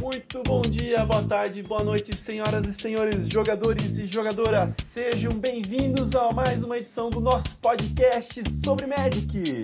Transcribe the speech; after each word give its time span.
Muito 0.00 0.42
bom 0.42 0.62
dia, 0.62 1.06
boa 1.06 1.22
tarde, 1.22 1.62
boa 1.62 1.82
noite, 1.82 2.14
senhoras 2.16 2.66
e 2.66 2.74
senhores, 2.74 3.28
jogadores 3.28 3.96
e 3.98 4.06
jogadoras. 4.06 4.76
Sejam 4.82 5.32
bem-vindos 5.32 6.14
a 6.14 6.32
mais 6.32 6.62
uma 6.62 6.76
edição 6.76 7.08
do 7.08 7.20
nosso 7.20 7.56
podcast 7.58 8.50
sobre 8.50 8.86
Magic. 8.86 9.62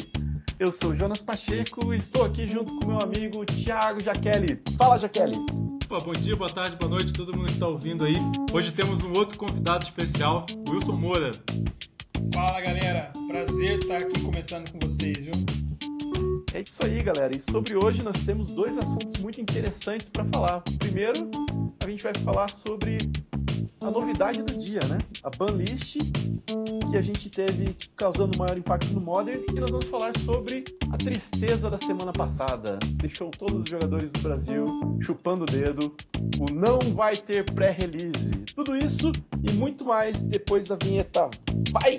Eu 0.58 0.72
sou 0.72 0.94
Jonas 0.94 1.20
Pacheco 1.20 1.92
e 1.92 1.98
estou 1.98 2.24
aqui 2.24 2.48
junto 2.48 2.74
com 2.78 2.86
meu 2.86 3.00
amigo 3.00 3.44
Thiago 3.44 4.00
Jaqueli. 4.00 4.60
Fala, 4.78 4.98
Jaqueli. 4.98 5.36
Pô, 5.88 5.98
bom 5.98 6.12
dia, 6.12 6.36
boa 6.36 6.50
tarde, 6.50 6.76
boa 6.76 6.90
noite, 6.90 7.12
todo 7.12 7.36
mundo 7.36 7.46
que 7.46 7.52
está 7.52 7.68
ouvindo 7.68 8.04
aí. 8.04 8.16
Hoje 8.52 8.72
temos 8.72 9.02
um 9.02 9.12
outro 9.12 9.38
convidado 9.38 9.84
especial, 9.84 10.46
Wilson 10.68 10.96
Moura. 10.96 11.32
Fala 12.32 12.60
galera, 12.60 13.12
prazer 13.26 13.78
estar 13.78 13.98
aqui 13.98 14.20
comentando 14.20 14.70
com 14.70 14.78
vocês, 14.78 15.24
viu? 15.24 15.32
É 16.54 16.60
isso 16.60 16.84
aí, 16.84 17.02
galera. 17.02 17.34
E 17.34 17.40
sobre 17.40 17.76
hoje 17.76 18.02
nós 18.02 18.16
temos 18.24 18.50
dois 18.50 18.78
assuntos 18.78 19.16
muito 19.20 19.40
interessantes 19.40 20.08
para 20.08 20.24
falar. 20.24 20.62
Primeiro, 20.78 21.30
a 21.80 21.88
gente 21.88 22.02
vai 22.02 22.14
falar 22.24 22.48
sobre 22.50 23.10
a 23.80 23.90
novidade 23.90 24.42
do 24.42 24.56
dia, 24.56 24.80
né? 24.86 24.98
A 25.22 25.30
banlist 25.30 25.98
que 26.90 26.96
a 26.96 27.02
gente 27.02 27.28
teve 27.28 27.76
causando 27.96 28.36
maior 28.38 28.56
impacto 28.56 28.92
no 28.92 29.00
Modern 29.00 29.42
e 29.54 29.60
nós 29.60 29.70
vamos 29.70 29.88
falar 29.88 30.16
sobre 30.20 30.64
a 30.90 30.96
tristeza 30.96 31.70
da 31.70 31.78
semana 31.78 32.12
passada. 32.12 32.78
Deixou 32.94 33.30
todos 33.30 33.62
os 33.62 33.68
jogadores 33.68 34.10
do 34.10 34.20
Brasil 34.20 34.64
chupando 35.00 35.42
o 35.42 35.46
dedo. 35.46 35.94
O 36.38 36.52
não 36.52 36.78
vai 36.94 37.16
ter 37.16 37.44
pré-release. 37.52 38.30
Tudo 38.54 38.74
isso 38.74 39.12
e 39.42 39.52
muito 39.52 39.84
mais 39.84 40.24
depois 40.24 40.66
da 40.66 40.76
vinheta. 40.76 41.28
Vai! 41.70 41.98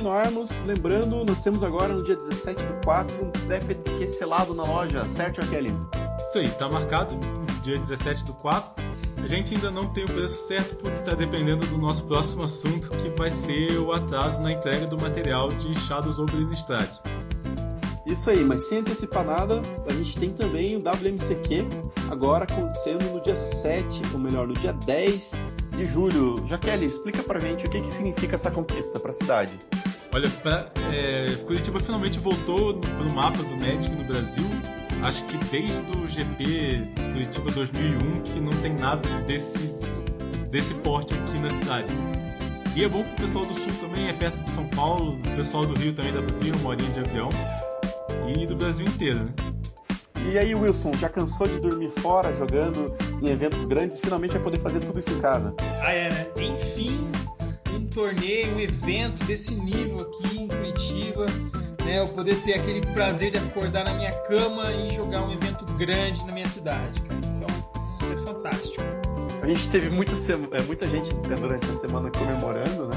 Continuarmos, 0.00 0.50
lembrando, 0.62 1.22
nós 1.26 1.42
temos 1.42 1.62
agora 1.62 1.92
no 1.92 2.02
dia 2.02 2.16
17 2.16 2.64
do 2.64 2.74
4 2.86 3.22
um 3.22 3.30
TPTQ 3.30 4.06
selado 4.06 4.54
na 4.54 4.62
loja, 4.62 5.06
certo, 5.06 5.46
Kelly? 5.48 5.76
Isso 6.24 6.38
aí, 6.38 6.48
tá 6.52 6.70
marcado, 6.70 7.18
dia 7.62 7.78
17 7.78 8.24
do 8.24 8.32
4. 8.32 8.82
A 9.22 9.26
gente 9.26 9.54
ainda 9.54 9.70
não 9.70 9.82
tem 9.92 10.04
o 10.04 10.06
preço 10.06 10.48
certo 10.48 10.76
porque 10.76 10.96
está 11.00 11.14
dependendo 11.14 11.66
do 11.66 11.76
nosso 11.76 12.06
próximo 12.06 12.44
assunto, 12.44 12.88
que 12.96 13.10
vai 13.10 13.30
ser 13.30 13.76
o 13.78 13.92
atraso 13.92 14.42
na 14.42 14.52
entrega 14.52 14.86
do 14.86 14.98
material 14.98 15.48
de 15.48 15.78
Shadows 15.78 16.18
over 16.18 16.34
Innistrad. 16.34 16.88
Isso 18.06 18.30
aí, 18.30 18.42
mas 18.42 18.70
sem 18.70 18.78
antecipar 18.78 19.26
nada, 19.26 19.60
a 19.86 19.92
gente 19.92 20.18
tem 20.18 20.30
também 20.30 20.76
o 20.76 20.78
WMCQ 20.78 21.68
agora 22.10 22.44
acontecendo 22.44 23.04
no 23.12 23.20
dia 23.20 23.36
7, 23.36 24.00
ou 24.14 24.18
melhor, 24.18 24.46
no 24.46 24.54
dia 24.54 24.72
10 24.72 25.32
de 25.76 25.84
julho. 25.84 26.36
Jaqueline, 26.46 26.86
explica 26.86 27.22
pra 27.22 27.38
gente 27.38 27.66
o 27.66 27.70
que, 27.70 27.82
que 27.82 27.90
significa 27.90 28.36
essa 28.36 28.50
conquista 28.50 28.98
para 28.98 29.10
a 29.10 29.14
cidade. 29.14 29.58
Olha, 30.12 30.28
pra, 30.42 30.68
é, 30.92 31.32
Curitiba 31.46 31.78
finalmente 31.78 32.18
voltou 32.18 32.74
para 32.80 33.06
o 33.06 33.12
mapa 33.14 33.38
do 33.38 33.56
Magic 33.56 33.90
no 33.90 34.04
Brasil. 34.04 34.44
Acho 35.02 35.24
que 35.26 35.36
desde 35.46 35.80
o 35.96 36.06
GP 36.06 36.92
Curitiba 37.12 37.50
2001 37.52 38.22
que 38.22 38.40
não 38.40 38.50
tem 38.60 38.74
nada 38.74 39.08
desse, 39.26 39.72
desse 40.50 40.74
porte 40.74 41.14
aqui 41.14 41.38
na 41.38 41.48
cidade. 41.50 41.94
E 42.74 42.84
é 42.84 42.88
bom 42.88 43.02
pro 43.02 43.26
pessoal 43.26 43.44
do 43.44 43.54
Sul 43.54 43.72
também, 43.80 44.08
é 44.08 44.12
perto 44.12 44.42
de 44.42 44.50
São 44.50 44.66
Paulo, 44.68 45.18
o 45.18 45.36
pessoal 45.36 45.66
do 45.66 45.74
Rio 45.74 45.92
também 45.92 46.12
dá 46.12 46.22
pra 46.22 46.36
vir, 46.38 46.54
uma 46.56 46.70
horinha 46.70 46.90
de 46.90 47.00
avião. 47.00 47.28
E 48.36 48.46
do 48.46 48.54
Brasil 48.54 48.86
inteiro, 48.86 49.24
né? 49.24 49.32
E 50.30 50.38
aí, 50.38 50.54
Wilson, 50.54 50.92
já 50.94 51.08
cansou 51.08 51.48
de 51.48 51.58
dormir 51.58 51.90
fora 51.98 52.34
jogando 52.36 52.94
em 53.20 53.28
eventos 53.28 53.66
grandes 53.66 53.98
e 53.98 54.00
finalmente 54.00 54.32
vai 54.32 54.42
poder 54.42 54.60
fazer 54.60 54.80
tudo 54.80 55.00
isso 55.00 55.10
em 55.10 55.20
casa? 55.20 55.54
Ah, 55.82 55.92
é, 55.92 56.10
né? 56.10 56.26
Enfim, 56.38 57.09
torneio, 58.00 58.54
um 58.56 58.60
evento 58.60 59.22
desse 59.24 59.54
nível 59.54 59.96
aqui 60.00 60.38
em 60.38 60.48
Curitiba. 60.48 61.26
Né, 61.84 61.98
eu 61.98 62.04
poder 62.08 62.36
ter 62.42 62.54
aquele 62.54 62.80
prazer 62.92 63.30
de 63.30 63.36
acordar 63.38 63.84
na 63.84 63.94
minha 63.94 64.12
cama 64.22 64.70
e 64.72 64.90
jogar 64.90 65.22
um 65.22 65.32
evento 65.32 65.64
grande 65.74 66.26
na 66.26 66.32
minha 66.32 66.48
cidade, 66.48 67.00
cara. 67.02 67.20
Isso 67.20 67.44
é, 67.44 67.78
isso 67.78 68.12
é 68.12 68.16
fantástico. 68.26 68.82
A 69.42 69.46
gente 69.46 69.68
teve 69.68 69.90
muita, 69.90 70.12
é, 70.12 70.62
muita 70.62 70.86
gente 70.86 71.14
né, 71.14 71.34
durante 71.38 71.64
essa 71.64 71.74
semana 71.74 72.10
comemorando, 72.10 72.86
né? 72.86 72.96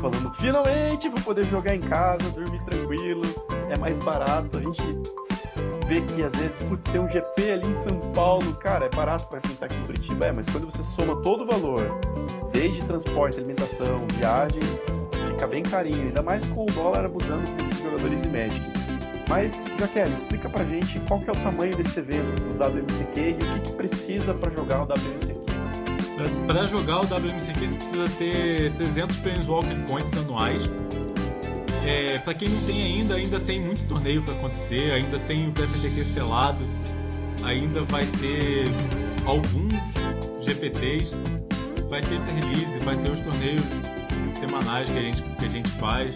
Falando, 0.00 0.34
finalmente 0.34 1.08
vou 1.08 1.20
poder 1.20 1.46
jogar 1.46 1.74
em 1.74 1.80
casa, 1.80 2.28
dormir 2.30 2.62
tranquilo, 2.64 3.22
é 3.70 3.78
mais 3.78 3.98
barato. 3.98 4.58
A 4.58 4.60
gente 4.60 4.82
vê 5.86 6.00
que 6.00 6.22
às 6.22 6.34
vezes, 6.34 6.58
putz, 6.64 6.84
tem 6.84 7.00
um 7.00 7.10
GP 7.10 7.52
ali 7.52 7.68
em 7.68 7.74
São 7.74 7.98
Paulo, 8.14 8.54
cara, 8.56 8.86
é 8.86 8.88
barato 8.88 9.26
para 9.28 9.38
enfrentar 9.38 9.66
aqui 9.66 9.76
em 9.76 9.82
Curitiba, 9.82 10.26
é, 10.26 10.32
mas 10.32 10.48
quando 10.48 10.70
você 10.70 10.82
soma 10.82 11.16
todo 11.22 11.44
o 11.44 11.46
valor, 11.46 11.88
desde 12.52 12.84
transporte, 12.84 13.38
alimentação, 13.38 13.96
viagem, 14.14 14.62
fica 15.28 15.46
bem 15.46 15.62
carinho, 15.62 16.08
ainda 16.08 16.22
mais 16.22 16.46
com 16.48 16.64
o 16.64 16.72
dólar 16.72 17.06
abusando 17.06 17.42
com 17.50 17.62
os 17.62 17.78
jogadores 17.78 18.22
de 18.22 18.28
Magic. 18.28 18.84
Mas, 19.28 19.66
Jaqueline, 19.78 20.14
explica 20.14 20.48
pra 20.48 20.64
gente 20.64 21.00
qual 21.08 21.20
que 21.20 21.30
é 21.30 21.32
o 21.32 21.36
tamanho 21.36 21.76
desse 21.76 21.98
evento 21.98 22.32
do 22.42 22.62
WMCQ 22.62 23.20
e 23.20 23.32
o 23.32 23.36
que, 23.36 23.60
que 23.60 23.72
precisa 23.72 24.34
para 24.34 24.52
jogar 24.52 24.82
o 24.82 24.84
WMCQ. 24.84 25.44
Para 26.46 26.66
jogar 26.66 27.00
o 27.00 27.04
WMCQ 27.04 27.66
você 27.66 27.76
precisa 27.76 28.08
ter 28.18 28.72
300 28.74 29.16
Planeswalker 29.16 29.84
Points 29.86 30.12
anuais, 30.12 30.62
é, 31.86 32.18
para 32.18 32.34
quem 32.34 32.48
não 32.48 32.60
tem 32.62 32.82
ainda, 32.82 33.14
ainda 33.14 33.40
tem 33.40 33.60
muito 33.60 33.86
torneio 33.86 34.22
para 34.22 34.34
acontecer, 34.34 34.90
ainda 34.92 35.18
tem 35.20 35.48
o 35.48 35.52
PFTQ 35.52 36.04
selado, 36.04 36.64
ainda 37.44 37.82
vai 37.84 38.06
ter 38.06 38.64
alguns 39.26 39.72
GPTs, 40.40 41.14
vai 41.88 42.00
ter 42.00 42.18
release, 42.34 42.78
vai 42.80 42.96
ter 42.96 43.10
os 43.10 43.20
torneios 43.20 43.62
semanais 44.32 44.90
que 44.90 44.98
a 44.98 45.00
gente, 45.00 45.22
que 45.22 45.44
a 45.44 45.48
gente 45.48 45.68
faz. 45.70 46.14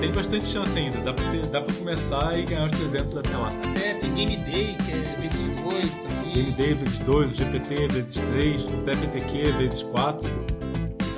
Tem 0.00 0.12
bastante 0.12 0.46
chance 0.46 0.78
ainda, 0.78 0.98
dá 0.98 1.12
pra, 1.12 1.24
dá 1.50 1.60
pra 1.60 1.74
começar 1.74 2.38
e 2.38 2.44
ganhar 2.44 2.66
os 2.66 2.72
300 2.72 3.16
até 3.16 3.36
lá. 3.36 3.48
Até 3.48 3.94
tem 3.94 4.14
Game 4.14 4.36
Day, 4.36 4.76
que 4.86 4.92
é 4.92 5.20
vezes 5.20 5.48
2 5.60 5.98
também. 5.98 6.32
Game 6.34 6.52
Day 6.52 6.74
vezes 6.74 6.98
2, 6.98 7.32
o 7.32 7.34
GPT 7.34 7.88
vezes 7.88 8.14
3, 8.14 8.64
o 8.74 8.76
PFTQ 8.78 9.52
vezes 9.58 9.82
4 9.82 10.57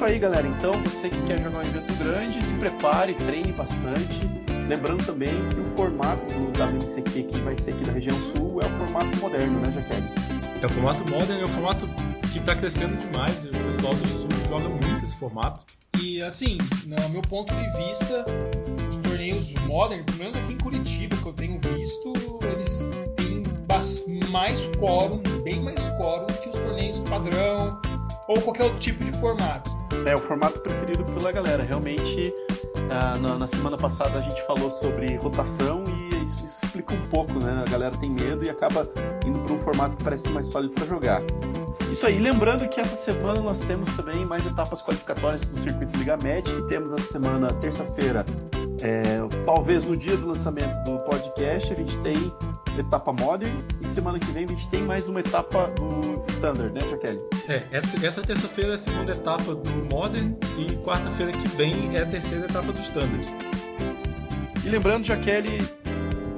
isso 0.01 0.05
aí, 0.07 0.19
galera. 0.19 0.49
Então, 0.49 0.83
você 0.83 1.11
que 1.11 1.21
quer 1.27 1.39
jogar 1.43 1.59
um 1.59 1.61
evento 1.61 1.93
grande, 1.99 2.43
se 2.43 2.55
prepare, 2.55 3.13
treine 3.13 3.53
bastante. 3.53 4.31
Lembrando 4.67 5.05
também 5.05 5.47
que 5.51 5.61
o 5.61 5.65
formato 5.77 6.25
do 6.25 6.47
WMCQ 6.47 7.25
que 7.25 7.39
vai 7.41 7.55
ser 7.55 7.75
aqui 7.75 7.85
da 7.85 7.93
região 7.93 8.19
sul 8.19 8.63
é 8.63 8.67
o 8.67 8.71
formato 8.71 9.15
moderno, 9.19 9.61
né, 9.61 9.71
Jaqueline? 9.71 10.09
É 10.63 10.65
o 10.65 10.69
formato 10.71 11.07
moderno, 11.07 11.43
é 11.43 11.45
o 11.45 11.49
formato 11.49 11.87
que 12.33 12.39
está 12.39 12.57
crescendo 12.57 12.97
demais. 12.97 13.45
O 13.45 13.51
pessoal 13.51 13.95
do 13.95 14.09
sul 14.09 14.29
joga 14.49 14.71
muito 14.71 15.05
esse 15.05 15.15
formato. 15.17 15.65
E 16.01 16.23
assim, 16.23 16.57
no 16.87 17.09
meu 17.11 17.21
ponto 17.21 17.53
de 17.55 17.85
vista, 17.85 18.25
os 18.89 18.97
torneios 18.97 19.53
modernos, 19.67 20.07
pelo 20.07 20.19
menos 20.19 20.37
aqui 20.39 20.55
em 20.55 20.59
Curitiba, 20.59 21.15
que 21.15 21.27
eu 21.27 21.33
tenho 21.35 21.61
visto, 21.77 22.13
eles 22.51 22.89
têm 23.17 23.43
mais 24.31 24.67
quórum, 24.79 25.23
bem 25.43 25.61
mais 25.61 25.81
quórum 26.01 26.27
que 26.43 26.49
os 26.49 26.59
torneios 26.59 27.01
padrão 27.01 27.79
ou 28.29 28.41
qualquer 28.41 28.65
outro 28.65 28.79
tipo 28.79 29.05
de 29.05 29.13
formato. 29.19 29.80
É 30.07 30.15
o 30.15 30.19
formato 30.19 30.61
preferido 30.61 31.05
pela 31.05 31.33
galera. 31.33 31.63
Realmente, 31.63 32.33
ah, 32.91 33.17
na, 33.17 33.37
na, 33.37 33.47
semana 33.47 33.77
passada 33.77 34.19
a 34.19 34.23
gente 34.23 34.41
falou 34.47 34.71
sobre 34.71 35.17
rotação 35.17 35.85
e 35.89 36.23
isso, 36.23 36.45
isso, 36.45 36.65
explica 36.65 36.95
um 36.95 37.03
pouco, 37.09 37.33
né? 37.33 37.65
A 37.67 37.71
galera 37.71 37.97
tem 37.97 38.11
medo 38.11 38.45
e 38.45 38.51
acaba 38.51 38.89
indo 39.27 39.39
para 39.41 39.53
um 39.53 39.61
formato 39.61 39.97
que 39.97 40.05
parece 40.05 40.31
mais 40.31 40.47
sólido 40.47 40.75
para 40.75 40.87
jogar. 40.87 41.23
Isso 41.91 42.07
aí, 42.07 42.19
lembrando 42.19 42.69
que 42.69 42.81
essa 42.81 42.95
semana 42.95 43.41
nós 43.41 43.61
temos 43.61 43.89
também 43.97 44.25
mais 44.25 44.47
etapas 44.47 44.81
qualificatórias 44.81 45.43
do 45.43 45.59
circuito 45.59 45.97
Liga 45.99 46.17
Magic. 46.23 46.69
Temos 46.69 46.93
essa 46.93 47.13
semana, 47.13 47.53
terça-feira, 47.55 48.25
é, 48.83 49.19
talvez 49.45 49.85
no 49.85 49.97
dia 49.97 50.17
do 50.17 50.29
lançamento 50.29 50.83
do 50.85 50.99
podcast, 51.05 51.73
a 51.73 51.77
gente 51.77 51.99
tem 51.99 52.17
etapa 52.79 53.13
Modern 53.13 53.63
e 53.81 53.87
semana 53.87 54.19
que 54.19 54.31
vem 54.31 54.45
a 54.45 54.49
gente 54.49 54.69
tem 54.69 54.83
mais 54.83 55.09
uma 55.09 55.21
etapa 55.21 55.69
do 55.69 56.25
Standard, 56.33 56.73
né, 56.73 56.81
Jaqueline? 56.89 57.23
É, 57.49 57.77
essa, 57.77 58.07
essa 58.07 58.23
terça-feira 58.23 58.71
é 58.71 58.75
a 58.75 58.79
segunda 58.79 59.13
etapa 59.13 59.55
do 59.55 59.95
Modern 59.95 60.35
e 60.57 60.77
quarta-feira 60.85 61.33
que 61.33 61.49
vem 61.49 61.97
é 61.97 62.03
a 62.03 62.07
terceira 62.07 62.47
etapa 62.47 62.73
do 62.73 62.81
Standard. 62.81 63.27
E 64.65 64.69
lembrando, 64.69 65.05
Jaqueline, 65.05 65.67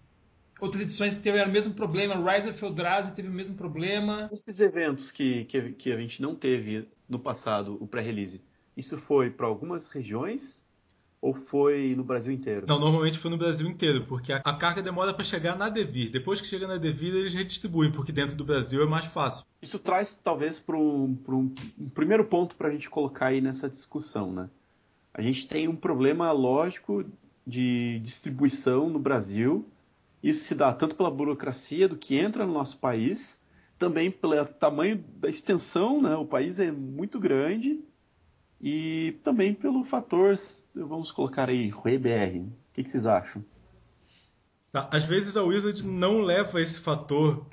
outras 0.60 0.82
edições 0.82 1.16
que 1.16 1.22
tiveram 1.22 1.50
o 1.50 1.52
mesmo 1.52 1.74
problema, 1.74 2.14
Rise 2.14 2.48
of 2.48 2.64
Eldrazi 2.64 3.14
teve 3.14 3.28
o 3.28 3.32
mesmo 3.32 3.54
problema. 3.54 4.28
Esses 4.32 4.60
eventos 4.60 5.10
que, 5.10 5.44
que, 5.44 5.72
que 5.72 5.92
a 5.92 5.96
gente 5.96 6.20
não 6.20 6.34
teve 6.34 6.88
no 7.08 7.18
passado, 7.18 7.76
o 7.80 7.86
pré-release, 7.86 8.42
isso 8.76 8.96
foi 8.96 9.30
para 9.30 9.46
algumas 9.46 9.88
regiões 9.88 10.66
ou 11.20 11.34
foi 11.34 11.94
no 11.96 12.04
Brasil 12.04 12.32
inteiro? 12.32 12.66
Não, 12.68 12.78
normalmente 12.78 13.18
foi 13.18 13.30
no 13.30 13.38
Brasil 13.38 13.68
inteiro, 13.68 14.04
porque 14.06 14.32
a, 14.32 14.36
a 14.36 14.54
carga 14.54 14.82
demora 14.82 15.14
para 15.14 15.24
chegar 15.24 15.56
na 15.56 15.68
Devir. 15.68 16.10
Depois 16.10 16.40
que 16.40 16.46
chega 16.46 16.66
na 16.66 16.76
Devir, 16.76 17.14
eles 17.14 17.34
redistribuem, 17.34 17.90
porque 17.90 18.12
dentro 18.12 18.36
do 18.36 18.44
Brasil 18.44 18.82
é 18.82 18.86
mais 18.86 19.06
fácil. 19.06 19.44
Isso 19.60 19.78
traz, 19.78 20.16
talvez, 20.16 20.60
para 20.60 20.76
um, 20.76 21.18
um, 21.28 21.54
um, 21.78 21.88
primeiro 21.88 22.24
ponto 22.24 22.54
para 22.54 22.68
a 22.68 22.70
gente 22.70 22.88
colocar 22.88 23.26
aí 23.26 23.40
nessa 23.40 23.68
discussão, 23.68 24.32
né? 24.32 24.48
A 25.12 25.22
gente 25.22 25.48
tem 25.48 25.66
um 25.66 25.74
problema 25.74 26.30
lógico 26.30 27.04
de 27.46 28.00
distribuição 28.00 28.88
no 28.88 28.98
Brasil. 28.98 29.68
Isso 30.22 30.44
se 30.44 30.54
dá 30.54 30.72
tanto 30.72 30.96
pela 30.96 31.10
burocracia 31.10 31.88
do 31.88 31.96
que 31.96 32.16
entra 32.16 32.44
no 32.44 32.52
nosso 32.52 32.78
país, 32.78 33.40
também 33.78 34.10
pelo 34.10 34.44
tamanho 34.44 35.04
da 35.16 35.28
extensão, 35.28 36.02
né? 36.02 36.16
O 36.16 36.24
país 36.24 36.58
é 36.58 36.72
muito 36.72 37.20
grande 37.20 37.80
e 38.60 39.18
também 39.22 39.54
pelo 39.54 39.84
fator, 39.84 40.34
vamos 40.74 41.12
colocar 41.12 41.48
aí, 41.48 41.68
RueBR. 41.68 42.40
O 42.40 42.52
que, 42.72 42.84
vocês 42.84 43.06
acham? 43.06 43.44
Tá, 44.72 44.88
às 44.92 45.04
vezes 45.04 45.36
a 45.36 45.42
Wizard 45.42 45.86
não 45.86 46.18
leva 46.18 46.60
esse 46.60 46.78
fator 46.78 47.46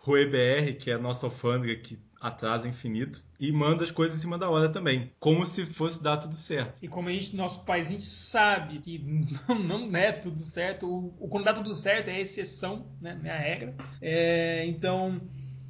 RueBR, 0.00 0.76
que 0.78 0.90
é 0.90 0.94
a 0.94 0.98
nossa 0.98 1.26
alfândega 1.26 1.76
que 1.76 1.98
atrasa 2.20 2.68
infinito, 2.68 3.22
e 3.38 3.52
manda 3.52 3.84
as 3.84 3.90
coisas 3.90 4.18
em 4.18 4.20
cima 4.20 4.36
da 4.36 4.50
hora 4.50 4.68
também, 4.68 5.12
como 5.20 5.44
se 5.46 5.64
fosse 5.64 6.02
dar 6.02 6.16
tudo 6.16 6.34
certo. 6.34 6.82
E 6.82 6.88
como 6.88 7.08
a 7.08 7.12
gente, 7.12 7.36
nosso 7.36 7.64
país, 7.64 7.88
a 7.88 7.90
gente 7.92 8.04
sabe 8.04 8.78
que 8.80 8.98
não, 9.48 9.86
não 9.86 9.98
é 9.98 10.12
tudo 10.12 10.38
certo, 10.38 10.86
o, 10.86 11.14
o 11.18 11.28
quando 11.28 11.44
dá 11.44 11.52
tudo 11.52 11.72
certo 11.72 12.08
é 12.08 12.14
a 12.14 12.20
exceção, 12.20 12.86
né, 13.00 13.18
não 13.22 13.30
é 13.30 13.34
a 13.34 13.38
regra. 13.38 13.74
É, 14.00 14.66
então 14.66 15.20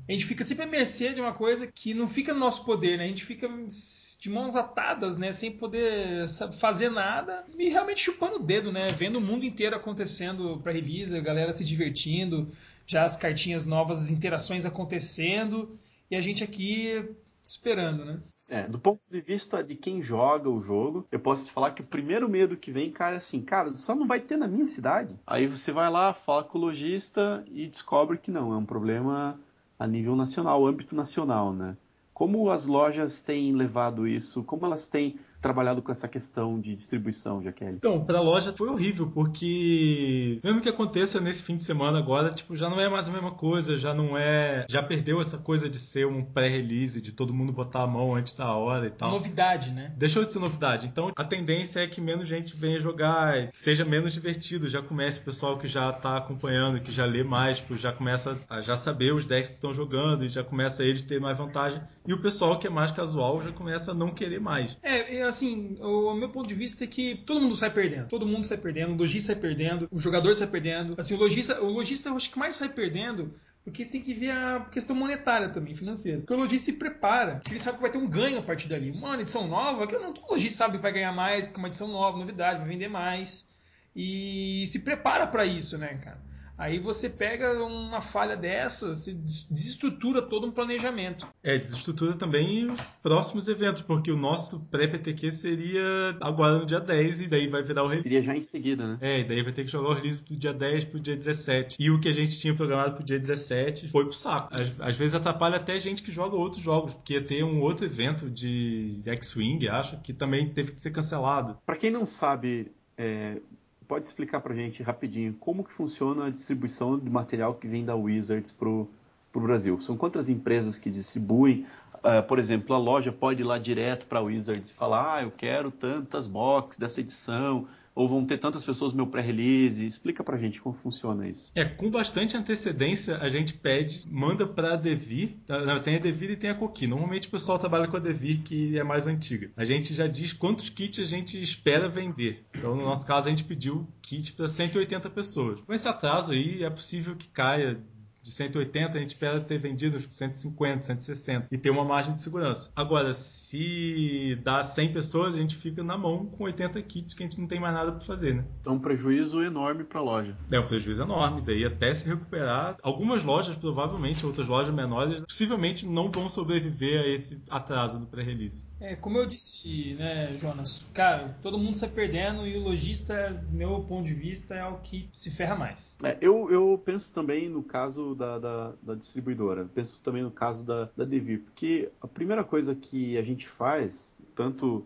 a 0.09 0.13
gente 0.13 0.25
fica 0.25 0.43
sempre 0.43 0.65
à 0.65 0.67
mercê 0.67 1.13
de 1.13 1.21
uma 1.21 1.35
coisa 1.35 1.67
que 1.67 1.93
não 1.93 2.09
fica 2.09 2.33
no 2.33 2.41
nosso 2.41 2.65
poder, 2.65 2.97
né? 2.97 3.05
A 3.05 3.09
gente 3.09 3.27
fica 3.27 3.47
de 3.47 4.31
mãos 4.31 4.57
atadas, 4.57 5.19
né? 5.19 5.33
Sem 5.33 5.53
poder 5.53 6.27
fazer 6.59 6.89
nada 6.89 7.45
e 7.59 7.69
realmente 7.69 8.01
chupando 8.01 8.37
o 8.37 8.43
dedo, 8.43 8.73
né? 8.73 8.91
Vendo 8.91 9.17
o 9.17 9.21
mundo 9.21 9.45
inteiro 9.45 9.77
acontecendo 9.77 10.59
para 10.63 10.73
release, 10.73 11.15
a 11.15 11.21
galera 11.21 11.53
se 11.53 11.63
divertindo, 11.63 12.51
já 12.87 13.03
as 13.03 13.19
cartinhas 13.19 13.67
novas, 13.67 14.01
as 14.01 14.11
interações 14.11 14.65
acontecendo 14.65 15.79
e 16.11 16.17
a 16.17 16.21
gente 16.21 16.43
aqui 16.45 17.09
esperando, 17.45 18.05
né? 18.05 18.21
É, 18.49 18.67
do 18.67 18.79
ponto 18.79 19.03
de 19.11 19.21
vista 19.21 19.63
de 19.63 19.75
quem 19.75 20.03
joga 20.03 20.49
o 20.49 20.59
jogo, 20.59 21.07
eu 21.13 21.21
posso 21.21 21.45
te 21.45 21.53
falar 21.53 21.73
que 21.73 21.83
o 21.83 21.87
primeiro 21.87 22.29
medo 22.31 22.57
que 22.57 22.73
vem, 22.73 22.91
cara, 22.91 23.17
é 23.17 23.19
assim, 23.19 23.43
cara, 23.43 23.71
só 23.73 23.95
não 23.95 24.07
vai 24.07 24.21
ter 24.21 24.39
na 24.39 24.49
minha 24.49 24.67
cidade. 24.67 25.19
Aí 25.27 25.47
você 25.47 25.71
vai 25.71 25.91
lá, 25.91 26.15
fala 26.15 26.45
com 26.45 26.57
o 26.57 26.61
lojista 26.63 27.45
e 27.47 27.67
descobre 27.67 28.17
que 28.17 28.31
não, 28.31 28.55
é 28.55 28.57
um 28.57 28.65
problema 28.65 29.39
a 29.79 29.87
nível 29.87 30.17
nacional, 30.17 30.67
âmbito 30.67 30.97
nacional, 30.97 31.53
né? 31.53 31.77
Como 32.15 32.51
as 32.51 32.67
lojas 32.67 33.23
têm 33.23 33.55
levado 33.55 34.09
isso? 34.09 34.43
Como 34.43 34.65
elas 34.65 34.89
têm 34.89 35.21
trabalhado 35.41 35.83
com 35.83 35.93
essa 35.93 36.09
questão 36.09 36.61
de 36.61 36.75
distribuição, 36.75 37.43
Jaqueline? 37.43 37.77
Então, 37.77 38.05
para 38.05 38.19
a 38.19 38.23
loja 38.23 38.53
foi 38.57 38.69
horrível, 38.69 39.11
porque 39.11 40.41
mesmo 40.43 40.61
que 40.61 40.69
aconteça 40.69 41.21
nesse 41.21 41.43
fim 41.43 41.57
de 41.57 41.63
semana 41.63 41.99
agora, 41.99 42.31
tipo, 42.31 42.57
já 42.57 42.69
não 42.69 42.81
é 42.81 42.89
mais 42.89 43.09
a 43.09 43.13
mesma 43.13 43.33
coisa, 43.33 43.77
já 43.77 43.95
não 43.95 44.17
é, 44.17 44.67
já 44.69 44.83
perdeu 44.83 45.21
essa 45.21 45.39
coisa 45.39 45.69
de 45.69 45.79
ser 45.79 46.07
um 46.07 46.23
pré-release, 46.23 47.01
de 47.01 47.13
todo 47.13 47.33
mundo 47.33 47.53
botar 47.53 47.83
a 47.83 47.87
mão 47.87 48.15
antes 48.15 48.33
da 48.33 48.53
hora 48.53 48.87
e 48.87 48.91
tal. 48.91 49.11
Novidade, 49.11 49.73
né? 49.73 49.93
Deixou 49.97 50.25
de 50.25 50.33
ser 50.33 50.39
novidade. 50.39 50.87
Então, 50.87 51.13
a 51.17 51.25
tendência 51.25 51.81
é 51.81 51.87
que 51.87 52.01
menos 52.01 52.29
gente 52.29 52.57
venha 52.57 52.79
jogar, 52.79 53.49
seja 53.53 53.85
menos 53.85 54.13
divertido, 54.13 54.69
já 54.69 54.83
comece 54.83 55.21
o 55.21 55.25
pessoal 55.25 55.59
que 55.59 55.67
já 55.67 55.91
está 55.91 56.17
acompanhando, 56.17 56.81
que 56.81 56.93
já 56.93 57.05
lê 57.05 57.23
mais, 57.23 57.59
tipo, 57.59 57.77
já 57.77 57.93
começa 57.93 58.39
a 58.49 58.61
já 58.61 58.77
saber 58.77 59.13
os 59.15 59.25
decks 59.25 59.49
que 59.49 59.55
estão 59.55 59.73
jogando 59.73 60.25
e 60.25 60.29
já 60.29 60.45
começa 60.45 60.85
eles 60.85 61.03
ter 61.03 61.21
mais 61.21 61.39
vantagem. 61.39 61.81
E 62.07 62.13
o 62.13 62.23
pessoal 62.23 62.59
que 62.59 62.67
é 62.67 62.71
mais 62.71 62.91
casual 62.91 63.43
já 63.43 63.53
começa 63.53 63.91
a 63.91 63.95
não 63.95 64.11
querer 64.11 64.41
mais. 64.41 64.77
É, 64.83 65.28
assim, 65.29 65.77
o 65.81 66.15
meu 66.15 66.29
ponto 66.31 66.49
de 66.49 66.55
vista 66.55 66.85
é 66.85 66.87
que 66.87 67.23
todo 67.27 67.41
mundo 67.41 67.57
sai 67.57 67.71
perdendo. 67.71 68.09
Todo 68.09 68.27
mundo 68.27 68.45
sai 68.45 68.59
perdendo, 68.59 68.93
o 68.93 68.97
lojista 68.97 69.33
sai 69.33 69.41
perdendo, 69.41 69.89
o 69.91 70.01
jogador 70.01 70.35
sai 70.35 70.47
perdendo. 70.47 70.95
Assim, 70.99 71.15
o 71.15 71.19
lojista, 71.19 71.61
o 71.63 71.71
lojista 71.71 72.09
eu 72.09 72.17
acho 72.17 72.31
que 72.31 72.39
mais 72.39 72.55
sai 72.55 72.69
perdendo 72.69 73.35
porque 73.69 73.85
você 73.85 73.91
tem 73.91 74.01
que 74.01 74.15
ver 74.15 74.31
a 74.31 74.67
questão 74.71 74.97
monetária 74.97 75.49
também, 75.49 75.75
financeira. 75.75 76.19
Porque 76.19 76.33
o 76.33 76.37
lojista 76.37 76.73
se 76.73 76.79
prepara, 76.79 77.41
ele 77.51 77.61
sabe 77.61 77.77
que 77.77 77.83
vai 77.83 77.91
ter 77.91 77.99
um 77.99 78.09
ganho 78.09 78.39
a 78.39 78.43
partir 78.43 78.67
dali. 78.67 78.91
Uma 78.91 79.21
edição 79.21 79.47
nova, 79.47 79.87
que 79.87 79.97
não 79.99 80.13
todo 80.13 80.31
lojista 80.31 80.59
sabe 80.59 80.77
que 80.77 80.83
vai 80.83 80.93
ganhar 80.93 81.13
mais, 81.13 81.49
que 81.49 81.59
uma 81.59 81.69
edição 81.69 81.89
nova, 81.89 82.19
novidade, 82.19 82.61
vai 82.61 82.69
vender 82.69 82.89
mais. 82.89 83.49
E 83.95 84.65
se 84.69 84.79
prepara 84.81 85.27
para 85.27 85.45
isso, 85.45 85.77
né, 85.77 85.99
cara? 86.03 86.19
Aí 86.59 86.81
você 86.81 87.09
pega 87.09 87.65
uma 87.65 88.01
falha 88.01 88.37
dessa, 88.37 88.93
se 88.93 89.15
desestrutura 89.15 90.21
todo 90.21 90.45
um 90.45 90.51
planejamento. 90.51 91.29
É, 91.41 91.57
desestrutura 91.57 92.15
também 92.15 92.69
os 92.69 92.81
próximos 93.01 93.47
eventos, 93.47 93.81
porque 93.81 94.11
o 94.11 94.17
nosso 94.17 94.69
pré-PTQ 94.69 95.31
seria 95.31 96.17
agora 96.21 96.59
no 96.59 96.67
dia 96.67 96.81
10 96.81 97.21
e 97.21 97.29
daí 97.29 97.47
vai 97.47 97.63
virar 97.63 97.85
o 97.85 97.87
release. 97.87 98.03
Seria 98.03 98.23
já 98.23 98.37
em 98.37 98.43
seguida, 98.43 98.87
né? 98.89 98.99
É, 99.01 99.21
e 99.21 99.25
daí 99.25 99.43
vai 99.43 99.53
ter 99.53 99.65
que 99.65 99.71
jogar 99.71 99.91
o 99.91 99.95
release 99.95 100.21
do 100.25 100.35
dia 100.35 100.53
10 100.53 100.87
pro 100.87 100.99
dia 100.99 101.15
17. 101.15 101.77
E 101.79 101.91
o 101.93 102.01
que 102.01 102.09
a 102.09 102.13
gente 102.13 102.39
tinha 102.41 102.55
programado 102.55 102.97
pro 102.97 103.05
dia 103.05 103.21
17 103.21 103.89
foi 103.89 104.05
pro 104.05 104.13
saco. 104.13 104.53
Às, 104.53 104.73
às 104.81 104.97
vezes 104.97 105.15
atrapalha 105.15 105.57
até 105.57 105.79
gente 105.79 106.03
que 106.03 106.11
joga 106.11 106.35
outros 106.35 106.61
jogos, 106.63 106.93
porque 106.93 107.15
ia 107.15 107.25
ter 107.25 107.45
um 107.45 107.61
outro 107.61 107.87
evento 107.87 108.29
de 108.29 109.01
X-Wing, 109.07 109.69
acho, 109.69 110.01
que 110.01 110.13
também 110.13 110.53
teve 110.53 110.73
que 110.73 110.83
ser 110.83 110.91
cancelado. 110.91 111.57
Para 111.65 111.77
quem 111.77 111.91
não 111.91 112.05
sabe, 112.05 112.73
é, 112.97 113.41
pode 113.89 114.05
explicar 114.05 114.41
para 114.41 114.53
a 114.53 114.57
gente 114.57 114.83
rapidinho 114.83 115.33
como 115.41 115.65
que 115.65 115.73
funciona 115.73 116.27
a 116.27 116.31
distribuição 116.31 116.99
de 116.99 117.11
material 117.11 117.55
que 117.55 117.67
vem 117.67 117.85
da 117.85 117.97
Wizards 117.97 118.53
para 118.53 118.69
o 118.69 118.89
Brasil? 119.35 119.81
São 119.81 119.97
quantas 119.97 120.29
empresas 120.29 120.79
que 120.79 120.91
distribuem? 120.91 121.67
Uh, 121.95 122.23
por 122.29 122.39
exemplo, 122.39 122.75
a 122.77 122.79
loja 122.79 123.11
pode 123.11 123.41
ir 123.41 123.45
lá 123.45 123.59
direto 123.59 124.07
para 124.07 124.19
a 124.19 124.23
Wizards 124.23 124.71
e 124.71 124.75
falar, 124.75 125.15
ah, 125.15 125.23
eu 125.23 125.33
quero 125.33 125.71
tantas 125.71 126.29
boxes 126.29 126.79
dessa 126.79 127.01
edição, 127.01 127.67
Ou 127.99 128.07
vão 128.07 128.25
ter 128.25 128.39
tantas 128.39 128.65
pessoas 128.65 128.93
no 128.93 128.99
meu 128.99 129.09
pré-release? 129.09 129.85
Explica 129.85 130.23
pra 130.23 130.39
gente 130.39 130.61
como 130.61 130.73
funciona 130.73 131.29
isso. 131.29 131.51
É, 131.53 131.65
com 131.65 131.91
bastante 131.91 132.37
antecedência 132.37 133.17
a 133.17 133.29
gente 133.29 133.55
pede, 133.55 134.05
manda 134.07 134.47
pra 134.47 134.77
Devir. 134.77 135.39
Tá? 135.45 135.81
Tem 135.81 135.97
a 135.97 135.99
Devir 135.99 136.31
e 136.31 136.37
tem 136.37 136.49
a 136.49 136.55
Coqui. 136.55 136.87
Normalmente 136.87 137.27
o 137.27 137.31
pessoal 137.33 137.59
trabalha 137.59 137.89
com 137.89 137.97
a 137.97 138.01
Devir, 138.01 138.43
que 138.45 138.79
é 138.79 138.85
mais 138.85 139.09
antiga. 139.09 139.51
A 139.57 139.65
gente 139.65 139.93
já 139.95 140.07
diz 140.07 140.33
quantos 140.33 140.69
kits 140.69 141.01
a 141.01 141.05
gente 141.05 141.41
espera 141.41 141.89
vender. 141.89 142.47
Então, 142.55 142.77
no 142.77 142.85
nosso 142.85 143.05
caso, 143.05 143.27
a 143.27 143.31
gente 143.31 143.43
pediu 143.43 143.85
kit 144.01 144.33
para 144.35 144.47
180 144.47 145.11
pessoas. 145.11 145.61
Com 145.63 145.75
esse 145.75 145.89
atraso 145.89 146.31
aí, 146.31 146.63
é 146.63 146.71
possível 146.71 147.17
que 147.17 147.27
caia 147.27 147.81
de 148.29 148.35
180, 148.35 148.97
a 148.97 149.01
gente 149.01 149.11
espera 149.11 149.41
ter 149.41 149.59
vendido 149.59 149.99
150, 149.99 150.83
160 150.83 151.49
e 151.51 151.59
ter 151.59 151.71
uma 151.71 151.85
margem 151.85 152.15
de 152.15 152.21
segurança. 152.21 152.71
Agora, 152.77 153.13
se 153.13 154.39
dá 154.43 154.63
100 154.63 154.93
pessoas, 154.93 155.35
a 155.35 155.39
gente 155.39 155.57
fica 155.57 155.83
na 155.83 155.97
mão 155.97 156.27
com 156.27 156.45
80 156.45 156.81
kits 156.83 157.15
que 157.15 157.23
a 157.23 157.27
gente 157.27 157.41
não 157.41 157.47
tem 157.47 157.59
mais 157.59 157.75
nada 157.75 157.93
para 157.93 158.01
fazer, 158.01 158.35
né? 158.35 158.45
Então, 158.61 158.75
um 158.75 158.79
prejuízo 158.79 159.43
enorme 159.43 159.85
para 159.85 160.01
a 160.01 160.03
loja. 160.03 160.37
É 160.53 160.61
um 160.61 160.67
prejuízo 160.67 161.03
enorme, 161.03 161.41
daí 161.41 161.65
até 161.65 161.93
se 161.93 162.07
recuperar. 162.07 162.77
Algumas 162.83 163.25
lojas, 163.25 163.57
provavelmente, 163.57 164.25
outras 164.25 164.47
lojas 164.47 164.75
menores, 164.75 165.21
possivelmente 165.23 165.87
não 165.87 166.11
vão 166.11 166.29
sobreviver 166.29 167.01
a 167.01 167.07
esse 167.07 167.43
atraso 167.49 167.99
do 167.99 168.07
pré-release. 168.07 168.67
É, 168.81 168.95
como 168.95 169.19
eu 169.19 169.27
disse, 169.27 169.95
né, 169.95 170.35
Jonas, 170.37 170.87
cara, 170.93 171.37
todo 171.43 171.59
mundo 171.59 171.77
sai 171.77 171.89
perdendo 171.89 172.47
e 172.47 172.57
o 172.57 172.63
lojista, 172.63 173.45
meu 173.51 173.81
ponto 173.81 174.07
de 174.07 174.15
vista, 174.15 174.55
é 174.55 174.65
o 174.67 174.79
que 174.79 175.09
se 175.13 175.31
ferra 175.31 175.57
mais. 175.57 175.99
É, 176.03 176.17
eu, 176.21 176.51
eu 176.51 176.81
penso 176.85 177.13
também 177.13 177.49
no 177.49 177.63
caso 177.63 178.15
da, 178.19 178.39
da, 178.39 178.73
da 178.83 178.95
distribuidora. 178.95 179.65
Penso 179.75 180.03
também 180.03 180.23
no 180.23 180.31
caso 180.31 180.67
da, 180.67 180.91
da 180.97 181.05
Devir, 181.05 181.43
porque 181.45 181.91
a 182.01 182.07
primeira 182.07 182.45
coisa 182.45 182.75
que 182.75 183.17
a 183.17 183.23
gente 183.23 183.49
faz, 183.49 184.21
tanto 184.35 184.85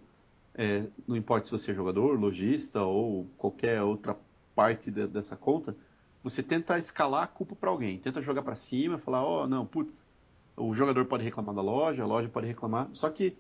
é, 0.55 0.85
não 1.09 1.17
importa 1.17 1.47
se 1.47 1.53
você 1.53 1.73
é 1.73 1.75
jogador, 1.75 2.19
lojista 2.19 2.83
ou 2.83 3.27
qualquer 3.37 3.83
outra 3.83 4.17
parte 4.55 4.91
de, 4.91 5.07
dessa 5.07 5.37
conta, 5.37 5.75
você 6.23 6.43
tenta 6.43 6.79
escalar 6.79 7.25
a 7.25 7.27
culpa 7.27 7.57
para 7.57 7.71
alguém, 7.71 7.99
tenta 7.99 8.21
jogar 8.21 8.43
para 8.43 8.55
cima, 8.55 8.99
falar, 8.99 9.25
ó, 9.25 9.45
oh, 9.45 9.49
não, 9.49 9.67
putz, 9.67 10.09
o 10.57 10.75
jogador 10.75 11.07
pode 11.07 11.25
reclamar 11.25 11.55
da 11.55 11.63
loja, 11.63 12.03
a 12.03 12.07
loja 12.07 12.29
pode 12.29 12.47
reclamar, 12.47 12.89
só 12.93 13.09
que 13.11 13.37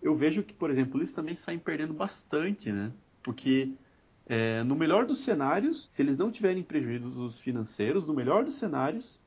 eu 0.00 0.14
vejo 0.14 0.42
que, 0.42 0.54
por 0.54 0.70
exemplo, 0.70 0.98
eles 0.98 1.12
também 1.12 1.34
saem 1.34 1.58
perdendo 1.58 1.92
bastante, 1.92 2.70
né? 2.70 2.92
Porque 3.22 3.72
é, 4.26 4.62
no 4.62 4.76
melhor 4.76 5.06
dos 5.06 5.18
cenários, 5.18 5.90
se 5.90 6.02
eles 6.02 6.16
não 6.16 6.30
tiverem 6.30 6.62
prejuízos 6.62 7.40
financeiros, 7.40 8.06
no 8.06 8.14
melhor 8.14 8.44
dos 8.44 8.54
cenários, 8.54 9.20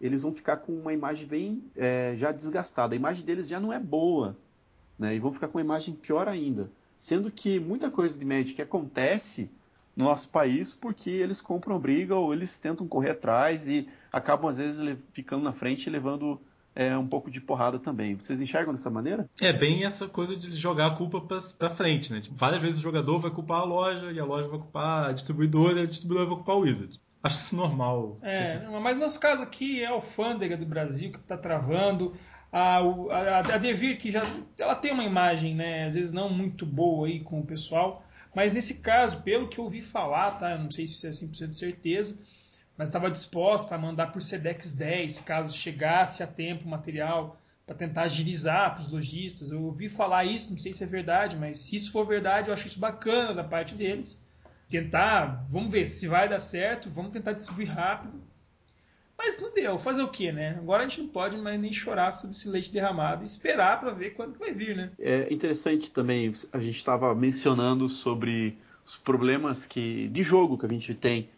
eles 0.00 0.22
vão 0.22 0.34
ficar 0.34 0.58
com 0.58 0.72
uma 0.72 0.92
imagem 0.92 1.26
bem 1.26 1.64
é, 1.76 2.14
já 2.16 2.32
desgastada. 2.32 2.94
A 2.94 2.96
imagem 2.96 3.24
deles 3.24 3.48
já 3.48 3.60
não 3.60 3.72
é 3.72 3.78
boa, 3.78 4.36
né? 4.98 5.14
E 5.14 5.18
vão 5.18 5.32
ficar 5.32 5.48
com 5.48 5.58
uma 5.58 5.64
imagem 5.64 5.94
pior 5.94 6.28
ainda. 6.28 6.70
Sendo 6.96 7.30
que 7.30 7.58
muita 7.58 7.90
coisa 7.90 8.18
de 8.18 8.24
Magic 8.24 8.60
acontece 8.60 9.50
no 9.96 10.04
nosso 10.04 10.28
país 10.28 10.74
porque 10.74 11.10
eles 11.10 11.40
compram 11.40 11.78
briga 11.78 12.14
ou 12.16 12.32
eles 12.32 12.58
tentam 12.58 12.86
correr 12.86 13.10
atrás 13.10 13.68
e 13.68 13.88
acabam 14.12 14.48
às 14.48 14.58
vezes 14.58 14.96
ficando 15.12 15.42
na 15.42 15.52
frente 15.52 15.86
e 15.86 15.90
levando 15.90 16.40
é, 16.74 16.96
um 16.96 17.06
pouco 17.06 17.30
de 17.30 17.40
porrada 17.40 17.78
também. 17.78 18.14
Vocês 18.16 18.42
enxergam 18.42 18.72
dessa 18.72 18.90
maneira? 18.90 19.28
É 19.40 19.52
bem 19.52 19.84
essa 19.84 20.08
coisa 20.08 20.36
de 20.36 20.54
jogar 20.56 20.86
a 20.86 20.96
culpa 20.96 21.20
para 21.20 21.70
frente, 21.70 22.12
né? 22.12 22.20
Tipo, 22.20 22.34
várias 22.34 22.60
vezes 22.60 22.80
o 22.80 22.82
jogador 22.82 23.18
vai 23.18 23.30
culpar 23.30 23.60
a 23.60 23.64
loja 23.64 24.10
e 24.10 24.18
a 24.18 24.24
loja 24.24 24.48
vai 24.48 24.58
culpar 24.58 25.08
a 25.08 25.12
distribuidora 25.12 25.80
e 25.80 25.82
a 25.84 25.86
distribuidora 25.86 26.28
vai 26.28 26.36
culpar 26.36 26.56
o 26.56 26.60
Wizard. 26.60 27.00
Acho 27.24 27.38
isso 27.38 27.56
normal. 27.56 28.18
É, 28.20 28.58
mas 28.82 28.96
no 28.96 29.00
nosso 29.00 29.18
caso 29.18 29.42
aqui 29.42 29.82
é 29.82 29.86
a 29.86 29.92
alfândega 29.92 30.58
do 30.58 30.66
Brasil 30.66 31.10
que 31.10 31.16
está 31.16 31.38
travando. 31.38 32.14
A, 32.52 32.80
a, 32.80 33.38
a 33.38 33.58
Devir, 33.58 33.96
que 33.96 34.10
já 34.10 34.22
ela 34.60 34.74
tem 34.74 34.92
uma 34.92 35.02
imagem, 35.02 35.54
né, 35.54 35.86
às 35.86 35.94
vezes 35.94 36.12
não 36.12 36.28
muito 36.28 36.66
boa 36.66 37.08
aí 37.08 37.20
com 37.20 37.40
o 37.40 37.46
pessoal, 37.46 38.04
mas 38.34 38.52
nesse 38.52 38.74
caso, 38.74 39.22
pelo 39.22 39.48
que 39.48 39.58
eu 39.58 39.64
ouvi 39.64 39.80
falar, 39.80 40.32
tá, 40.32 40.56
não 40.58 40.70
sei 40.70 40.86
se 40.86 40.94
isso 40.94 41.06
é 41.06 41.10
100% 41.10 41.48
de 41.48 41.56
certeza, 41.56 42.20
mas 42.76 42.88
estava 42.88 43.10
disposta 43.10 43.74
a 43.74 43.78
mandar 43.78 44.12
por 44.12 44.20
SEDEX 44.20 44.74
10, 44.74 45.20
caso 45.22 45.56
chegasse 45.56 46.22
a 46.22 46.26
tempo 46.26 46.66
o 46.66 46.68
material 46.68 47.40
para 47.66 47.74
tentar 47.74 48.02
agilizar 48.02 48.74
para 48.74 48.82
os 48.82 48.92
lojistas. 48.92 49.50
Eu 49.50 49.62
ouvi 49.62 49.88
falar 49.88 50.24
isso, 50.24 50.50
não 50.52 50.58
sei 50.58 50.74
se 50.74 50.84
é 50.84 50.86
verdade, 50.86 51.36
mas 51.38 51.58
se 51.58 51.74
isso 51.74 51.90
for 51.90 52.06
verdade, 52.06 52.48
eu 52.48 52.54
acho 52.54 52.66
isso 52.66 52.78
bacana 52.78 53.32
da 53.32 53.42
parte 53.42 53.74
deles 53.74 54.22
tentar, 54.74 55.44
vamos 55.46 55.70
ver 55.70 55.84
se 55.84 56.08
vai 56.08 56.28
dar 56.28 56.40
certo, 56.40 56.90
vamos 56.90 57.12
tentar 57.12 57.32
distribuir 57.32 57.70
rápido. 57.72 58.20
Mas 59.16 59.40
não 59.40 59.54
deu, 59.54 59.78
fazer 59.78 60.02
o 60.02 60.08
quê, 60.08 60.32
né? 60.32 60.56
Agora 60.58 60.82
a 60.82 60.88
gente 60.88 61.02
não 61.02 61.08
pode 61.08 61.38
mais 61.38 61.60
nem 61.60 61.72
chorar 61.72 62.10
sobre 62.10 62.34
esse 62.34 62.48
leite 62.48 62.72
derramado 62.72 63.22
e 63.22 63.24
esperar 63.24 63.78
para 63.78 63.92
ver 63.92 64.14
quando 64.14 64.32
que 64.32 64.38
vai 64.40 64.52
vir, 64.52 64.76
né? 64.76 64.90
É 64.98 65.32
interessante 65.32 65.90
também, 65.90 66.32
a 66.52 66.58
gente 66.58 66.76
estava 66.76 67.14
mencionando 67.14 67.88
sobre 67.88 68.58
os 68.84 68.96
problemas 68.96 69.66
que 69.66 70.08
de 70.08 70.22
jogo 70.22 70.58
que 70.58 70.66
a 70.66 70.68
gente 70.68 70.92
tem 70.94 71.28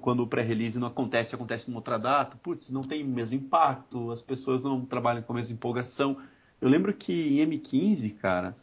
quando 0.00 0.20
o 0.20 0.26
pré-release 0.26 0.78
não 0.78 0.88
acontece, 0.88 1.34
acontece 1.34 1.70
em 1.70 1.74
outra 1.74 1.98
data, 1.98 2.38
putz, 2.42 2.70
não 2.70 2.80
tem 2.80 3.04
o 3.04 3.06
mesmo 3.06 3.34
impacto, 3.34 4.10
as 4.10 4.22
pessoas 4.22 4.64
não 4.64 4.80
trabalham 4.82 5.22
com 5.22 5.34
a 5.34 5.36
mesma 5.36 5.52
empolgação. 5.52 6.16
Eu 6.58 6.70
lembro 6.70 6.94
que 6.94 7.38
em 7.38 7.46
M15, 7.46 8.14
cara, 8.16 8.56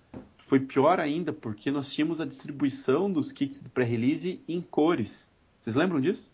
foi 0.52 0.60
pior 0.60 1.00
ainda 1.00 1.32
porque 1.32 1.72
nós 1.72 1.94
tínhamos 1.94 2.20
a 2.20 2.26
distribuição 2.26 3.10
dos 3.10 3.32
kits 3.32 3.64
do 3.64 3.70
pré-release 3.70 4.44
em 4.46 4.62
cores. 4.62 5.32
Vocês 5.62 5.78
lembram 5.78 6.02
disso? 6.02 6.30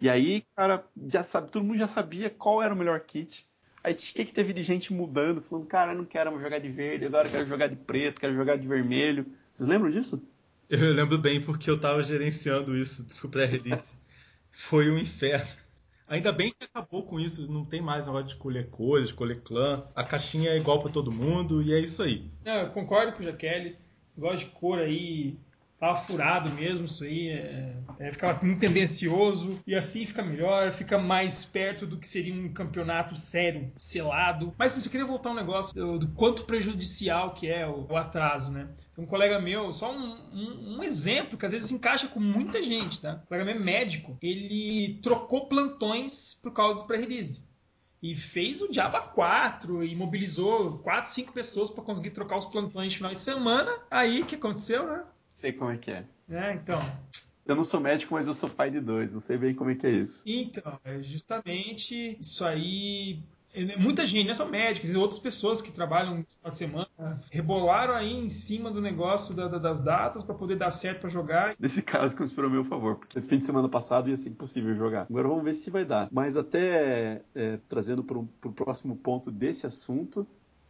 E 0.00 0.08
aí, 0.08 0.42
cara, 0.56 0.82
já 1.06 1.22
sabe, 1.22 1.50
todo 1.50 1.66
mundo 1.66 1.76
já 1.76 1.86
sabia 1.86 2.30
qual 2.30 2.62
era 2.62 2.72
o 2.72 2.76
melhor 2.78 2.98
kit. 3.00 3.46
Aí 3.84 3.92
que, 3.92 4.24
que 4.24 4.32
teve 4.32 4.54
de 4.54 4.62
gente 4.62 4.90
mudando, 4.90 5.42
falando, 5.42 5.66
cara, 5.66 5.92
eu 5.92 5.98
não 5.98 6.06
quero 6.06 6.40
jogar 6.40 6.60
de 6.60 6.70
verde, 6.70 7.04
agora 7.04 7.28
eu 7.28 7.32
quero 7.32 7.46
jogar 7.46 7.66
de 7.66 7.76
preto, 7.76 8.18
quero 8.18 8.34
jogar 8.34 8.56
de 8.56 8.66
vermelho. 8.66 9.26
Vocês 9.52 9.68
lembram 9.68 9.90
disso? 9.90 10.26
Eu 10.70 10.90
lembro 10.94 11.18
bem 11.18 11.38
porque 11.38 11.68
eu 11.68 11.76
estava 11.76 12.02
gerenciando 12.02 12.74
isso 12.74 13.06
pro 13.20 13.28
pré-release. 13.28 13.96
Foi 14.50 14.90
um 14.90 14.96
inferno. 14.96 15.46
Ainda 16.08 16.32
bem 16.32 16.54
que 16.58 16.64
acabou 16.64 17.02
com 17.02 17.20
isso, 17.20 17.50
não 17.52 17.64
tem 17.64 17.82
mais 17.82 18.06
negócio 18.06 18.26
de 18.28 18.32
escolher 18.32 18.70
cores, 18.70 19.10
escolher 19.10 19.40
clã. 19.42 19.84
A 19.94 20.02
caixinha 20.02 20.50
é 20.50 20.56
igual 20.56 20.80
para 20.80 20.90
todo 20.90 21.12
mundo 21.12 21.62
e 21.62 21.72
é 21.72 21.78
isso 21.78 22.02
aí. 22.02 22.30
Não, 22.44 22.54
eu 22.54 22.70
concordo 22.70 23.12
com 23.12 23.20
o 23.20 23.22
Jaqueline. 23.22 23.76
Esse 24.08 24.20
negócio 24.20 24.46
de 24.46 24.52
cor 24.52 24.78
aí 24.78 25.38
tava 25.78 25.94
furado 25.96 26.50
mesmo, 26.50 26.86
isso 26.86 27.04
aí 27.04 27.28
é, 27.28 27.76
é, 28.00 28.12
ficava 28.12 28.44
muito 28.44 28.60
tendencioso 28.60 29.60
e 29.66 29.74
assim 29.74 30.04
fica 30.04 30.22
melhor, 30.22 30.72
fica 30.72 30.98
mais 30.98 31.44
perto 31.44 31.86
do 31.86 31.96
que 31.96 32.08
seria 32.08 32.34
um 32.34 32.52
campeonato 32.52 33.16
sério, 33.16 33.70
selado. 33.76 34.52
Mas 34.58 34.76
assim, 34.76 34.86
eu 34.86 34.90
queria 34.90 35.06
voltar 35.06 35.30
um 35.30 35.34
negócio 35.34 35.74
do, 35.74 35.98
do 36.00 36.08
quanto 36.08 36.44
prejudicial 36.44 37.32
que 37.32 37.48
é 37.48 37.66
o, 37.66 37.86
o, 37.88 37.96
atraso, 37.96 38.52
né? 38.52 38.68
Um 38.96 39.06
colega 39.06 39.40
meu, 39.40 39.72
só 39.72 39.92
um, 39.92 40.16
um, 40.32 40.76
um, 40.78 40.82
exemplo 40.82 41.38
que 41.38 41.46
às 41.46 41.52
vezes 41.52 41.70
encaixa 41.70 42.08
com 42.08 42.18
muita 42.18 42.60
gente, 42.60 43.00
tá? 43.00 43.20
Um 43.22 43.26
colega 43.26 43.44
meu 43.44 43.54
é 43.54 43.58
médico, 43.58 44.18
ele 44.20 44.98
trocou 45.00 45.46
plantões 45.46 46.34
por 46.42 46.52
causa 46.52 46.80
do 46.80 46.86
pré-release 46.86 47.46
e 48.02 48.14
fez 48.14 48.62
o 48.62 48.70
Diaba 48.70 49.00
4 49.00 49.84
e 49.84 49.94
mobilizou 49.94 50.78
4, 50.78 51.10
5 51.10 51.32
pessoas 51.32 51.70
para 51.70 51.84
conseguir 51.84 52.10
trocar 52.10 52.38
os 52.38 52.44
plantões 52.44 52.92
de 52.92 52.98
final 52.98 53.12
de 53.12 53.20
semana. 53.20 53.72
Aí 53.90 54.22
o 54.22 54.26
que 54.26 54.36
aconteceu, 54.36 54.86
né? 54.86 55.04
Sei 55.38 55.52
como 55.52 55.70
é 55.70 55.76
que 55.76 55.92
é. 55.92 56.04
É, 56.28 56.52
então. 56.52 56.80
Eu 57.46 57.54
não 57.54 57.62
sou 57.62 57.78
médico, 57.78 58.12
mas 58.12 58.26
eu 58.26 58.34
sou 58.34 58.50
pai 58.50 58.72
de 58.72 58.80
dois. 58.80 59.12
Não 59.12 59.20
sei 59.20 59.38
bem 59.38 59.54
como 59.54 59.70
é 59.70 59.76
que 59.76 59.86
é 59.86 59.90
isso. 59.90 60.24
Então, 60.26 60.80
é 60.84 61.00
justamente 61.00 62.16
isso 62.18 62.44
aí. 62.44 63.22
É, 63.54 63.76
muita 63.76 64.04
gente, 64.04 64.24
não 64.24 64.32
é 64.32 64.34
só 64.34 64.46
médicos, 64.46 64.96
outras 64.96 65.20
pessoas 65.20 65.62
que 65.62 65.70
trabalham 65.70 66.16
no 66.16 66.24
final 66.24 66.50
de 66.50 66.56
semana 66.56 67.22
rebolaram 67.30 67.94
aí 67.94 68.12
em 68.12 68.28
cima 68.28 68.68
do 68.68 68.80
negócio 68.80 69.32
da, 69.32 69.46
da, 69.46 69.58
das 69.58 69.78
datas 69.78 70.24
para 70.24 70.34
poder 70.34 70.56
dar 70.56 70.72
certo 70.72 71.02
para 71.02 71.08
jogar. 71.08 71.54
Nesse 71.56 71.82
caso, 71.82 72.16
conspirou 72.16 72.50
meu 72.50 72.64
favor, 72.64 72.96
porque 72.96 73.22
fim 73.22 73.38
de 73.38 73.44
semana 73.44 73.68
passado 73.68 74.10
ia 74.10 74.16
ser 74.16 74.30
impossível 74.30 74.74
jogar. 74.74 75.06
Agora 75.08 75.28
vamos 75.28 75.44
ver 75.44 75.54
se 75.54 75.70
vai 75.70 75.84
dar. 75.84 76.08
Mas 76.10 76.36
até 76.36 77.22
é, 77.32 77.60
trazendo 77.68 78.02
para 78.02 78.18
o 78.18 78.52
próximo 78.52 78.96
ponto 78.96 79.30
desse 79.30 79.68
assunto, 79.68 80.26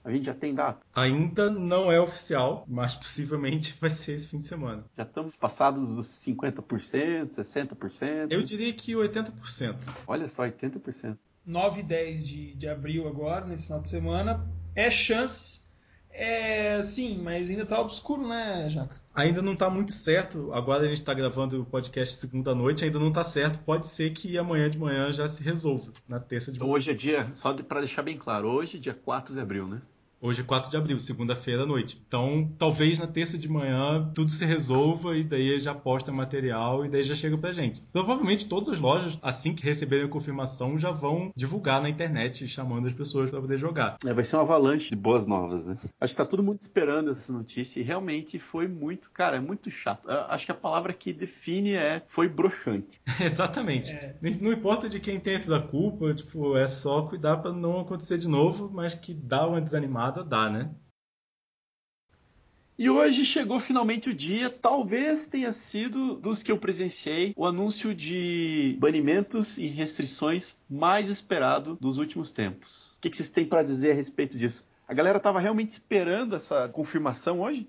a 0.09 0.15
gente 0.15 0.27
já 0.27 0.35
tem 0.35 0.55
data? 0.55 0.85
Ainda 0.95 1.51
não 1.51 1.93
é 1.93 2.01
oficial, 2.01 2.65
mas 2.67 2.95
possivelmente 2.95 3.75
vai 3.81 3.91
ser 3.91 4.13
esse 4.13 4.29
fim 4.29 4.39
de 4.39 4.47
semana. 4.47 4.85
Já 4.97 5.05
estamos 5.05 5.37
passados 5.37 5.95
dos 5.95 6.07
50%, 6.07 7.31
60%? 7.31 8.27
Eu 8.31 8.43
diria 8.43 8.73
que 8.73 8.93
80%. 8.93 9.77
Olha 10.07 10.29
só, 10.29 10.45
80%. 10.45 11.17
9 11.45 11.81
e 11.81 11.83
10 11.83 12.27
de, 12.27 12.55
de 12.55 12.69
abril 12.69 13.09
agora, 13.09 13.47
nesse 13.47 13.65
final 13.65 13.81
de 13.81 13.89
semana. 13.89 14.47
É 14.75 14.91
chances. 14.91 15.69
É, 16.11 16.83
sim, 16.83 17.21
mas 17.23 17.49
ainda 17.49 17.65
tá 17.65 17.81
obscuro, 17.81 18.27
né, 18.27 18.69
Jaca? 18.69 19.01
Ainda 19.15 19.41
não 19.41 19.55
tá 19.55 19.71
muito 19.71 19.93
certo. 19.93 20.53
Agora 20.53 20.85
a 20.85 20.89
gente 20.89 21.03
tá 21.03 21.15
gravando 21.15 21.63
o 21.63 21.65
podcast 21.65 22.15
segunda 22.17 22.55
noite, 22.55 22.85
ainda 22.85 22.99
não 22.99 23.13
tá 23.13 23.23
certo. 23.23 23.59
Pode 23.61 23.87
ser 23.87 24.11
que 24.11 24.37
amanhã 24.37 24.69
de 24.69 24.79
manhã 24.79 25.13
já 25.13 25.29
se 25.29 25.43
resolva, 25.43 25.93
na 26.09 26.19
terça 26.19 26.51
de 26.51 26.59
manhã. 26.59 26.73
Hoje 26.73 26.91
é 26.91 26.95
dia, 26.95 27.31
só 27.35 27.55
para 27.55 27.81
deixar 27.81 28.03
bem 28.03 28.17
claro, 28.17 28.49
hoje 28.49 28.79
é 28.79 28.81
dia 28.81 28.95
4 28.95 29.35
de 29.35 29.41
abril, 29.41 29.69
né? 29.69 29.81
Hoje 30.21 30.41
é 30.41 30.45
4 30.45 30.69
de 30.69 30.77
abril, 30.77 30.99
segunda-feira 30.99 31.63
à 31.63 31.67
noite. 31.67 32.03
Então, 32.09 32.53
talvez 32.59 32.99
na 32.99 33.07
terça 33.07 33.39
de 33.39 33.49
manhã 33.49 34.11
tudo 34.13 34.33
se 34.33 34.45
resolva 34.45 35.17
e 35.17 35.23
daí 35.23 35.61
já 35.61 35.73
posta 35.73 36.11
material 36.11 36.85
e 36.85 36.89
daí 36.89 37.05
já 37.05 37.15
chega 37.15 37.39
pra 37.39 37.53
gente. 37.53 37.81
Provavelmente 37.93 38.49
todas 38.49 38.69
as 38.69 38.81
lojas, 38.81 39.17
assim 39.23 39.55
que 39.55 39.63
receberem 39.63 40.07
a 40.07 40.09
confirmação, 40.09 40.77
já 40.77 40.91
vão 40.91 41.31
divulgar 41.37 41.81
na 41.81 41.89
internet 41.89 42.49
chamando 42.49 42.89
as 42.89 42.93
pessoas 42.93 43.31
para 43.31 43.41
poder 43.41 43.59
jogar. 43.59 43.97
É, 44.05 44.13
vai 44.13 44.25
ser 44.25 44.35
uma 44.35 44.43
avalanche 44.43 44.91
de 44.91 44.97
boas 44.97 45.25
novas, 45.29 45.69
né? 45.69 45.79
Acho 46.01 46.15
que 46.15 46.17
tá 46.17 46.27
todo 46.27 46.43
mundo 46.43 46.59
esperando 46.59 47.13
essa 47.13 47.33
notícia 47.33 47.79
e 47.79 47.85
realmente 47.85 48.41
foi 48.41 48.67
muito, 48.67 49.13
cara, 49.13 49.37
é 49.37 49.41
muito 49.41 49.71
chato. 49.71 50.11
Acho 50.11 50.47
que 50.47 50.53
a 50.53 50.57
palavra 50.57 50.93
que 50.93 51.13
define 51.13 51.75
é 51.75 52.03
foi 52.09 52.29
broxante. 52.29 53.01
Exatamente. 53.23 53.93
É. 53.93 54.17
Não 54.41 54.53
importa 54.53 54.89
de 54.89 54.99
quem 54.99 55.21
tem 55.21 55.39
sido 55.39 55.55
a 55.55 55.63
culpa, 55.63 56.13
tipo, 56.13 56.57
é 56.57 56.67
só 56.67 57.03
cuidar 57.03 57.37
para 57.37 57.53
não 57.53 57.79
acontecer 57.79 58.19
de 58.19 58.27
novo, 58.27 58.69
mas 58.73 58.95
que 58.95 59.15
dá 59.15 59.47
uma 59.47 59.61
desanimada 59.61 60.08
dá, 60.11 60.51
né? 60.51 60.71
E 62.79 62.89
hoje 62.89 63.25
chegou 63.25 63.59
finalmente 63.59 64.09
o 64.09 64.15
dia, 64.15 64.49
talvez 64.49 65.27
tenha 65.27 65.51
sido 65.51 66.15
dos 66.15 66.45
que 66.45 66.53
eu 66.53 66.59
presenciei, 66.59 67.33
o 67.37 67.45
anúncio 67.45 67.93
de 67.93 68.77
banimentos 68.79 69.59
e 69.59 69.67
restrições 69.67 70.57
mais 70.71 71.09
esperado 71.09 71.77
dos 71.81 71.99
últimos 71.99 72.31
tempos. 72.31 72.97
O 72.97 73.01
que 73.01 73.17
vocês 73.17 73.31
têm 73.31 73.45
para 73.45 73.65
dizer 73.65 73.91
a 73.91 73.95
respeito 73.95 74.39
disso? 74.39 74.65
A 74.87 74.95
galera 74.95 75.19
estava 75.19 75.41
realmente 75.41 75.71
esperando 75.71 76.37
essa 76.37 76.69
confirmação 76.69 77.41
hoje? 77.41 77.69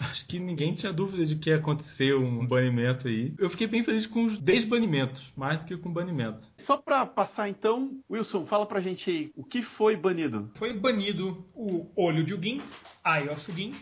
Acho 0.00 0.26
que 0.26 0.40
ninguém 0.40 0.74
tinha 0.74 0.92
dúvida 0.92 1.24
de 1.24 1.36
que 1.36 1.50
ia 1.50 1.56
acontecer 1.56 2.16
um 2.16 2.44
banimento 2.44 3.06
aí. 3.06 3.32
Eu 3.38 3.48
fiquei 3.48 3.66
bem 3.66 3.84
feliz 3.84 4.06
com 4.06 4.24
os 4.24 4.38
desbanimentos, 4.38 5.32
mais 5.36 5.62
do 5.62 5.66
que 5.66 5.76
com 5.76 5.88
o 5.88 5.92
banimento. 5.92 6.48
Só 6.58 6.76
para 6.76 7.06
passar 7.06 7.48
então, 7.48 8.00
Wilson, 8.10 8.44
fala 8.44 8.66
pra 8.66 8.80
gente 8.80 9.08
aí, 9.08 9.32
o 9.36 9.44
que 9.44 9.62
foi 9.62 9.96
banido? 9.96 10.50
Foi 10.56 10.72
banido 10.72 11.46
o 11.54 11.86
Olho 11.94 12.24
de 12.24 12.34
Ugin, 12.34 12.60
Eye 13.06 13.28
of 13.28 13.50
Ugin, 13.50 13.72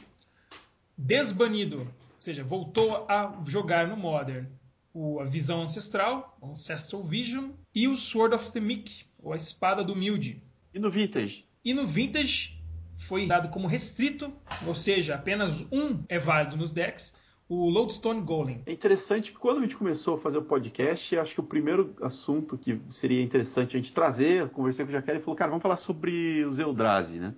desbanido, 0.97 1.79
ou 1.79 2.21
seja, 2.21 2.45
voltou 2.45 3.07
a 3.09 3.43
jogar 3.47 3.89
no 3.89 3.97
Modern 3.97 4.47
o, 4.93 5.21
a 5.21 5.25
Visão 5.25 5.63
Ancestral, 5.63 6.37
Ancestral 6.43 7.03
Vision, 7.03 7.51
e 7.75 7.89
o 7.89 7.97
Sword 7.97 8.35
of 8.35 8.53
the 8.53 8.61
Meek, 8.61 9.07
ou 9.19 9.33
a 9.33 9.37
Espada 9.37 9.83
do 9.83 9.97
Milde. 9.97 10.43
E 10.75 10.79
no 10.79 10.91
Vintage? 10.91 11.47
E 11.65 11.73
no 11.73 11.87
Vintage 11.87 12.62
foi 12.97 13.27
dado 13.27 13.49
como 13.49 13.67
restrito, 13.67 14.33
ou 14.67 14.75
seja, 14.75 15.15
apenas 15.15 15.71
um 15.73 16.03
é 16.09 16.19
válido 16.19 16.57
nos 16.57 16.73
decks, 16.73 17.21
o 17.49 17.69
Lodestone 17.69 18.21
Golem. 18.21 18.63
É 18.65 18.73
interessante 18.73 19.33
que 19.33 19.39
quando 19.39 19.59
a 19.59 19.61
gente 19.63 19.77
começou 19.77 20.15
a 20.15 20.19
fazer 20.19 20.39
o 20.39 20.43
podcast, 20.43 21.19
acho 21.19 21.35
que 21.35 21.41
o 21.41 21.45
primeiro 21.45 21.95
assunto 22.01 22.57
que 22.57 22.81
seria 22.89 23.23
interessante 23.23 23.77
a 23.77 23.81
gente 23.81 23.93
trazer, 23.93 24.41
eu 24.41 24.49
conversei 24.49 24.85
com 24.85 24.91
o 24.91 24.95
Jaqueline 24.95 25.21
e 25.21 25.25
falou, 25.25 25.37
cara, 25.37 25.51
vamos 25.51 25.63
falar 25.63 25.77
sobre 25.77 26.45
os 26.45 26.59
Eldrazi, 26.59 27.19
né? 27.19 27.35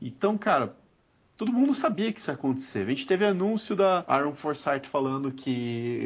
Então, 0.00 0.38
cara, 0.38 0.76
todo 1.36 1.52
mundo 1.52 1.74
sabia 1.74 2.12
que 2.12 2.20
isso 2.20 2.30
ia 2.30 2.34
acontecer. 2.34 2.86
A 2.86 2.90
gente 2.90 3.06
teve 3.06 3.24
anúncio 3.24 3.74
da 3.74 4.04
Aaron 4.06 4.32
Forsyth 4.32 4.86
falando 4.86 5.32
que 5.32 5.50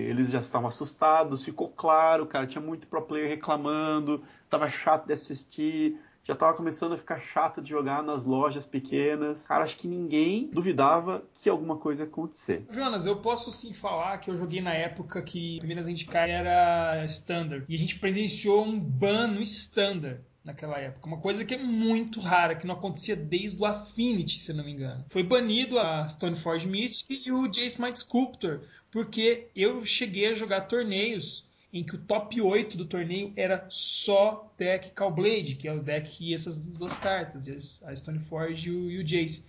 eles 0.09 0.31
já 0.31 0.41
estavam 0.41 0.69
assustados, 0.69 1.45
ficou 1.45 1.69
claro, 1.69 2.27
cara, 2.27 2.47
tinha 2.47 2.63
muito 2.63 2.87
pro 2.87 3.03
player 3.03 3.29
reclamando, 3.29 4.23
tava 4.49 4.71
chato 4.71 5.07
de 5.07 5.13
assistir 5.13 5.99
já 6.25 6.35
tava 6.35 6.55
começando 6.55 6.93
a 6.93 6.99
ficar 6.99 7.21
chato 7.21 7.61
de 7.61 7.71
jogar 7.71 8.03
nas 8.03 8.25
lojas 8.25 8.65
pequenas. 8.65 9.47
Cara, 9.47 9.65
acho 9.65 9.77
que 9.77 9.89
ninguém 9.89 10.49
duvidava 10.53 11.23
que 11.35 11.49
alguma 11.49 11.77
coisa 11.77 12.03
ia 12.03 12.09
acontecer. 12.09 12.65
Jonas, 12.71 13.07
eu 13.07 13.17
posso 13.17 13.51
sim 13.51 13.73
falar 13.73 14.19
que 14.19 14.31
eu 14.31 14.37
joguei 14.37 14.61
na 14.61 14.73
época 14.73 15.21
que 15.23 15.59
Primeiras 15.59 15.89
Indicar 15.89 16.29
era 16.29 17.05
Standard. 17.07 17.65
E 17.69 17.75
a 17.75 17.79
gente 17.79 17.99
presenciou 17.99 18.65
um 18.65 18.79
ban 18.79 19.29
no 19.29 19.41
Standard 19.41 20.21
naquela 20.45 20.79
época. 20.79 21.07
Uma 21.07 21.19
coisa 21.19 21.45
que 21.45 21.55
é 21.55 21.59
muito 21.59 22.21
rara, 22.21 22.55
que 22.55 22.67
não 22.67 22.75
acontecia 22.75 23.17
desde 23.17 23.61
o 23.61 23.65
Affinity, 23.65 24.39
se 24.39 24.53
não 24.53 24.65
me 24.65 24.73
engano. 24.73 25.05
Foi 25.09 25.23
banido 25.23 25.79
a 25.79 26.09
Stoneforge 26.09 26.69
Mystic 26.69 27.27
e 27.27 27.33
o 27.33 27.49
Jace 27.49 27.81
Might 27.81 27.99
Sculptor, 27.99 28.61
porque 28.91 29.49
eu 29.55 29.85
cheguei 29.85 30.29
a 30.29 30.35
jogar 30.35 30.63
torneios 30.63 31.49
em 31.73 31.83
que 31.83 31.95
o 31.95 31.99
top 31.99 32.39
8 32.41 32.77
do 32.77 32.85
torneio 32.85 33.33
era 33.35 33.67
só 33.71 34.53
deck 34.59 34.91
Callblade, 34.91 35.55
que 35.55 35.67
é 35.67 35.73
o 35.73 35.83
deck 35.83 36.11
que 36.11 36.35
essas 36.35 36.67
duas 36.67 36.99
cartas, 36.99 37.83
a 37.85 37.97
Stoneforge 37.97 38.69
e 38.69 38.73
o, 38.73 38.91
e 38.91 38.99
o 38.99 39.05
Jace, 39.05 39.47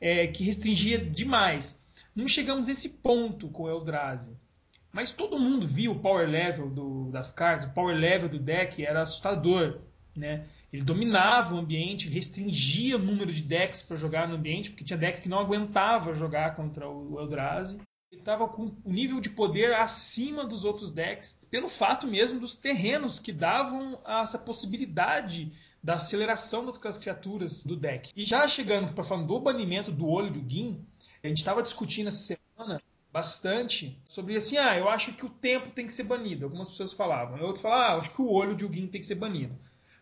é, 0.00 0.26
que 0.28 0.44
restringia 0.44 0.98
demais. 0.98 1.82
Não 2.14 2.28
chegamos 2.28 2.68
a 2.68 2.70
esse 2.70 2.90
ponto 2.90 3.48
com 3.48 3.64
o 3.64 3.68
Eldrazi. 3.68 4.36
Mas 4.92 5.10
todo 5.10 5.40
mundo 5.40 5.66
viu 5.66 5.90
o 5.90 5.98
power 5.98 6.28
level 6.28 6.70
do, 6.70 7.10
das 7.10 7.32
cartas, 7.32 7.66
o 7.66 7.72
power 7.72 7.96
level 7.96 8.28
do 8.28 8.38
deck 8.38 8.84
era 8.84 9.02
assustador. 9.02 9.80
Né? 10.14 10.46
Ele 10.72 10.84
dominava 10.84 11.56
o 11.56 11.58
ambiente, 11.58 12.08
restringia 12.08 12.96
o 12.96 13.00
número 13.00 13.32
de 13.32 13.42
decks 13.42 13.82
para 13.82 13.96
jogar 13.96 14.28
no 14.28 14.36
ambiente, 14.36 14.70
porque 14.70 14.84
tinha 14.84 14.96
deck 14.96 15.20
que 15.20 15.28
não 15.28 15.40
aguentava 15.40 16.14
jogar 16.14 16.54
contra 16.54 16.88
o 16.88 17.18
Eldrazi 17.18 17.80
estava 18.18 18.48
com 18.48 18.64
um 18.84 18.92
nível 18.92 19.20
de 19.20 19.30
poder 19.30 19.74
acima 19.74 20.44
dos 20.44 20.64
outros 20.64 20.90
decks, 20.90 21.40
pelo 21.50 21.68
fato 21.68 22.06
mesmo 22.06 22.40
dos 22.40 22.56
terrenos 22.56 23.18
que 23.18 23.32
davam 23.32 23.98
essa 24.06 24.38
possibilidade 24.38 25.52
da 25.82 25.94
aceleração 25.94 26.64
das 26.64 26.98
criaturas 26.98 27.62
do 27.62 27.76
deck. 27.76 28.10
E 28.16 28.24
já 28.24 28.48
chegando 28.48 28.94
para 28.94 29.04
falar 29.04 29.22
do 29.22 29.38
banimento 29.38 29.92
do 29.92 30.08
olho 30.08 30.30
do 30.30 30.50
Gin, 30.50 30.84
a 31.22 31.28
gente 31.28 31.38
estava 31.38 31.62
discutindo 31.62 32.08
essa 32.08 32.18
semana 32.18 32.82
bastante 33.12 33.96
sobre 34.08 34.36
assim, 34.36 34.56
ah, 34.56 34.76
eu 34.76 34.88
acho 34.88 35.12
que 35.12 35.24
o 35.24 35.30
tempo 35.30 35.70
tem 35.70 35.86
que 35.86 35.92
ser 35.92 36.04
banido. 36.04 36.46
Algumas 36.46 36.68
pessoas 36.68 36.92
falavam, 36.92 37.40
outros 37.42 37.62
falavam, 37.62 37.96
ah, 37.96 38.00
acho 38.00 38.10
que 38.10 38.22
o 38.22 38.30
olho 38.30 38.56
de 38.56 38.64
Ugin 38.64 38.88
tem 38.88 39.00
que 39.00 39.06
ser 39.06 39.14
banido. 39.14 39.56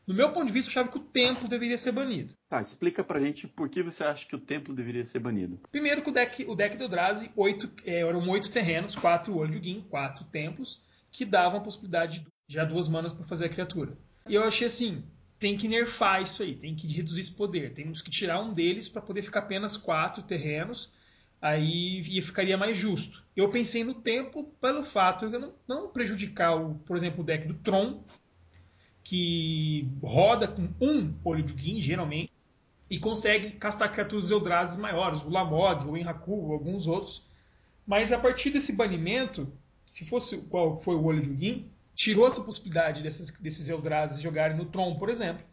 No 0.06 0.14
meu 0.14 0.32
ponto 0.32 0.46
de 0.46 0.52
vista, 0.52 0.68
eu 0.68 0.72
achava 0.72 0.88
que 0.88 0.98
o 0.98 1.00
templo 1.00 1.48
deveria 1.48 1.78
ser 1.78 1.92
banido. 1.92 2.34
Tá, 2.48 2.60
explica 2.60 3.04
pra 3.04 3.20
gente 3.20 3.46
por 3.46 3.68
que 3.68 3.82
você 3.82 4.02
acha 4.02 4.26
que 4.26 4.34
o 4.34 4.40
templo 4.40 4.74
deveria 4.74 5.04
ser 5.04 5.20
banido. 5.20 5.60
Primeiro 5.70 6.02
que 6.02 6.10
o 6.10 6.12
deck, 6.12 6.44
o 6.48 6.56
deck 6.56 6.76
do 6.76 6.84
Eldrazi, 6.84 7.30
oito, 7.36 7.70
é, 7.84 8.00
eram 8.00 8.28
oito 8.28 8.50
terrenos, 8.50 8.96
quatro 8.96 9.36
olhos 9.36 9.60
de 9.60 9.70
Gin, 9.70 9.80
quatro 9.82 10.24
templos, 10.24 10.82
que 11.10 11.24
davam 11.24 11.60
a 11.60 11.62
possibilidade 11.62 12.20
de 12.20 12.54
já 12.54 12.64
duas 12.64 12.88
manas 12.88 13.12
para 13.12 13.26
fazer 13.26 13.46
a 13.46 13.48
criatura. 13.48 13.96
E 14.28 14.34
eu 14.34 14.42
achei 14.42 14.66
assim, 14.66 15.04
tem 15.38 15.56
que 15.56 15.68
nerfar 15.68 16.22
isso 16.22 16.42
aí, 16.42 16.54
tem 16.54 16.74
que 16.74 16.86
reduzir 16.86 17.20
esse 17.20 17.34
poder. 17.34 17.72
Temos 17.72 18.00
que 18.00 18.10
tirar 18.10 18.40
um 18.40 18.52
deles 18.52 18.88
para 18.88 19.02
poder 19.02 19.22
ficar 19.22 19.40
apenas 19.40 19.76
quatro 19.76 20.22
terrenos, 20.22 20.92
aí 21.40 22.02
ficaria 22.22 22.56
mais 22.56 22.76
justo. 22.76 23.24
Eu 23.36 23.50
pensei 23.50 23.82
no 23.82 23.94
tempo 23.94 24.44
pelo 24.60 24.82
fato 24.82 25.28
de 25.28 25.38
não, 25.38 25.54
não 25.66 25.88
prejudicar, 25.88 26.54
o, 26.56 26.74
por 26.76 26.96
exemplo, 26.96 27.22
o 27.22 27.24
deck 27.24 27.46
do 27.46 27.54
Tron, 27.54 28.04
que 29.04 29.88
roda 30.02 30.46
com 30.46 30.68
um 30.80 31.14
olho 31.24 31.42
de 31.42 31.60
Gin, 31.60 31.80
geralmente, 31.80 32.32
e 32.88 32.98
consegue 32.98 33.52
castar 33.52 33.90
criaturas 33.90 34.30
Eldrazi 34.30 34.80
maiores, 34.80 35.22
o 35.22 35.30
Lamog, 35.30 35.88
o 35.88 35.96
Enraku, 35.96 36.52
alguns 36.52 36.86
outros. 36.86 37.26
Mas 37.86 38.12
a 38.12 38.18
partir 38.18 38.50
desse 38.50 38.74
banimento, 38.74 39.52
se 39.86 40.04
fosse 40.04 40.38
qual 40.42 40.78
foi 40.78 40.94
o 40.94 41.04
olho 41.04 41.22
de 41.22 41.36
Gin, 41.36 41.70
tirou 41.94 42.26
essa 42.26 42.42
possibilidade 42.42 43.02
desses, 43.02 43.30
desses 43.40 43.68
Eldrazi 43.68 44.22
jogarem 44.22 44.56
no 44.56 44.66
Tron, 44.66 44.96
por 44.96 45.08
exemplo. 45.08 45.44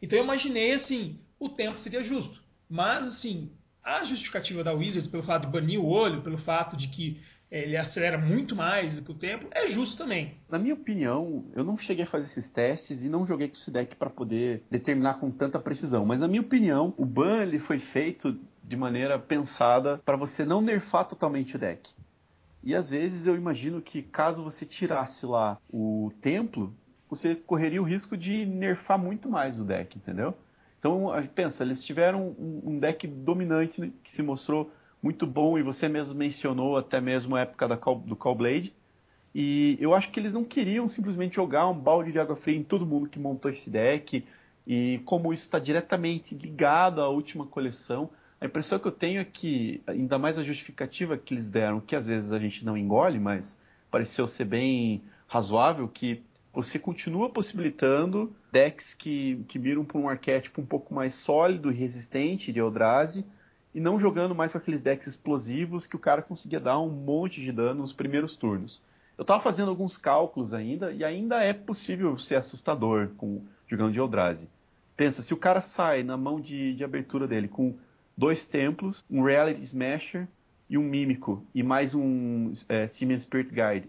Então 0.00 0.18
eu 0.18 0.24
imaginei 0.24 0.72
assim, 0.72 1.18
o 1.38 1.48
tempo 1.48 1.80
seria 1.80 2.02
justo. 2.02 2.42
Mas 2.68 3.06
assim, 3.06 3.50
a 3.82 4.04
justificativa 4.04 4.64
da 4.64 4.72
Wizards 4.72 5.08
pelo 5.08 5.22
fato 5.22 5.46
de 5.46 5.52
banir 5.52 5.80
o 5.80 5.86
olho, 5.86 6.22
pelo 6.22 6.38
fato 6.38 6.76
de 6.76 6.88
que 6.88 7.20
ele 7.50 7.76
acelera 7.76 8.18
muito 8.18 8.56
mais 8.56 8.96
do 8.96 9.02
que 9.02 9.10
o 9.10 9.14
tempo, 9.14 9.46
é 9.50 9.66
justo 9.66 9.98
também. 9.98 10.36
Na 10.50 10.58
minha 10.58 10.74
opinião, 10.74 11.44
eu 11.54 11.62
não 11.62 11.76
cheguei 11.76 12.04
a 12.04 12.06
fazer 12.06 12.24
esses 12.24 12.50
testes 12.50 13.04
e 13.04 13.08
não 13.08 13.26
joguei 13.26 13.48
com 13.48 13.54
esse 13.54 13.70
deck 13.70 13.96
para 13.96 14.10
poder 14.10 14.62
determinar 14.70 15.14
com 15.14 15.30
tanta 15.30 15.58
precisão, 15.58 16.04
mas 16.04 16.20
na 16.20 16.28
minha 16.28 16.40
opinião, 16.40 16.92
o 16.96 17.04
ban 17.04 17.42
ele 17.42 17.58
foi 17.58 17.78
feito 17.78 18.38
de 18.62 18.76
maneira 18.76 19.18
pensada 19.18 20.00
para 20.04 20.16
você 20.16 20.44
não 20.44 20.60
nerfar 20.60 21.06
totalmente 21.06 21.56
o 21.56 21.58
deck. 21.58 21.92
E 22.62 22.74
às 22.74 22.90
vezes 22.90 23.26
eu 23.26 23.36
imagino 23.36 23.82
que 23.82 24.02
caso 24.02 24.42
você 24.42 24.64
tirasse 24.64 25.26
lá 25.26 25.58
o 25.70 26.10
templo, 26.22 26.74
você 27.10 27.34
correria 27.34 27.80
o 27.80 27.84
risco 27.84 28.16
de 28.16 28.46
nerfar 28.46 28.98
muito 28.98 29.28
mais 29.28 29.60
o 29.60 29.64
deck, 29.64 29.98
entendeu? 29.98 30.34
Então, 30.78 31.10
pensa, 31.34 31.62
eles 31.62 31.82
tiveram 31.82 32.34
um 32.38 32.78
deck 32.78 33.06
dominante 33.06 33.92
que 34.02 34.12
se 34.12 34.22
mostrou 34.22 34.70
muito 35.04 35.26
bom, 35.26 35.58
e 35.58 35.62
você 35.62 35.86
mesmo 35.86 36.14
mencionou 36.18 36.78
até 36.78 36.98
mesmo 36.98 37.36
a 37.36 37.40
época 37.40 37.68
da 37.68 37.76
Call, 37.76 37.98
do 37.98 38.16
Callblade. 38.16 38.74
E 39.34 39.76
eu 39.78 39.92
acho 39.92 40.10
que 40.10 40.18
eles 40.18 40.32
não 40.32 40.42
queriam 40.42 40.88
simplesmente 40.88 41.36
jogar 41.36 41.68
um 41.68 41.78
balde 41.78 42.10
de 42.10 42.18
água 42.18 42.34
fria 42.34 42.56
em 42.56 42.62
todo 42.62 42.86
mundo 42.86 43.10
que 43.10 43.18
montou 43.18 43.50
esse 43.50 43.68
deck. 43.68 44.24
E 44.66 45.02
como 45.04 45.30
isso 45.30 45.44
está 45.44 45.58
diretamente 45.58 46.34
ligado 46.34 47.02
à 47.02 47.08
última 47.10 47.44
coleção, 47.44 48.08
a 48.40 48.46
impressão 48.46 48.78
que 48.78 48.88
eu 48.88 48.92
tenho 48.92 49.20
é 49.20 49.24
que, 49.26 49.82
ainda 49.86 50.18
mais 50.18 50.38
a 50.38 50.42
justificativa 50.42 51.18
que 51.18 51.34
eles 51.34 51.50
deram, 51.50 51.80
que 51.80 51.94
às 51.94 52.06
vezes 52.06 52.32
a 52.32 52.38
gente 52.38 52.64
não 52.64 52.74
engole, 52.74 53.18
mas 53.18 53.60
pareceu 53.90 54.26
ser 54.26 54.46
bem 54.46 55.02
razoável, 55.26 55.86
que 55.86 56.22
você 56.50 56.78
continua 56.78 57.28
possibilitando 57.28 58.34
decks 58.50 58.94
que, 58.94 59.44
que 59.48 59.58
miram 59.58 59.84
para 59.84 59.98
um 59.98 60.08
arquétipo 60.08 60.62
um 60.62 60.66
pouco 60.66 60.94
mais 60.94 61.12
sólido 61.12 61.70
e 61.70 61.74
resistente 61.74 62.50
de 62.50 62.58
Eldrazi, 62.58 63.26
e 63.74 63.80
não 63.80 63.98
jogando 63.98 64.34
mais 64.34 64.52
com 64.52 64.58
aqueles 64.58 64.82
decks 64.82 65.06
explosivos 65.06 65.86
que 65.86 65.96
o 65.96 65.98
cara 65.98 66.22
conseguia 66.22 66.60
dar 66.60 66.78
um 66.78 66.88
monte 66.88 67.40
de 67.40 67.50
dano 67.50 67.80
nos 67.80 67.92
primeiros 67.92 68.36
turnos. 68.36 68.80
Eu 69.18 69.22
estava 69.22 69.42
fazendo 69.42 69.68
alguns 69.68 69.96
cálculos 69.96 70.54
ainda 70.54 70.92
e 70.92 71.04
ainda 71.04 71.42
é 71.42 71.52
possível 71.52 72.16
ser 72.16 72.36
assustador 72.36 73.10
com 73.16 73.42
jogando 73.66 73.92
de 73.92 73.98
Eldrazi. 73.98 74.48
Pensa, 74.96 75.22
se 75.22 75.34
o 75.34 75.36
cara 75.36 75.60
sai 75.60 76.02
na 76.02 76.16
mão 76.16 76.40
de, 76.40 76.74
de 76.74 76.84
abertura 76.84 77.26
dele 77.26 77.48
com 77.48 77.74
dois 78.16 78.46
templos, 78.46 79.04
um 79.10 79.22
Reality 79.22 79.62
Smasher 79.62 80.28
e 80.70 80.78
um 80.78 80.82
Mímico, 80.82 81.44
e 81.54 81.62
mais 81.62 81.94
um 81.94 82.52
é, 82.68 82.86
Siemens 82.86 83.22
Spirit 83.22 83.50
Guide. 83.50 83.88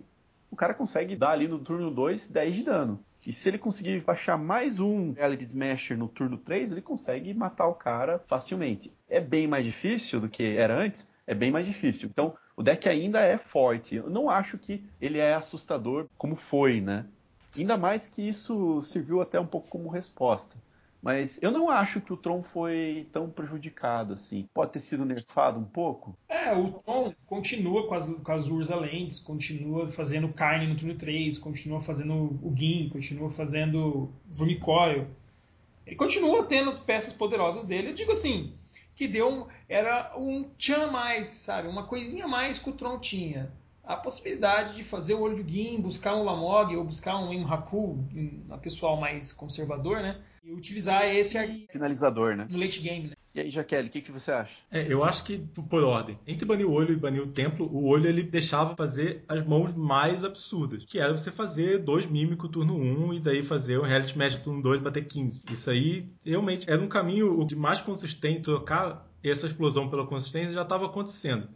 O 0.50 0.56
cara 0.56 0.74
consegue 0.74 1.16
dar 1.16 1.32
ali 1.32 1.48
no 1.48 1.60
turno 1.60 1.92
2 1.92 2.32
10 2.32 2.56
de 2.56 2.64
dano. 2.64 3.00
E 3.26 3.34
se 3.34 3.50
ele 3.50 3.58
conseguir 3.58 4.02
baixar 4.02 4.38
mais 4.38 4.80
um 4.80 5.14
Reality 5.14 5.46
Smasher 5.46 5.98
no 5.98 6.08
turno 6.08 6.38
3, 6.38 6.72
ele 6.72 6.82
consegue 6.82 7.34
matar 7.34 7.68
o 7.68 7.74
cara 7.74 8.24
facilmente. 8.28 8.94
É 9.10 9.20
bem 9.20 9.48
mais 9.48 9.66
difícil 9.66 10.20
do 10.20 10.30
que 10.30 10.56
era 10.56 10.80
antes, 10.80 11.10
é 11.26 11.34
bem 11.34 11.50
mais 11.50 11.66
difícil. 11.66 12.08
Então, 12.08 12.36
o 12.56 12.62
deck 12.62 12.88
ainda 12.88 13.22
é 13.22 13.36
forte. 13.36 13.96
Eu 13.96 14.12
não 14.12 14.30
acho 14.30 14.60
que 14.60 14.86
ele 15.02 15.18
é 15.18 15.34
assustador 15.34 16.08
como 16.18 16.36
foi, 16.36 16.80
né? 16.80 17.06
Ainda 17.58 17.76
mais 17.78 18.10
que 18.10 18.22
isso 18.22 18.80
serviu 18.82 19.20
até 19.20 19.40
um 19.40 19.48
pouco 19.48 19.70
como 19.70 19.90
resposta. 19.90 20.56
Mas 21.06 21.38
eu 21.40 21.52
não 21.52 21.70
acho 21.70 22.02
que 22.02 22.12
o 22.12 22.18
Tron 22.18 22.42
foi 22.42 23.08
tão 23.14 23.30
prejudicado 23.30 24.16
assim. 24.16 24.50
Pode 24.52 24.72
ter 24.72 24.80
sido 24.80 25.06
nerfado 25.06 25.60
um 25.60 25.64
pouco? 25.64 26.18
É, 26.28 26.52
o 26.52 26.72
Tron 26.72 27.14
continua 27.28 27.88
com 27.88 27.94
as, 27.94 28.08
com 28.08 28.32
as 28.32 28.50
Urza 28.50 28.76
Lentes, 28.76 29.20
continua 29.20 29.92
fazendo 29.92 30.28
carne 30.30 30.66
no 30.66 30.76
turno 30.76 30.96
3, 30.96 31.38
continua 31.38 31.80
fazendo 31.80 32.40
o 32.42 32.52
Gin, 32.58 32.90
continua 32.90 33.30
fazendo 33.30 34.10
Vermicoil. 34.26 35.06
Ele 35.86 35.96
continua 35.96 36.44
tendo 36.44 36.72
as 36.72 36.80
peças 36.80 37.14
poderosas 37.14 37.66
dele. 37.66 37.90
Eu 37.90 37.94
digo 37.94 38.12
assim, 38.12 38.56
que 38.96 39.08
deu 39.08 39.30
um, 39.30 39.46
era 39.70 40.12
um 40.18 40.50
tchan 40.58 40.88
mais, 40.88 41.28
sabe? 41.28 41.68
Uma 41.68 41.86
coisinha 41.86 42.28
mais 42.28 42.58
que 42.58 42.72
o 42.72 42.74
Tron 42.74 42.98
tinha 42.98 43.54
a 43.84 43.96
possibilidade 43.96 44.74
de 44.74 44.84
fazer 44.84 45.14
o 45.14 45.22
olho 45.22 45.44
de 45.44 45.54
Gin, 45.54 45.82
buscar 45.82 46.16
um 46.16 46.24
Lamog 46.24 46.76
ou 46.76 46.84
buscar 46.84 47.16
um 47.18 47.32
Imhaku, 47.32 48.04
a 48.50 48.58
pessoal 48.58 48.98
mais 48.98 49.32
conservador, 49.32 50.02
né? 50.02 50.20
E 50.46 50.54
utilizar 50.54 51.06
esse, 51.08 51.66
finalizador, 51.72 52.36
né? 52.36 52.48
No 52.48 52.60
late 52.60 52.80
game, 52.80 53.08
né? 53.08 53.16
E 53.34 53.40
aí, 53.42 53.50
Jaqueline, 53.50 53.90
o 53.90 53.92
que, 53.92 54.00
que 54.00 54.12
você 54.12 54.32
acha? 54.32 54.54
É, 54.72 54.86
eu 54.88 55.04
acho 55.04 55.24
que, 55.24 55.40
por 55.40 55.84
ordem, 55.84 56.20
entre 56.28 56.46
banir 56.46 56.68
o 56.68 56.72
olho 56.72 56.94
e 56.94 56.96
banir 56.96 57.20
o 57.20 57.28
templo, 57.28 57.68
o 57.68 57.88
olho 57.88 58.08
ele 58.08 58.22
deixava 58.22 58.76
fazer 58.76 59.26
as 59.28 59.44
mãos 59.44 59.74
mais 59.74 60.24
absurdas, 60.24 60.86
que 60.86 61.00
era 61.00 61.18
você 61.18 61.32
fazer 61.32 61.84
dois 61.84 62.06
mímicos 62.06 62.50
turno 62.52 62.78
1 62.78 63.16
e 63.16 63.20
daí 63.20 63.42
fazer 63.42 63.80
o 63.80 63.84
reality 63.84 64.16
match 64.16 64.38
turno 64.38 64.62
2 64.62 64.80
bater 64.82 65.08
15. 65.08 65.46
Isso 65.52 65.70
aí 65.72 66.08
realmente 66.24 66.70
era 66.70 66.82
um 66.82 66.88
caminho 66.88 67.44
de 67.44 67.56
mais 67.56 67.82
consistente, 67.82 68.42
trocar 68.42 69.12
essa 69.24 69.48
explosão 69.48 69.90
pela 69.90 70.06
consistência 70.06 70.54
já 70.54 70.62
estava 70.62 70.86
acontecendo. 70.86 71.50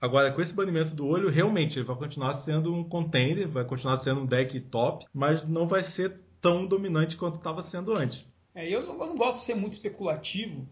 Agora, 0.00 0.30
com 0.30 0.40
esse 0.40 0.54
banimento 0.54 0.94
do 0.94 1.04
olho, 1.04 1.28
realmente 1.28 1.80
ele 1.80 1.86
vai 1.86 1.96
continuar 1.96 2.32
sendo 2.32 2.72
um 2.72 2.84
contender, 2.84 3.48
vai 3.48 3.64
continuar 3.64 3.96
sendo 3.96 4.20
um 4.20 4.26
deck 4.26 4.60
top, 4.60 5.04
mas 5.12 5.42
não 5.42 5.66
vai 5.66 5.82
ser 5.82 6.20
tão 6.40 6.66
dominante 6.66 7.16
quanto 7.16 7.36
estava 7.36 7.60
sendo 7.60 7.98
antes. 7.98 8.24
É, 8.56 8.66
eu, 8.66 8.86
não, 8.86 8.98
eu 8.98 9.06
não 9.08 9.16
gosto 9.16 9.40
de 9.40 9.44
ser 9.44 9.54
muito 9.54 9.74
especulativo, 9.74 10.66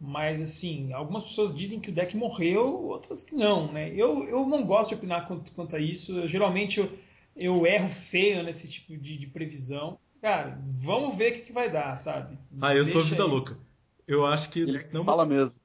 mas 0.00 0.40
assim, 0.40 0.94
algumas 0.94 1.24
pessoas 1.24 1.54
dizem 1.54 1.78
que 1.78 1.90
o 1.90 1.92
deck 1.92 2.16
morreu, 2.16 2.86
outras 2.86 3.22
que 3.22 3.34
não, 3.34 3.70
né? 3.70 3.90
Eu, 3.94 4.24
eu 4.24 4.46
não 4.46 4.64
gosto 4.64 4.88
de 4.90 4.94
opinar 4.94 5.28
quanto, 5.28 5.52
quanto 5.52 5.76
a 5.76 5.78
isso. 5.78 6.18
Eu, 6.18 6.26
geralmente 6.26 6.80
eu, 6.80 6.90
eu 7.36 7.66
erro 7.66 7.90
feio 7.90 8.42
nesse 8.42 8.66
tipo 8.66 8.96
de, 8.96 9.18
de 9.18 9.26
previsão. 9.26 9.98
Cara, 10.22 10.58
vamos 10.78 11.16
ver 11.16 11.32
o 11.32 11.34
que, 11.34 11.40
que 11.42 11.52
vai 11.52 11.70
dar, 11.70 11.98
sabe? 11.98 12.38
Ah, 12.62 12.74
eu 12.74 12.82
Deixa 12.82 12.92
sou 12.92 13.02
vida 13.02 13.22
aí. 13.22 13.28
louca. 13.28 13.58
Eu 14.06 14.24
acho 14.24 14.48
que. 14.48 14.60
Ele 14.60 14.88
não 14.90 15.04
fala 15.04 15.26
mesmo. 15.26 15.60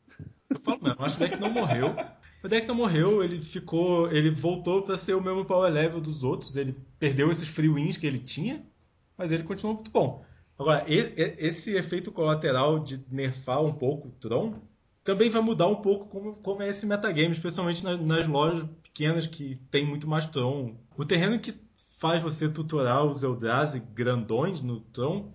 Eu 0.50 0.60
falo 0.60 0.84
mesmo, 0.84 1.00
eu 1.00 1.06
acho 1.06 1.18
que 1.18 1.24
o 1.24 1.28
deck 1.30 1.40
não 1.40 1.50
morreu. 1.50 1.96
O 2.44 2.48
deck 2.50 2.68
não 2.68 2.76
morreu, 2.76 3.24
ele 3.24 3.40
ficou. 3.40 4.12
Ele 4.12 4.30
voltou 4.30 4.82
para 4.82 4.98
ser 4.98 5.14
o 5.14 5.22
mesmo 5.22 5.46
power 5.46 5.72
level 5.72 6.02
dos 6.02 6.26
outros. 6.26 6.58
Ele 6.58 6.76
perdeu 7.00 7.32
esses 7.32 7.48
free 7.48 7.70
wins 7.70 7.96
que 7.96 8.06
ele 8.06 8.20
tinha, 8.20 8.62
mas 9.18 9.32
ele 9.32 9.44
continuou 9.44 9.76
muito 9.76 9.90
bom. 9.90 10.26
Agora, 10.58 10.86
esse 10.88 11.76
efeito 11.76 12.12
colateral 12.12 12.80
de 12.80 13.04
nerfar 13.10 13.62
um 13.62 13.74
pouco 13.74 14.10
o 14.10 14.12
Tron 14.12 14.56
também 15.04 15.30
vai 15.30 15.42
mudar 15.42 15.68
um 15.68 15.76
pouco 15.76 16.08
como, 16.08 16.36
como 16.38 16.64
é 16.64 16.70
esse 16.70 16.86
metagame, 16.86 17.32
especialmente 17.32 17.84
nas, 17.84 18.00
nas 18.00 18.28
lojas 18.28 18.66
pequenas 18.82 19.28
que 19.28 19.56
tem 19.70 19.86
muito 19.86 20.08
mais 20.08 20.28
Tron. 20.28 20.76
O 20.96 21.04
terreno 21.04 21.40
que 21.40 21.54
faz 22.00 22.22
você 22.22 22.48
tutorar 22.48 23.06
os 23.06 23.24
Eldrazi 23.24 23.80
grandões 23.94 24.62
no 24.62 24.80
Tron 24.80 25.34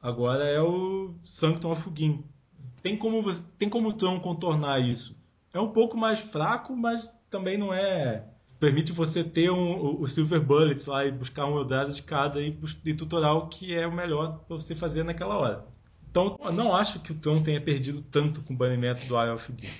agora 0.00 0.44
é 0.44 0.60
o 0.60 1.14
Sanctum 1.22 1.72
of 1.72 1.90
Gin. 1.94 2.24
Tem 2.82 2.96
como, 2.96 3.20
você, 3.20 3.42
tem 3.58 3.68
como 3.68 3.88
o 3.88 3.92
Tron 3.92 4.20
contornar 4.20 4.80
isso? 4.80 5.20
é 5.52 5.60
um 5.60 5.70
pouco 5.70 5.96
mais 5.96 6.20
fraco, 6.20 6.76
mas 6.76 7.08
também 7.28 7.58
não 7.58 7.72
é. 7.72 8.24
Permite 8.60 8.92
você 8.92 9.24
ter 9.24 9.50
um, 9.50 10.02
o 10.02 10.06
Silver 10.06 10.38
Bullets 10.38 10.84
lá 10.84 11.06
e 11.06 11.10
buscar 11.10 11.46
um 11.46 11.56
Eldrazi 11.56 11.94
de 11.96 12.02
cada 12.02 12.42
e, 12.42 12.56
e 12.84 12.92
tutorar 12.92 13.34
o 13.34 13.48
que 13.48 13.74
é 13.74 13.86
o 13.86 13.92
melhor 13.92 14.44
para 14.46 14.54
você 14.54 14.74
fazer 14.74 15.02
naquela 15.02 15.38
hora. 15.38 15.64
Então, 16.10 16.36
eu 16.44 16.52
não 16.52 16.76
acho 16.76 17.00
que 17.00 17.10
o 17.10 17.14
Tron 17.14 17.42
tenha 17.42 17.60
perdido 17.60 18.02
tanto 18.02 18.42
com 18.42 18.52
o 18.52 18.56
banimento 18.56 19.06
do 19.06 19.18
Eye 19.18 19.30
of 19.30 19.50
Gear. 19.56 19.72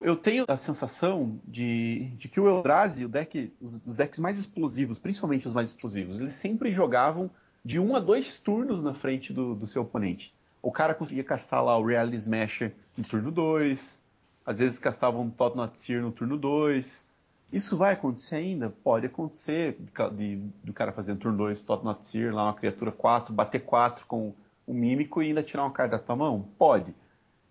Eu 0.00 0.16
tenho 0.16 0.46
a 0.48 0.56
sensação 0.56 1.38
de, 1.44 2.12
de 2.16 2.26
que 2.26 2.40
o 2.40 2.48
Eldrazi, 2.48 3.04
o 3.04 3.08
deck, 3.08 3.52
os, 3.60 3.74
os, 3.74 3.96
decks 3.96 4.18
mais 4.18 4.38
explosivos, 4.38 4.98
principalmente 4.98 5.46
os 5.46 5.52
mais 5.52 5.68
explosivos, 5.68 6.20
eles 6.20 6.32
sempre 6.32 6.72
jogavam 6.72 7.30
de 7.62 7.78
um 7.78 7.94
a 7.94 8.00
dois 8.00 8.40
turnos 8.40 8.80
na 8.80 8.94
frente 8.94 9.30
do, 9.30 9.54
do 9.54 9.66
seu 9.66 9.82
oponente. 9.82 10.32
O 10.62 10.72
cara 10.72 10.94
conseguia 10.94 11.24
caçar 11.24 11.62
lá 11.62 11.76
o 11.76 11.84
Reality 11.84 12.16
Smasher 12.16 12.74
no 12.96 13.04
turno 13.04 13.30
2, 13.30 14.00
às 14.46 14.58
vezes 14.58 14.78
caçavam 14.78 15.22
um 15.22 15.30
Tottenham 15.30 15.70
Seer 15.74 16.00
no 16.00 16.12
turno 16.12 16.38
2. 16.38 17.09
Isso 17.52 17.76
vai 17.76 17.94
acontecer 17.94 18.36
ainda? 18.36 18.70
Pode 18.70 19.06
acontecer 19.06 19.76
de, 19.80 20.16
de, 20.16 20.36
do 20.62 20.72
cara 20.72 20.92
fazer 20.92 21.14
no 21.14 21.18
turno 21.18 21.38
2 21.38 21.62
Tottenham 21.62 21.98
Seer, 22.00 22.34
lá 22.34 22.44
uma 22.44 22.54
criatura 22.54 22.92
4, 22.92 23.34
bater 23.34 23.60
4 23.60 24.06
com 24.06 24.32
o 24.66 24.72
mímico 24.72 25.20
e 25.22 25.28
ainda 25.28 25.42
tirar 25.42 25.64
uma 25.64 25.72
carta 25.72 25.96
da 25.96 26.02
tua 26.02 26.14
mão? 26.14 26.48
Pode. 26.56 26.94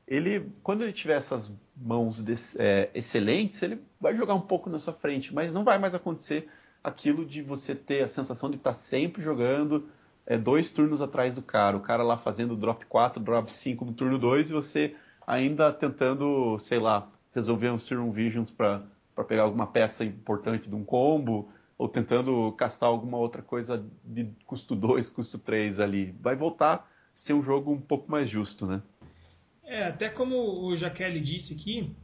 Ele, 0.07 0.49
quando 0.63 0.83
ele 0.83 0.93
tiver 0.93 1.17
essas 1.17 1.51
mãos 1.75 2.23
é, 2.57 2.89
excelentes, 2.93 3.61
ele 3.61 3.81
vai 3.99 4.15
jogar 4.15 4.33
um 4.35 4.41
pouco 4.41 4.69
na 4.69 4.79
sua 4.79 4.93
frente, 4.93 5.33
mas 5.33 5.53
não 5.53 5.63
vai 5.63 5.77
mais 5.77 5.93
acontecer 5.93 6.49
aquilo 6.83 7.25
de 7.25 7.41
você 7.41 7.75
ter 7.75 8.01
a 8.01 8.07
sensação 8.07 8.49
de 8.49 8.55
estar 8.55 8.73
sempre 8.73 9.21
jogando 9.21 9.89
é, 10.25 10.37
dois 10.37 10.71
turnos 10.71 11.01
atrás 11.01 11.35
do 11.35 11.41
cara. 11.41 11.75
O 11.75 11.81
cara 11.81 12.03
lá 12.03 12.17
fazendo 12.17 12.55
drop 12.55 12.85
4, 12.85 13.21
drop 13.21 13.51
5 13.51 13.83
no 13.83 13.93
turno 13.93 14.17
2 14.17 14.49
e 14.49 14.53
você 14.53 14.95
ainda 15.27 15.73
tentando, 15.73 16.57
sei 16.57 16.79
lá, 16.79 17.07
resolver 17.33 17.69
um 17.69 17.77
Serum 17.77 18.11
Visions 18.11 18.49
para 18.49 18.81
pegar 19.23 19.43
alguma 19.43 19.67
peça 19.67 20.03
importante 20.03 20.69
de 20.69 20.75
um 20.75 20.83
combo, 20.83 21.49
ou 21.77 21.87
tentando 21.87 22.51
castar 22.53 22.89
alguma 22.89 23.17
outra 23.17 23.41
coisa 23.41 23.85
de 24.03 24.29
custo 24.45 24.75
2, 24.75 25.09
custo 25.09 25.39
3 25.39 25.79
ali. 25.79 26.15
Vai 26.19 26.35
voltar 26.35 26.73
a 26.73 26.85
ser 27.13 27.33
um 27.33 27.41
jogo 27.41 27.71
um 27.71 27.79
pouco 27.79 28.11
mais 28.11 28.29
justo, 28.29 28.65
né? 28.65 28.81
É, 29.63 29.85
até 29.85 30.09
como 30.09 30.65
o 30.65 30.75
Jaqueline 30.75 31.21
disse 31.21 31.53
aqui, 31.53 31.95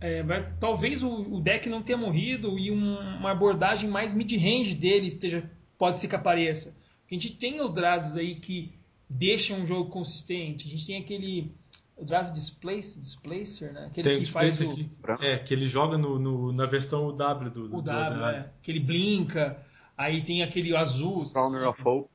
é, 0.00 0.22
vai, 0.22 0.52
talvez 0.58 1.02
o, 1.02 1.10
o, 1.10 1.40
deck 1.40 1.68
não 1.68 1.82
tenha 1.82 1.98
morrido 1.98 2.58
e 2.58 2.70
um, 2.70 2.98
uma 2.98 3.30
abordagem 3.30 3.90
mais 3.90 4.14
mid-range 4.14 4.74
dele 4.74 5.06
esteja, 5.06 5.48
pode 5.76 5.98
ser 5.98 6.08
que 6.08 6.16
apareça. 6.16 6.76
A 7.08 7.14
gente 7.14 7.36
tem 7.36 7.58
Eldrazes 7.58 8.16
aí 8.16 8.36
que 8.36 8.72
deixam 9.08 9.60
um 9.60 9.66
jogo 9.66 9.90
consistente. 9.90 10.66
A 10.66 10.70
gente 10.70 10.86
tem 10.86 10.96
aquele 10.96 11.52
o 12.00 12.04
Drazi 12.04 12.32
Displacer, 12.32 13.02
Displacer, 13.02 13.72
né? 13.72 13.86
Aquele 13.86 14.08
Tem 14.08 14.20
que 14.20 14.26
faz 14.26 14.60
o... 14.60 14.68
Que, 14.68 14.88
é, 15.20 15.38
que 15.38 15.52
ele 15.52 15.68
joga 15.68 15.98
no, 15.98 16.18
no, 16.18 16.52
na 16.52 16.66
versão 16.66 17.14
W 17.14 17.50
do, 17.50 17.68
do 17.68 17.76
O 17.76 17.82
W, 17.82 18.18
do 18.18 18.24
é. 18.24 18.50
Que 18.62 18.70
ele 18.70 18.80
blinca. 18.80 19.58
Aí 19.96 20.22
tem 20.22 20.42
aquele 20.42 20.74
azul. 20.74 21.22
Crowner 21.30 21.68
of 21.68 21.80
Hope. 21.84 22.08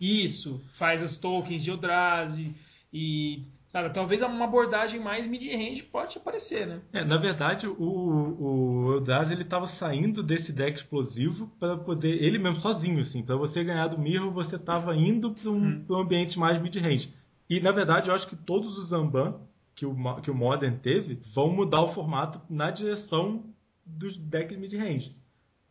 Isso, 0.00 0.60
faz 0.72 1.02
as 1.02 1.16
tokens 1.16 1.62
de 1.62 1.70
Eldrazi 1.70 2.56
e 2.92 3.44
sabe, 3.68 3.90
talvez 3.90 4.20
uma 4.20 4.44
abordagem 4.44 4.98
mais 4.98 5.26
mid-range 5.26 5.84
pode 5.84 6.18
aparecer, 6.18 6.66
né? 6.66 6.80
É, 6.92 7.04
na 7.04 7.16
verdade, 7.16 7.68
o, 7.68 7.76
o 7.78 8.92
Eldrazi 8.94 9.32
ele 9.32 9.42
estava 9.42 9.68
saindo 9.68 10.22
desse 10.22 10.52
deck 10.52 10.78
explosivo 10.78 11.46
para 11.60 11.76
poder 11.76 12.22
ele 12.22 12.36
mesmo 12.36 12.56
sozinho 12.56 13.00
assim, 13.00 13.22
para 13.22 13.36
você 13.36 13.62
ganhar 13.62 13.86
do 13.86 13.98
Mirror, 13.98 14.32
você 14.32 14.56
estava 14.56 14.96
indo 14.96 15.30
para 15.30 15.50
um, 15.50 15.56
hum. 15.56 15.84
um 15.88 15.96
ambiente 15.96 16.38
mais 16.38 16.60
mid-range. 16.60 17.14
E 17.52 17.60
na 17.60 17.70
verdade 17.70 18.08
eu 18.08 18.14
acho 18.14 18.26
que 18.26 18.34
todos 18.34 18.78
os 18.78 18.86
Zamban 18.86 19.38
que 19.74 19.84
o, 19.84 19.94
que 20.22 20.30
o 20.30 20.34
Modern 20.34 20.74
teve 20.78 21.18
vão 21.34 21.52
mudar 21.52 21.82
o 21.82 21.88
formato 21.88 22.40
na 22.48 22.70
direção 22.70 23.44
dos 23.84 24.16
decks 24.16 24.56
mid-range, 24.56 25.14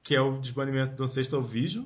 que 0.04 0.15
é 0.15 0.22
o 0.22 0.38
desbanimento 0.38 0.96
do 0.96 1.04
Ancestral 1.04 1.41
Vision 1.41 1.86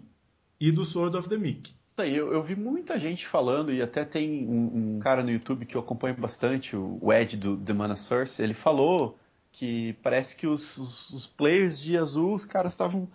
e 0.60 0.69
do 0.69 0.84
Sword 0.84 1.15
of 1.15 1.29
the 1.29 1.38
Meek. 1.38 1.73
Eu, 1.97 2.34
eu 2.34 2.43
vi 2.43 2.58
muita 2.58 2.99
gente 2.99 3.25
falando, 3.25 3.71
e 3.71 3.81
até 3.81 4.03
tem 4.03 4.45
um, 4.45 4.95
um, 4.95 4.99
cara 4.99 5.23
no 5.23 5.31
YouTube 5.31 5.65
que 5.65 5.77
eu 5.77 5.81
acompanho 5.81 6.17
bastante, 6.17 6.75
o 6.75 7.13
Ed 7.13 7.38
do 7.38 7.55
The 7.55 7.71
Mana 7.71 7.95
Source, 7.95 8.43
ele 8.43 8.53
falou 8.53 9.17
que 9.49 9.93
parece 10.03 10.36
que 10.36 10.45
os, 10.45 10.77
os, 10.77 11.10
os 11.12 11.25
players 11.25 11.79
de 11.79 11.97
azul, 11.97 12.34
os 12.34 12.43
caras 12.43 12.73
estavam 12.73 13.08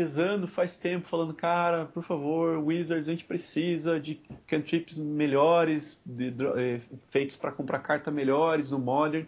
rezando 0.00 0.48
faz 0.48 0.76
tempo, 0.76 1.06
falando, 1.06 1.34
cara, 1.34 1.84
por 1.84 2.02
favor, 2.02 2.56
Wizards, 2.58 3.06
a 3.06 3.12
gente 3.12 3.24
precisa 3.24 4.00
de 4.00 4.14
cantrips 4.46 4.96
melhores, 4.96 6.00
de, 6.04 6.30
de, 6.30 6.46
eh, 6.46 6.80
feitos 7.10 7.36
para 7.36 7.52
comprar 7.52 7.80
carta 7.80 8.10
melhores 8.10 8.70
no 8.70 8.78
Modern, 8.78 9.26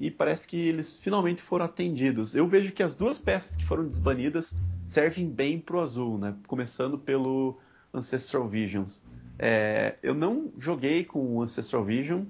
e 0.00 0.10
parece 0.10 0.48
que 0.48 0.56
eles 0.56 0.96
finalmente 0.96 1.42
foram 1.42 1.66
atendidos. 1.66 2.34
Eu 2.34 2.48
vejo 2.48 2.72
que 2.72 2.82
as 2.82 2.94
duas 2.94 3.18
peças 3.18 3.54
que 3.54 3.64
foram 3.64 3.86
desbanidas 3.86 4.56
servem 4.86 5.28
bem 5.28 5.60
pro 5.60 5.80
azul, 5.80 6.18
né? 6.18 6.34
Começando 6.46 6.98
pelo 6.98 7.58
Ancestral 7.92 8.48
Visions. 8.48 9.00
É, 9.38 9.96
eu 10.02 10.14
não 10.14 10.50
joguei 10.58 11.04
com 11.04 11.36
o 11.36 11.42
Ancestral 11.42 11.84
Vision, 11.84 12.24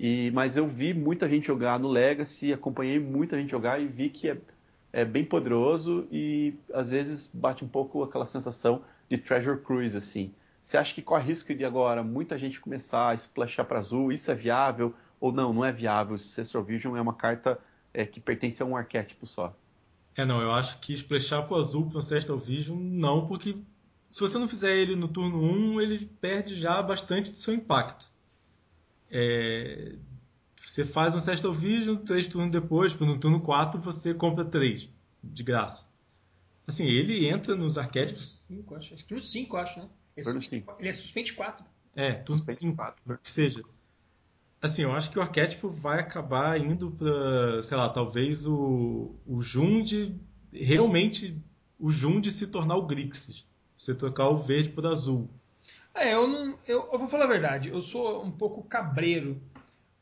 E, 0.00 0.30
mas 0.32 0.56
eu 0.56 0.68
vi 0.68 0.94
muita 0.94 1.28
gente 1.28 1.46
jogar 1.46 1.78
no 1.78 1.88
Legacy, 1.88 2.52
acompanhei 2.52 3.00
muita 3.00 3.36
gente 3.36 3.50
jogar 3.50 3.80
e 3.80 3.86
vi 3.86 4.08
que 4.08 4.28
é, 4.30 4.36
é 4.92 5.04
bem 5.04 5.24
poderoso 5.24 6.06
e 6.10 6.54
às 6.72 6.90
vezes 6.90 7.30
bate 7.32 7.64
um 7.64 7.68
pouco 7.68 8.02
aquela 8.02 8.26
sensação 8.26 8.82
de 9.08 9.18
Treasure 9.18 9.60
Cruise, 9.60 9.96
assim. 9.96 10.32
Você 10.62 10.76
acha 10.76 10.94
que 10.94 11.02
corre 11.02 11.24
risco 11.24 11.54
de 11.54 11.64
agora 11.64 12.02
muita 12.02 12.36
gente 12.38 12.60
começar 12.60 13.10
a 13.10 13.14
splashar 13.14 13.64
para 13.66 13.78
azul? 13.78 14.12
Isso 14.12 14.30
é 14.30 14.34
viável 14.34 14.94
ou 15.20 15.32
não? 15.32 15.52
Não 15.52 15.64
é 15.64 15.72
viável. 15.72 16.14
Ancestral 16.14 16.62
Vision 16.62 16.96
é 16.96 17.00
uma 17.00 17.14
carta 17.14 17.58
é, 17.92 18.04
que 18.04 18.20
pertence 18.20 18.62
a 18.62 18.66
um 18.66 18.76
arquétipo 18.76 19.26
só. 19.26 19.54
É, 20.16 20.24
não, 20.24 20.42
eu 20.42 20.52
acho 20.52 20.78
que 20.80 20.92
splashar 20.92 21.46
pro 21.46 21.56
azul 21.56 21.88
pro 21.88 21.98
Ancestral 21.98 22.38
Vision, 22.38 22.76
não, 22.76 23.26
porque 23.26 23.56
se 24.10 24.20
você 24.20 24.36
não 24.38 24.48
fizer 24.48 24.74
ele 24.74 24.96
no 24.96 25.08
turno 25.08 25.40
1, 25.40 25.80
ele 25.80 26.06
perde 26.20 26.54
já 26.54 26.82
bastante 26.82 27.30
do 27.30 27.36
seu 27.36 27.54
impacto. 27.54 28.08
É, 29.10 29.94
você 30.60 30.84
faz 30.84 31.14
um 31.14 31.18
Ancestral 31.18 31.52
Vision, 31.52 31.96
três 31.96 32.26
turnos 32.26 32.50
depois, 32.50 32.94
no 32.94 33.18
turno 33.18 33.40
4 33.40 33.80
você 33.80 34.12
compra 34.14 34.44
três 34.44 34.88
de 35.22 35.42
graça. 35.42 35.86
Assim, 36.66 36.86
ele 36.86 37.26
entra 37.28 37.56
nos 37.56 37.78
arquétipos. 37.78 38.44
5, 38.46 38.74
acho. 38.74 39.06
turno 39.06 39.22
5, 39.22 39.56
acho, 39.56 39.80
né? 39.80 39.88
Ele, 40.16 40.24
suspe- 40.24 40.48
cinco. 40.48 40.76
ele 40.78 40.88
é 40.88 40.92
suspeite 40.92 41.32
4. 41.34 41.64
É, 41.94 42.12
turno 42.12 42.38
Suspense 42.38 42.60
5, 42.60 42.76
quatro. 42.76 43.18
que 43.22 43.30
seja. 43.30 43.62
Assim, 44.60 44.82
eu 44.82 44.92
acho 44.92 45.10
que 45.10 45.18
o 45.18 45.22
arquétipo 45.22 45.70
vai 45.70 46.00
acabar 46.00 46.58
indo 46.60 46.90
pra, 46.90 47.62
sei 47.62 47.76
lá, 47.76 47.88
talvez 47.88 48.46
o, 48.46 49.14
o 49.26 49.40
Jund, 49.40 50.14
realmente 50.52 51.40
o 51.78 51.92
Jund 51.92 52.28
se 52.30 52.48
tornar 52.48 52.76
o 52.76 52.86
Grixis. 52.86 53.46
Você 53.76 53.94
trocar 53.94 54.28
o 54.28 54.36
verde 54.36 54.70
por 54.70 54.84
azul. 54.84 55.30
É, 55.94 56.12
eu 56.14 56.26
não. 56.26 56.56
Eu, 56.66 56.88
eu 56.92 56.98
vou 56.98 57.06
falar 57.06 57.24
a 57.24 57.28
verdade, 57.28 57.68
eu 57.68 57.80
sou 57.80 58.24
um 58.24 58.30
pouco 58.30 58.62
cabreiro 58.64 59.36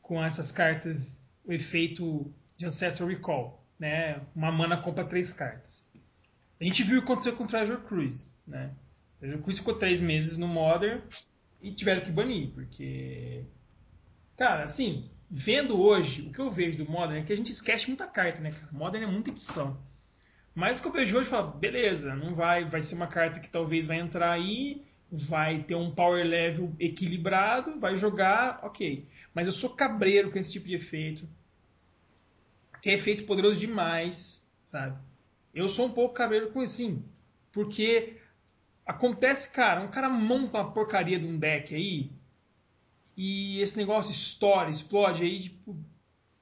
com 0.07 0.23
essas 0.23 0.53
cartas, 0.53 1.21
o 1.43 1.51
efeito 1.51 2.31
de 2.57 2.65
Ancestral 2.65 3.09
Recall. 3.09 3.61
Né? 3.77 4.21
Uma 4.33 4.51
mana 4.51 4.77
compra 4.77 5.07
três 5.07 5.33
cartas. 5.33 5.85
A 6.59 6.63
gente 6.63 6.81
viu 6.81 6.97
o 6.97 7.01
que 7.01 7.05
aconteceu 7.11 7.35
com 7.35 7.43
o 7.43 7.47
Treasure 7.47 7.81
Cruise. 7.81 8.31
Né? 8.47 8.71
O 9.17 9.19
Treasure 9.19 9.41
Cruise 9.43 9.59
ficou 9.59 9.75
três 9.75 9.99
meses 9.99 10.37
no 10.37 10.47
Modern 10.47 11.01
e 11.61 11.73
tiveram 11.73 12.01
que 12.01 12.09
banir, 12.09 12.49
porque. 12.51 13.43
Cara, 14.37 14.63
assim, 14.63 15.09
vendo 15.29 15.79
hoje, 15.79 16.21
o 16.21 16.31
que 16.31 16.39
eu 16.39 16.49
vejo 16.49 16.77
do 16.77 16.89
Modern 16.89 17.19
é 17.19 17.23
que 17.23 17.33
a 17.33 17.37
gente 17.37 17.51
esquece 17.51 17.87
muita 17.87 18.07
carta, 18.07 18.39
né? 18.39 18.55
Modern 18.71 19.03
é 19.03 19.07
muita 19.07 19.29
edição. 19.29 19.77
Mas 20.55 20.79
o 20.79 20.81
que 20.81 20.87
eu 20.87 20.91
vejo 20.91 21.17
hoje, 21.17 21.27
eu 21.27 21.37
falo, 21.37 21.51
beleza, 21.51 22.15
não 22.15 22.33
vai, 22.33 22.65
vai 22.65 22.81
ser 22.81 22.95
uma 22.95 23.07
carta 23.07 23.39
que 23.39 23.49
talvez 23.49 23.85
vai 23.85 23.99
entrar 23.99 24.31
aí, 24.31 24.86
vai 25.11 25.63
ter 25.63 25.75
um 25.75 25.91
power 25.91 26.25
level 26.25 26.73
equilibrado, 26.79 27.79
vai 27.79 27.95
jogar, 27.95 28.59
ok. 28.63 29.07
Mas 29.33 29.47
eu 29.47 29.53
sou 29.53 29.69
cabreiro 29.69 30.31
com 30.31 30.39
esse 30.39 30.51
tipo 30.51 30.67
de 30.67 30.75
efeito. 30.75 31.27
Que 32.81 32.89
é 32.89 32.93
efeito 32.93 33.25
poderoso 33.25 33.59
demais, 33.59 34.45
sabe? 34.65 34.97
Eu 35.53 35.67
sou 35.67 35.87
um 35.87 35.91
pouco 35.91 36.13
cabreiro 36.13 36.51
com 36.51 36.61
isso, 36.61 36.73
sim. 36.73 37.03
Porque 37.51 38.17
acontece, 38.85 39.51
cara, 39.51 39.81
um 39.81 39.87
cara 39.87 40.09
monta 40.09 40.59
uma 40.59 40.71
porcaria 40.71 41.19
de 41.19 41.25
um 41.25 41.37
deck 41.37 41.73
aí 41.73 42.11
e 43.17 43.59
esse 43.61 43.75
negócio 43.77 44.11
estoura, 44.11 44.69
explode 44.69 45.23
aí, 45.23 45.41
tipo, 45.41 45.75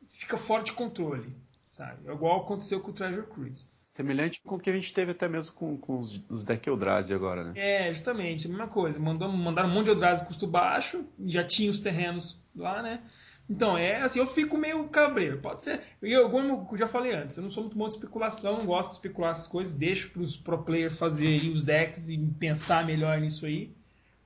fica 0.07 0.37
fora 0.37 0.61
de 0.61 0.73
controle, 0.73 1.31
sabe? 1.69 2.07
É 2.07 2.11
igual 2.11 2.41
aconteceu 2.41 2.81
com 2.81 2.91
o 2.91 2.93
Treasure 2.93 3.27
Cruise. 3.27 3.67
Semelhante 3.95 4.41
com 4.41 4.55
o 4.55 4.59
que 4.59 4.69
a 4.69 4.73
gente 4.73 4.93
teve 4.93 5.11
até 5.11 5.25
mesmo 5.25 5.53
com, 5.53 5.77
com 5.77 6.01
os, 6.01 6.21
os 6.27 6.43
deck 6.43 6.67
Eldrazi 6.67 7.13
agora, 7.13 7.45
né? 7.45 7.53
É, 7.55 7.93
justamente, 7.93 8.45
a 8.45 8.49
mesma 8.49 8.67
coisa. 8.67 8.99
Mandou, 8.99 9.31
mandaram 9.31 9.69
um 9.69 9.71
monte 9.71 9.85
de 9.85 9.91
Eldrazi 9.91 10.25
custo 10.25 10.45
baixo, 10.45 11.05
já 11.23 11.45
tinha 11.45 11.71
os 11.71 11.79
terrenos 11.79 12.43
lá, 12.53 12.81
né? 12.81 13.01
Então, 13.49 13.77
é 13.77 14.01
assim, 14.01 14.19
eu 14.19 14.27
fico 14.27 14.57
meio 14.57 14.83
cabreiro. 14.89 15.37
Pode 15.37 15.63
ser. 15.63 15.79
E 16.03 16.11
eu, 16.11 16.29
como 16.29 16.67
eu 16.69 16.77
já 16.77 16.89
falei 16.89 17.13
antes, 17.13 17.37
eu 17.37 17.43
não 17.43 17.49
sou 17.49 17.63
muito 17.63 17.77
bom 17.77 17.87
de 17.87 17.93
especulação, 17.93 18.57
não 18.57 18.65
gosto 18.65 18.89
de 18.89 18.95
especular 18.95 19.31
essas 19.31 19.47
coisas, 19.47 19.73
deixo 19.73 20.09
pros 20.09 20.35
pro 20.35 20.61
players 20.61 20.97
fazer 20.97 21.27
aí 21.27 21.49
os 21.49 21.63
decks 21.63 22.09
e 22.09 22.17
pensar 22.17 22.85
melhor 22.85 23.21
nisso 23.21 23.45
aí. 23.45 23.71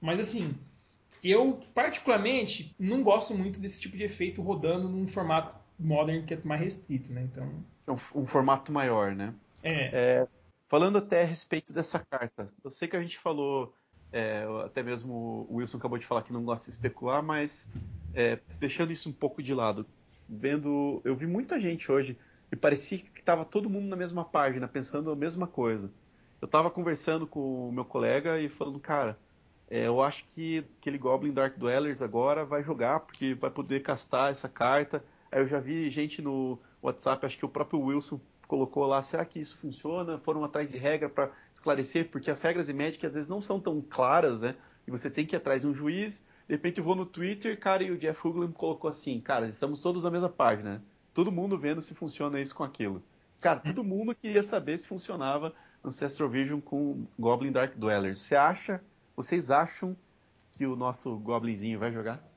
Mas 0.01 0.19
assim, 0.19 0.55
eu 1.23 1.59
particularmente 1.75 2.73
não 2.79 3.03
gosto 3.03 3.35
muito 3.35 3.59
desse 3.59 3.79
tipo 3.79 3.95
de 3.95 4.03
efeito 4.03 4.41
rodando 4.41 4.89
num 4.89 5.05
formato 5.05 5.53
modern 5.79 6.25
que 6.25 6.33
é 6.33 6.39
mais 6.43 6.59
restrito, 6.59 7.13
né? 7.13 7.21
Então, 7.31 7.47
É 7.85 7.91
um, 7.91 8.21
um 8.23 8.25
formato 8.25 8.71
maior, 8.71 9.15
né? 9.15 9.31
É. 9.63 10.27
Falando 10.67 10.99
até 10.99 11.23
a 11.23 11.25
respeito 11.25 11.73
dessa 11.73 11.97
carta, 11.97 12.53
eu 12.63 12.69
sei 12.69 12.87
que 12.87 12.95
a 12.95 13.01
gente 13.01 13.17
falou, 13.17 13.73
é, 14.11 14.45
até 14.63 14.83
mesmo 14.83 15.47
o 15.49 15.55
Wilson 15.55 15.77
acabou 15.77 15.97
de 15.97 16.05
falar 16.05 16.21
que 16.21 16.31
não 16.31 16.43
gosta 16.43 16.65
de 16.65 16.71
especular, 16.71 17.23
mas 17.23 17.67
é, 18.13 18.37
deixando 18.59 18.93
isso 18.93 19.09
um 19.09 19.13
pouco 19.13 19.41
de 19.41 19.51
lado, 19.51 19.83
vendo, 20.27 21.01
eu 21.03 21.15
vi 21.15 21.25
muita 21.25 21.59
gente 21.59 21.91
hoje 21.91 22.15
e 22.51 22.55
parecia 22.55 22.99
que 22.99 23.19
estava 23.19 23.43
todo 23.43 23.69
mundo 23.69 23.87
na 23.87 23.95
mesma 23.95 24.23
página, 24.23 24.67
pensando 24.67 25.11
a 25.11 25.15
mesma 25.15 25.47
coisa. 25.47 25.91
Eu 26.39 26.45
estava 26.45 26.69
conversando 26.69 27.25
com 27.25 27.69
o 27.69 27.71
meu 27.71 27.83
colega 27.83 28.39
e 28.39 28.47
falando, 28.47 28.79
cara, 28.79 29.17
é, 29.69 29.87
eu 29.87 30.01
acho 30.01 30.23
que 30.25 30.65
aquele 30.79 30.97
Goblin 30.97 31.33
Dark 31.33 31.57
Dwellers 31.57 32.01
agora 32.01 32.45
vai 32.45 32.63
jogar 32.63 33.01
porque 33.01 33.33
vai 33.33 33.49
poder 33.49 33.81
castar 33.81 34.31
essa 34.31 34.47
carta. 34.47 35.03
Aí 35.31 35.41
eu 35.41 35.47
já 35.47 35.59
vi 35.59 35.89
gente 35.89 36.21
no 36.21 36.59
WhatsApp, 36.81 37.25
acho 37.25 37.37
que 37.37 37.45
o 37.45 37.49
próprio 37.49 37.79
Wilson 37.79 38.19
colocou 38.49 38.87
lá, 38.87 39.01
será 39.03 39.23
que 39.23 39.39
isso 39.39 39.59
funciona? 39.59 40.17
Foram 40.17 40.43
atrás 40.43 40.71
de 40.71 40.77
regra 40.79 41.07
para 41.07 41.31
esclarecer, 41.53 42.09
porque 42.09 42.31
as 42.31 42.41
regras 42.41 42.65
de 42.65 42.73
Magic 42.73 43.05
às 43.05 43.13
vezes 43.13 43.29
não 43.29 43.39
são 43.39 43.59
tão 43.59 43.79
claras, 43.79 44.41
né? 44.41 44.55
E 44.87 44.91
você 44.91 45.07
tem 45.07 45.23
que 45.23 45.35
ir 45.35 45.37
atrás 45.37 45.61
de 45.61 45.67
um 45.67 45.73
juiz. 45.73 46.25
De 46.47 46.55
repente 46.55 46.79
eu 46.79 46.83
vou 46.83 46.95
no 46.95 47.05
Twitter, 47.05 47.59
cara, 47.59 47.83
e 47.83 47.91
o 47.91 47.97
Jeff 47.97 48.27
Hoogland 48.27 48.55
colocou 48.55 48.89
assim, 48.89 49.21
cara, 49.21 49.47
estamos 49.47 49.81
todos 49.81 50.03
na 50.03 50.09
mesma 50.09 50.29
página. 50.29 50.73
né? 50.73 50.81
Todo 51.13 51.31
mundo 51.31 51.59
vendo 51.59 51.79
se 51.79 51.93
funciona 51.93 52.41
isso 52.41 52.55
com 52.55 52.63
aquilo. 52.63 53.03
Cara, 53.39 53.59
todo 53.59 53.83
mundo 53.83 54.15
queria 54.15 54.41
saber 54.41 54.79
se 54.79 54.87
funcionava 54.87 55.53
Ancestral 55.85 56.27
Vision 56.27 56.59
com 56.59 57.05
Goblin 57.19 57.51
Dark 57.51 57.75
Dwellers. 57.75 58.17
Você 58.17 58.35
acha, 58.35 58.83
vocês 59.15 59.51
acham 59.51 59.95
que 60.53 60.65
o 60.65 60.75
nosso 60.75 61.15
Goblinzinho 61.17 61.77
vai 61.77 61.91
jogar? 61.91 62.27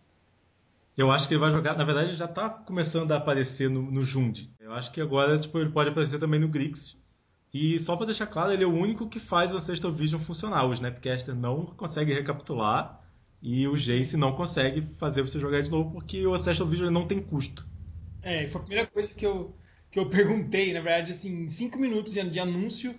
Eu 0.96 1.10
acho 1.10 1.26
que 1.26 1.34
ele 1.34 1.40
vai 1.40 1.50
jogar, 1.50 1.76
na 1.76 1.84
verdade 1.84 2.14
já 2.14 2.28
tá 2.28 2.50
começando 2.50 3.12
a 3.12 3.16
aparecer 3.16 3.70
no, 3.70 3.90
no 3.90 4.02
Jund. 4.02 4.50
Eu 4.60 4.72
acho 4.72 4.92
que 4.92 5.00
agora 5.00 5.38
tipo, 5.38 5.58
ele 5.58 5.70
pode 5.70 5.90
aparecer 5.90 6.18
também 6.18 6.38
no 6.38 6.48
Grixis. 6.48 6.96
E 7.52 7.78
só 7.78 7.96
pra 7.96 8.06
deixar 8.06 8.26
claro, 8.26 8.52
ele 8.52 8.64
é 8.64 8.66
o 8.66 8.74
único 8.74 9.08
que 9.08 9.20
faz 9.20 9.52
o 9.52 9.56
Ancestral 9.56 9.92
Vision 9.92 10.20
funcionar. 10.20 10.64
O 10.64 10.72
Snapcaster 10.72 11.34
não 11.34 11.66
consegue 11.66 12.12
recapitular 12.12 13.00
e 13.42 13.66
o 13.66 13.76
Jace 13.76 14.16
não 14.16 14.32
consegue 14.32 14.80
fazer 14.80 15.22
você 15.22 15.38
jogar 15.38 15.60
de 15.60 15.70
novo 15.70 15.90
porque 15.90 16.26
o 16.26 16.32
Ancestral 16.32 16.68
Vision 16.68 16.90
não 16.90 17.06
tem 17.06 17.20
custo. 17.20 17.66
É, 18.22 18.46
foi 18.46 18.60
a 18.60 18.64
primeira 18.64 18.90
coisa 18.90 19.14
que 19.14 19.26
eu, 19.26 19.54
que 19.90 19.98
eu 19.98 20.08
perguntei, 20.10 20.72
na 20.72 20.80
verdade, 20.80 21.10
assim, 21.10 21.44
em 21.44 21.48
cinco 21.48 21.78
minutos 21.78 22.12
de, 22.12 22.40
anúncio, 22.40 22.94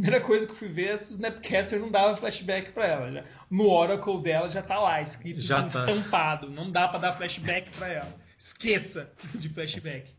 primeira 0.00 0.20
coisa 0.24 0.46
que 0.46 0.52
eu 0.52 0.56
fui 0.56 0.68
ver 0.68 0.88
é 0.90 0.96
se 0.96 1.10
o 1.10 1.12
Snapcaster 1.12 1.80
não 1.80 1.90
dava 1.90 2.16
flashback 2.16 2.72
pra 2.72 2.86
ela. 2.86 3.12
Já- 3.12 3.24
no 3.50 3.68
Oracle 3.70 4.22
dela 4.22 4.48
já 4.48 4.62
tá 4.62 4.78
lá, 4.78 5.00
escrito, 5.00 5.40
Já 5.40 5.62
tá. 5.62 5.66
estampado. 5.66 6.50
Não 6.50 6.70
dá 6.70 6.86
pra 6.88 6.98
dar 6.98 7.12
flashback 7.12 7.70
pra 7.76 7.88
ela. 7.88 8.14
Esqueça 8.36 9.10
de 9.34 9.48
flashback. 9.48 10.10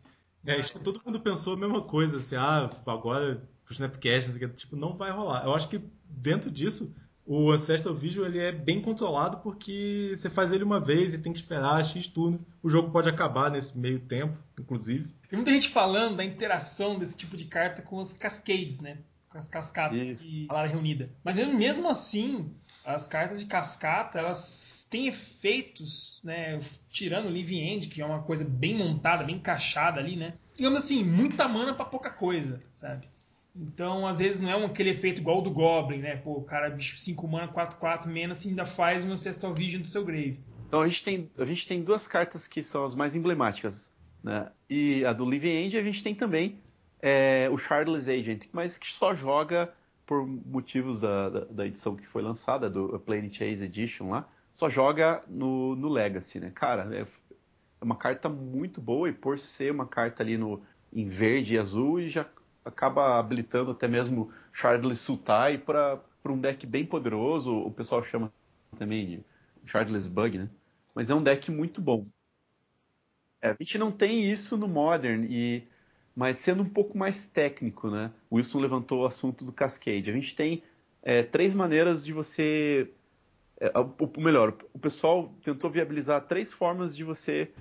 É, 0.46 0.56
acho 0.60 0.74
que 0.74 0.80
todo 0.80 1.02
mundo 1.06 1.20
pensou 1.20 1.54
a 1.54 1.58
mesma 1.58 1.82
coisa, 1.82 2.18
assim, 2.18 2.36
ah, 2.36 2.70
agora 2.86 3.42
o 3.70 3.74
Snapcast, 3.74 4.28
não 4.30 4.38
sei 4.38 4.46
o 4.46 4.50
que, 4.50 4.56
tipo, 4.56 4.76
não 4.76 4.96
vai 4.96 5.12
rolar. 5.12 5.44
Eu 5.46 5.54
acho 5.54 5.68
que 5.68 5.80
dentro 6.10 6.50
disso, 6.50 6.96
o 7.26 7.52
Ancestral 7.52 7.94
Vision 7.94 8.26
ele 8.26 8.40
é 8.40 8.52
bem 8.54 8.82
controlado 8.82 9.40
porque 9.40 10.14
você 10.16 10.30
faz 10.30 10.54
ele 10.54 10.64
uma 10.64 10.80
vez 10.80 11.14
e 11.14 11.22
tem 11.22 11.34
que 11.34 11.40
esperar 11.40 11.84
X 11.84 12.08
turno. 12.08 12.40
O 12.64 12.70
jogo 12.70 12.90
pode 12.92 13.10
acabar 13.10 13.52
nesse 13.52 13.78
meio 13.78 14.00
tempo, 14.00 14.38
inclusive. 14.58 15.14
Tem 15.30 15.36
muita 15.38 15.52
gente 15.52 15.68
falando 15.70 16.16
da 16.16 16.24
interação 16.24 16.98
desse 16.98 17.18
tipo 17.18 17.36
de 17.36 17.46
carta 17.46 17.82
com 17.82 18.00
as 18.00 18.14
cascades, 18.14 18.80
né? 18.80 18.98
Com 19.30 19.38
as 19.38 19.50
cascatas 19.50 20.00
Isso. 20.00 20.28
e 20.30 20.46
palavra 20.46 20.72
reunida. 20.72 21.10
Mas 21.24 21.38
mesmo 21.38 21.90
assim, 21.90 22.50
as 22.86 23.08
cartas 23.08 23.42
de 23.42 23.46
cascata, 23.46 24.20
elas 24.20 24.88
têm 24.90 25.08
efeitos, 25.08 26.22
né? 26.24 26.60
Tirando 26.90 27.26
o 27.26 27.30
Live 27.30 27.60
End, 27.60 27.90
que 27.90 28.02
é 28.02 28.06
uma 28.06 28.22
coisa 28.22 28.46
bem 28.46 28.76
montada, 28.76 29.26
bem 29.26 29.36
encaixada 29.36 30.00
ali, 30.00 30.16
né? 30.16 30.34
Digamos 30.56 30.84
assim, 30.84 31.04
muita 31.04 31.48
mana 31.48 31.74
pra 31.74 31.86
pouca 31.86 32.10
coisa, 32.10 32.60
sabe? 32.72 33.10
Então, 33.54 34.08
às 34.08 34.20
vezes, 34.20 34.40
não 34.40 34.50
é 34.50 34.66
aquele 34.66 34.92
efeito 34.92 35.20
igual 35.20 35.42
do 35.42 35.52
Goblin, 35.52 35.98
né? 35.98 36.16
Pô, 36.16 36.34
o 36.34 36.44
cara, 36.44 36.70
bicho 36.70 36.96
5 36.98 37.28
mana, 37.28 37.48
4, 37.48 37.78
4, 37.78 38.10
menos, 38.10 38.46
ainda 38.46 38.66
faz 38.66 39.04
um 39.04 39.12
Ancestral 39.12 39.54
Vision 39.54 39.82
do 39.82 39.88
seu 39.88 40.06
grave. 40.06 40.40
Então 40.68 40.82
a 40.82 40.88
gente 40.88 41.04
tem, 41.04 41.32
a 41.38 41.46
gente 41.46 41.68
tem 41.68 41.84
duas 41.84 42.08
cartas 42.08 42.48
que 42.48 42.62
são 42.62 42.86
as 42.86 42.94
mais 42.94 43.16
emblemáticas, 43.16 43.92
né? 44.24 44.50
E 44.70 45.04
a 45.06 45.14
do 45.14 45.30
Living 45.30 45.50
End 45.50 45.78
a 45.78 45.84
gente 45.84 46.04
tem 46.04 46.14
também 46.14 46.60
é, 47.02 47.50
o 47.52 47.58
Shardless 47.58 48.10
Agent, 48.10 48.46
mas 48.52 48.78
que 48.78 48.92
só 48.92 49.14
joga 49.14 49.74
por 50.06 50.26
motivos 50.26 51.02
da, 51.02 51.30
da, 51.30 51.40
da 51.46 51.66
edição 51.68 51.96
que 51.96 52.08
foi 52.08 52.22
lançada, 52.22 52.70
do 52.70 53.00
Planet 53.00 53.34
Chase 53.34 53.66
Edition 53.66 54.10
lá, 54.10 54.28
só 54.54 54.70
joga 54.70 55.22
no, 55.28 55.76
no 55.76 55.90
Legacy, 55.90 56.40
né? 56.40 56.52
Cara, 56.56 56.90
é, 56.96 57.02
é 57.02 57.06
uma 57.84 57.96
carta 57.96 58.30
muito 58.30 58.82
boa 58.82 59.10
e 59.10 59.14
por 59.14 59.38
ser 59.38 59.72
uma 59.72 59.86
carta 59.86 60.24
ali 60.24 60.38
no, 60.38 60.62
em 60.92 61.08
verde 61.08 61.56
e 61.56 61.60
azul 61.60 62.00
e 62.00 62.10
já 62.10 62.26
acaba 62.64 63.20
habilitando 63.20 63.72
até 63.72 63.88
mesmo 63.88 64.32
Shardless 64.52 65.02
Sultai 65.02 65.58
para 65.58 66.02
um 66.26 66.40
deck 66.40 66.66
bem 66.66 66.86
poderoso, 66.86 67.56
o 67.56 67.72
pessoal 67.72 68.04
chama 68.04 68.32
também 68.78 69.06
de 69.06 69.26
Shardless 69.66 70.10
Bug, 70.10 70.40
né? 70.40 70.50
Mas 70.96 71.10
é 71.10 71.16
um 71.16 71.22
deck 71.22 71.52
muito 71.52 71.82
bom. 71.82 72.08
É, 73.42 73.50
a 73.50 73.56
gente 73.60 73.78
não 73.78 73.92
tem 73.92 74.30
isso 74.30 74.58
no 74.58 74.68
Modern, 74.68 75.26
e 75.30 75.68
mas 76.18 76.40
sendo 76.40 76.64
um 76.64 76.68
pouco 76.68 76.98
mais 76.98 77.28
técnico, 77.28 77.92
né? 77.92 78.12
O 78.28 78.38
Wilson 78.38 78.58
levantou 78.58 79.04
o 79.04 79.06
assunto 79.06 79.46
do 79.46 79.52
Cascade. 79.52 80.10
A 80.10 80.14
gente 80.14 80.36
tem 80.36 80.64
é, 81.04 81.22
três 81.22 81.54
maneiras 81.54 82.04
de 82.04 82.12
você. 82.12 82.90
É, 83.60 83.72
o, 83.78 84.20
melhor, 84.20 84.58
o 84.74 84.80
pessoal 84.80 85.32
tentou 85.44 85.70
viabilizar 85.70 86.26
três 86.26 86.52
formas 86.52 86.98
de 86.98 87.04
você 87.04 87.52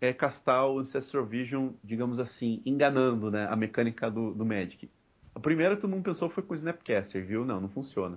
é, 0.00 0.14
castar 0.14 0.66
o 0.66 0.78
Ancestral 0.78 1.26
Vision, 1.26 1.72
digamos 1.84 2.18
assim, 2.18 2.62
enganando 2.64 3.30
né, 3.30 3.46
a 3.50 3.54
mecânica 3.54 4.10
do, 4.10 4.32
do 4.32 4.46
Magic. 4.46 4.90
A 5.34 5.38
primeira 5.38 5.76
todo 5.76 5.90
mundo 5.90 6.04
pensou 6.04 6.30
foi 6.30 6.42
com 6.42 6.54
o 6.54 6.56
Snapcaster, 6.56 7.22
viu? 7.22 7.44
Não, 7.44 7.60
não 7.60 7.68
funciona. 7.68 8.16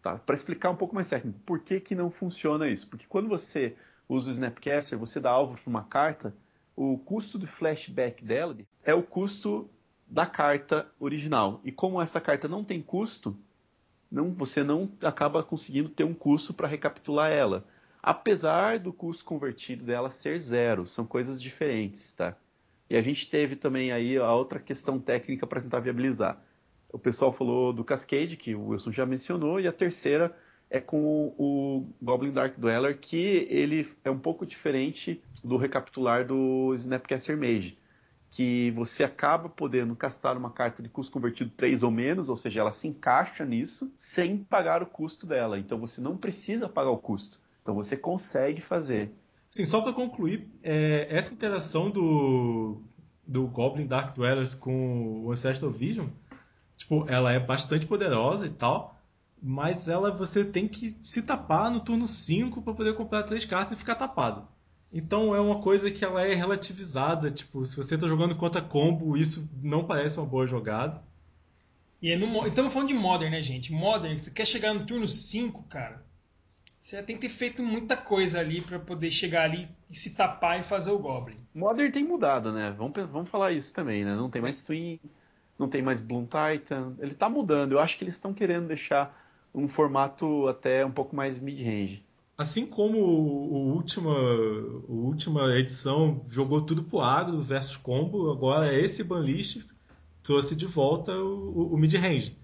Tá? 0.00 0.16
Para 0.16 0.34
explicar 0.34 0.70
um 0.70 0.76
pouco 0.76 0.94
mais 0.94 1.10
técnico, 1.10 1.38
por 1.44 1.60
que, 1.60 1.78
que 1.78 1.94
não 1.94 2.10
funciona 2.10 2.70
isso? 2.70 2.88
Porque 2.88 3.04
quando 3.06 3.28
você 3.28 3.76
usa 4.08 4.30
o 4.30 4.32
Snapcaster, 4.32 4.98
você 4.98 5.20
dá 5.20 5.30
alvo 5.30 5.60
para 5.60 5.68
uma 5.68 5.84
carta, 5.84 6.34
o 6.76 6.98
custo 6.98 7.38
do 7.38 7.46
flashback 7.46 8.22
dela 8.24 8.56
é 8.84 8.94
o 8.94 9.02
custo 9.02 9.68
da 10.06 10.26
carta 10.26 10.86
original. 11.00 11.60
E 11.64 11.72
como 11.72 12.00
essa 12.00 12.20
carta 12.20 12.46
não 12.46 12.62
tem 12.62 12.80
custo, 12.80 13.36
não, 14.10 14.32
você 14.32 14.62
não 14.62 14.88
acaba 15.02 15.42
conseguindo 15.42 15.88
ter 15.88 16.04
um 16.04 16.14
custo 16.14 16.54
para 16.54 16.68
recapitular 16.68 17.32
ela 17.32 17.66
apesar 18.06 18.78
do 18.78 18.92
custo 18.92 19.24
convertido 19.24 19.84
dela 19.84 20.12
ser 20.12 20.38
zero. 20.38 20.86
São 20.86 21.04
coisas 21.04 21.42
diferentes, 21.42 22.12
tá? 22.12 22.36
E 22.88 22.96
a 22.96 23.02
gente 23.02 23.28
teve 23.28 23.56
também 23.56 23.90
aí 23.90 24.16
a 24.16 24.32
outra 24.32 24.60
questão 24.60 25.00
técnica 25.00 25.44
para 25.44 25.60
tentar 25.60 25.80
viabilizar. 25.80 26.40
O 26.92 27.00
pessoal 27.00 27.32
falou 27.32 27.72
do 27.72 27.82
Cascade, 27.82 28.36
que 28.36 28.54
o 28.54 28.68
Wilson 28.68 28.92
já 28.92 29.04
mencionou, 29.04 29.58
e 29.58 29.66
a 29.66 29.72
terceira 29.72 30.32
é 30.70 30.80
com 30.80 31.34
o 31.38 31.86
Goblin 32.02 32.32
Dark 32.32 32.58
Dweller, 32.58 32.98
que 32.98 33.46
ele 33.48 33.88
é 34.04 34.10
um 34.10 34.18
pouco 34.18 34.44
diferente 34.44 35.22
do 35.42 35.56
recapitular 35.56 36.26
do 36.26 36.74
Snapcaster 36.74 37.36
Mage, 37.36 37.78
que 38.30 38.70
você 38.72 39.04
acaba 39.04 39.48
podendo 39.48 39.94
castar 39.94 40.36
uma 40.36 40.50
carta 40.50 40.82
de 40.82 40.88
custo 40.88 41.12
convertido 41.12 41.50
3 41.56 41.82
ou 41.82 41.90
menos, 41.90 42.28
ou 42.28 42.36
seja, 42.36 42.60
ela 42.60 42.72
se 42.72 42.88
encaixa 42.88 43.44
nisso, 43.44 43.92
sem 43.98 44.38
pagar 44.38 44.82
o 44.82 44.86
custo 44.86 45.26
dela. 45.26 45.58
Então 45.58 45.78
você 45.78 46.00
não 46.00 46.16
precisa 46.16 46.68
pagar 46.68 46.90
o 46.90 46.98
custo. 46.98 47.38
Então 47.62 47.74
você 47.74 47.96
consegue 47.96 48.60
fazer. 48.60 49.12
Sim, 49.50 49.64
só 49.64 49.80
para 49.80 49.92
concluir, 49.92 50.48
é, 50.62 51.06
essa 51.08 51.32
interação 51.32 51.90
do, 51.90 52.82
do 53.26 53.46
Goblin 53.46 53.86
Dark 53.86 54.14
Dwellers 54.14 54.54
com 54.54 55.24
o 55.24 55.32
Ancestral 55.32 55.70
Vision, 55.70 56.08
tipo, 56.76 57.06
ela 57.08 57.32
é 57.32 57.38
bastante 57.40 57.86
poderosa 57.86 58.46
e 58.46 58.50
tal, 58.50 58.95
mas 59.42 59.88
ela 59.88 60.10
você 60.10 60.44
tem 60.44 60.66
que 60.66 60.96
se 61.04 61.22
tapar 61.22 61.70
no 61.70 61.80
turno 61.80 62.06
5 62.06 62.62
para 62.62 62.74
poder 62.74 62.94
comprar 62.94 63.22
três 63.22 63.44
cartas 63.44 63.72
e 63.72 63.76
ficar 63.76 63.94
tapado. 63.94 64.46
Então 64.92 65.34
é 65.34 65.40
uma 65.40 65.60
coisa 65.60 65.90
que 65.90 66.04
ela 66.04 66.24
é 66.24 66.34
relativizada, 66.34 67.30
tipo, 67.30 67.64
se 67.64 67.76
você 67.76 67.96
está 67.96 68.06
jogando 68.06 68.36
contra 68.36 68.62
combo, 68.62 69.16
isso 69.16 69.48
não 69.62 69.84
parece 69.84 70.18
uma 70.18 70.26
boa 70.26 70.46
jogada. 70.46 71.02
E 72.00 72.12
é 72.12 72.16
no, 72.16 72.46
estamos 72.46 72.72
falando 72.72 72.88
de 72.88 72.94
Modern, 72.94 73.30
né, 73.30 73.42
gente? 73.42 73.72
Modern, 73.72 74.16
você 74.16 74.30
quer 74.30 74.46
chegar 74.46 74.72
no 74.72 74.84
turno 74.84 75.08
5, 75.08 75.64
cara, 75.64 76.02
você 76.80 77.02
tem 77.02 77.16
que 77.16 77.22
ter 77.22 77.28
feito 77.28 77.62
muita 77.62 77.96
coisa 77.96 78.38
ali 78.38 78.60
para 78.60 78.78
poder 78.78 79.10
chegar 79.10 79.42
ali 79.42 79.68
e 79.90 79.96
se 79.96 80.14
tapar 80.14 80.60
e 80.60 80.62
fazer 80.62 80.92
o 80.92 80.98
Goblin. 80.98 81.36
Modern 81.52 81.90
tem 81.90 82.04
mudado, 82.04 82.52
né? 82.52 82.72
Vamos, 82.78 82.94
vamos 83.10 83.28
falar 83.28 83.50
isso 83.50 83.74
também, 83.74 84.04
né? 84.04 84.14
Não 84.14 84.30
tem 84.30 84.40
mais 84.40 84.62
Twin, 84.62 85.00
não 85.58 85.68
tem 85.68 85.82
mais 85.82 86.00
Bloom 86.00 86.26
Titan. 86.26 86.94
Ele 87.00 87.14
tá 87.14 87.28
mudando. 87.28 87.72
Eu 87.72 87.80
acho 87.80 87.98
que 87.98 88.04
eles 88.04 88.14
estão 88.14 88.32
querendo 88.32 88.68
deixar 88.68 89.25
um 89.56 89.66
formato 89.66 90.46
até 90.46 90.84
um 90.84 90.92
pouco 90.92 91.16
mais 91.16 91.38
mid-range. 91.38 92.04
Assim 92.36 92.66
como 92.66 92.98
o 92.98 93.72
última, 93.72 94.12
a 94.12 94.92
última 94.92 95.56
edição 95.56 96.20
jogou 96.28 96.60
tudo 96.60 96.84
pro 96.84 97.00
agro 97.00 97.40
versus 97.40 97.78
combo, 97.78 98.30
agora 98.30 98.72
esse 98.78 99.02
banlist 99.02 99.64
trouxe 100.22 100.54
de 100.54 100.66
volta 100.66 101.12
o, 101.18 101.72
o 101.72 101.78
mid-range. 101.78 102.36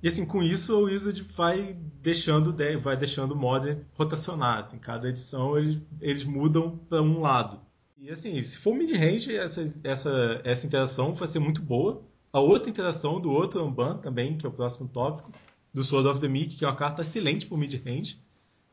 E 0.00 0.06
assim, 0.06 0.24
com 0.24 0.42
isso 0.42 0.72
a 0.76 0.78
Wizard 0.78 1.20
vai 1.22 1.76
deixando, 2.00 2.54
vai 2.80 2.96
deixando 2.96 3.32
o 3.32 3.36
Modern 3.36 3.80
rotacionar. 3.94 4.58
Assim, 4.58 4.78
cada 4.78 5.08
edição 5.08 5.58
eles, 5.58 5.78
eles 6.00 6.24
mudam 6.24 6.78
para 6.88 7.02
um 7.02 7.20
lado. 7.20 7.58
E 7.98 8.10
assim, 8.10 8.40
se 8.42 8.58
for 8.58 8.74
mid-range, 8.74 9.34
essa, 9.34 9.68
essa, 9.82 10.40
essa 10.44 10.66
interação 10.66 11.14
vai 11.14 11.26
ser 11.26 11.40
muito 11.40 11.60
boa. 11.60 12.02
A 12.32 12.38
outra 12.38 12.70
interação 12.70 13.20
do 13.20 13.30
outro 13.30 13.64
Amban 13.64 13.96
também, 13.96 14.36
que 14.36 14.46
é 14.46 14.48
o 14.48 14.52
próximo 14.52 14.88
tópico, 14.88 15.32
do 15.76 15.84
Sword 15.84 16.08
of 16.08 16.20
the 16.22 16.26
Meek, 16.26 16.56
que 16.56 16.64
é 16.64 16.68
uma 16.68 16.74
carta 16.74 17.02
excelente 17.02 17.44
para 17.44 17.58
mid-range, 17.58 18.18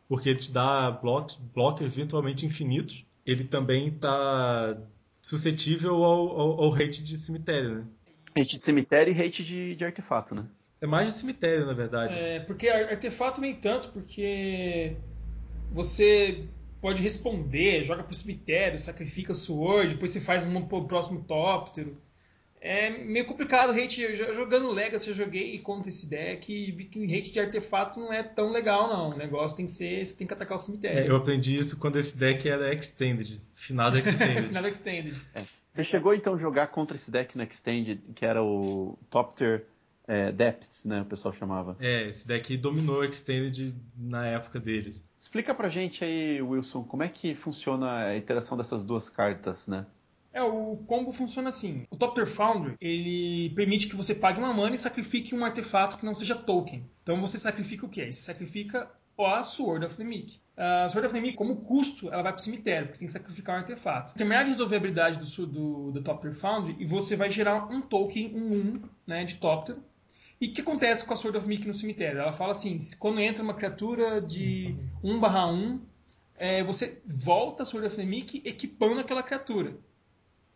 porque 0.07 0.29
ele 0.29 0.39
te 0.39 0.49
dá 0.49 0.89
blocos, 0.89 1.35
blockers 1.53 1.93
virtualmente 1.93 2.45
infinitos. 2.45 3.05
Ele 3.25 3.43
também 3.43 3.89
está 3.89 4.77
suscetível 5.21 6.01
ao, 6.01 6.39
ao, 6.39 6.63
ao, 6.63 6.73
hate 6.73 7.03
de 7.03 7.17
cemitério, 7.17 7.75
né? 7.75 7.85
Hate 8.37 8.55
de 8.55 8.63
cemitério 8.63 9.13
e 9.13 9.21
hate 9.21 9.43
de, 9.43 9.75
de 9.75 9.83
artefato, 9.83 10.33
né? 10.33 10.45
É 10.79 10.87
mais 10.87 11.09
de 11.09 11.15
cemitério, 11.15 11.65
na 11.65 11.73
verdade. 11.73 12.17
É, 12.17 12.39
porque 12.39 12.69
artefato 12.69 13.41
nem 13.41 13.53
tanto, 13.53 13.89
porque 13.89 14.95
você 15.73 16.45
pode 16.79 17.03
responder, 17.03 17.83
joga 17.83 18.03
pro 18.03 18.15
cemitério, 18.15 18.79
sacrifica 18.79 19.33
o 19.33 19.35
sword, 19.35 19.95
depois 19.95 20.11
você 20.11 20.21
faz 20.21 20.45
um 20.45 20.61
pro 20.61 20.85
próximo 20.87 21.21
tóptero. 21.21 21.97
É 22.65 22.89
meio 22.89 23.25
complicado 23.25 23.71
hate. 23.77 24.15
Jogando 24.15 24.71
Legacy, 24.71 25.09
eu 25.09 25.13
joguei 25.13 25.59
contra 25.59 25.89
esse 25.89 26.07
deck 26.07 26.49
e 26.49 26.71
vi 26.71 26.85
que 26.85 27.03
hate 27.03 27.29
de 27.29 27.39
artefato 27.41 27.99
não 27.99 28.11
é 28.11 28.23
tão 28.23 28.53
legal, 28.53 28.87
não. 28.87 29.09
O 29.09 29.17
negócio 29.17 29.57
tem 29.57 29.65
que 29.65 29.71
ser, 29.71 30.03
você 30.05 30.15
tem 30.15 30.25
que 30.25 30.33
atacar 30.33 30.55
o 30.55 30.57
cemitério. 30.57 30.99
É, 30.99 31.09
eu 31.09 31.17
aprendi 31.17 31.57
isso 31.57 31.77
quando 31.77 31.99
esse 31.99 32.17
deck 32.17 32.47
era 32.47 32.73
Extended, 32.73 33.37
finado 33.53 33.97
Extended. 33.97 34.47
finado 34.47 34.67
Extended. 34.69 35.13
É. 35.35 35.41
Você 35.69 35.83
chegou 35.83 36.13
então 36.15 36.35
a 36.35 36.37
jogar 36.37 36.67
contra 36.67 36.95
esse 36.95 37.11
deck 37.11 37.35
no 37.37 37.43
Extended, 37.43 37.99
que 38.15 38.25
era 38.25 38.41
o 38.41 38.97
Top 39.09 39.35
Tier 39.35 39.65
é, 40.07 40.31
Depths, 40.31 40.85
né? 40.85 41.01
O 41.01 41.05
pessoal 41.05 41.33
chamava. 41.33 41.75
É, 41.81 42.07
esse 42.07 42.25
daqui 42.25 42.55
dominou 42.55 43.01
o 43.01 43.03
Extended 43.03 43.75
na 43.97 44.25
época 44.25 44.61
deles. 44.61 45.03
Explica 45.19 45.53
pra 45.53 45.67
gente 45.67 46.01
aí, 46.05 46.41
Wilson, 46.41 46.83
como 46.83 47.03
é 47.03 47.09
que 47.09 47.35
funciona 47.35 48.05
a 48.05 48.15
interação 48.15 48.57
dessas 48.57 48.85
duas 48.85 49.09
cartas, 49.09 49.67
né? 49.67 49.85
É, 50.33 50.41
o 50.41 50.77
combo 50.87 51.11
funciona 51.11 51.49
assim. 51.49 51.85
O 51.91 51.95
Top 51.95 52.15
Tier 52.15 52.25
Foundry, 52.27 52.75
ele 52.81 53.51
permite 53.51 53.87
que 53.87 53.95
você 53.95 54.15
pague 54.15 54.39
uma 54.39 54.51
mana 54.51 54.75
e 54.75 54.79
sacrifique 54.79 55.35
um 55.35 55.45
artefato 55.45 55.97
que 55.97 56.05
não 56.05 56.15
seja 56.15 56.35
token. 56.35 56.89
Então 57.03 57.21
você 57.21 57.37
sacrifica 57.37 57.85
o 57.85 57.89
quê? 57.89 58.11
Você 58.11 58.21
sacrifica 58.21 58.87
a 59.15 59.43
Sword 59.43 59.85
of 59.85 59.95
the 59.95 60.03
Meek. 60.03 60.39
A 60.57 60.87
Sword 60.87 61.05
of 61.05 61.13
the 61.13 61.21
Meek, 61.21 61.37
como 61.37 61.57
custo, 61.57 62.11
ela 62.11 62.23
vai 62.23 62.33
pro 62.33 62.41
cemitério, 62.41 62.87
porque 62.87 62.95
você 62.95 63.01
tem 63.01 63.07
que 63.07 63.13
sacrificar 63.13 63.55
um 63.55 63.59
artefato. 63.59 64.15
Terminar 64.15 64.43
de 64.43 64.49
resolver 64.49 64.75
a 64.75 64.79
habilidade 64.79 65.19
do, 65.19 65.45
do, 65.45 65.91
do 65.91 66.01
Top 66.01 66.21
Tier 66.21 66.33
Foundry 66.33 66.75
e 66.79 66.85
você 66.85 67.15
vai 67.15 67.29
gerar 67.29 67.71
um 67.71 67.79
token, 67.79 68.35
um 68.35 68.53
1, 68.53 68.81
né, 69.05 69.23
de 69.23 69.35
Top 69.35 69.65
Tier, 69.65 69.77
e 70.41 70.47
o 70.47 70.51
que 70.51 70.61
acontece 70.61 71.05
com 71.05 71.13
a 71.13 71.15
Sword 71.15 71.37
of 71.37 71.47
Mickey 71.47 71.67
no 71.67 71.73
cemitério? 71.73 72.19
Ela 72.19 72.33
fala 72.33 72.51
assim: 72.51 72.77
quando 72.99 73.21
entra 73.21 73.43
uma 73.43 73.53
criatura 73.53 74.19
de 74.19 74.75
1/1, 75.01 75.79
é, 76.35 76.63
você 76.63 77.01
volta 77.05 77.63
a 77.63 77.65
Sword 77.65 77.87
of 77.87 78.03
Mickey 78.03 78.41
equipando 78.43 78.99
aquela 78.99 79.23
criatura 79.23 79.77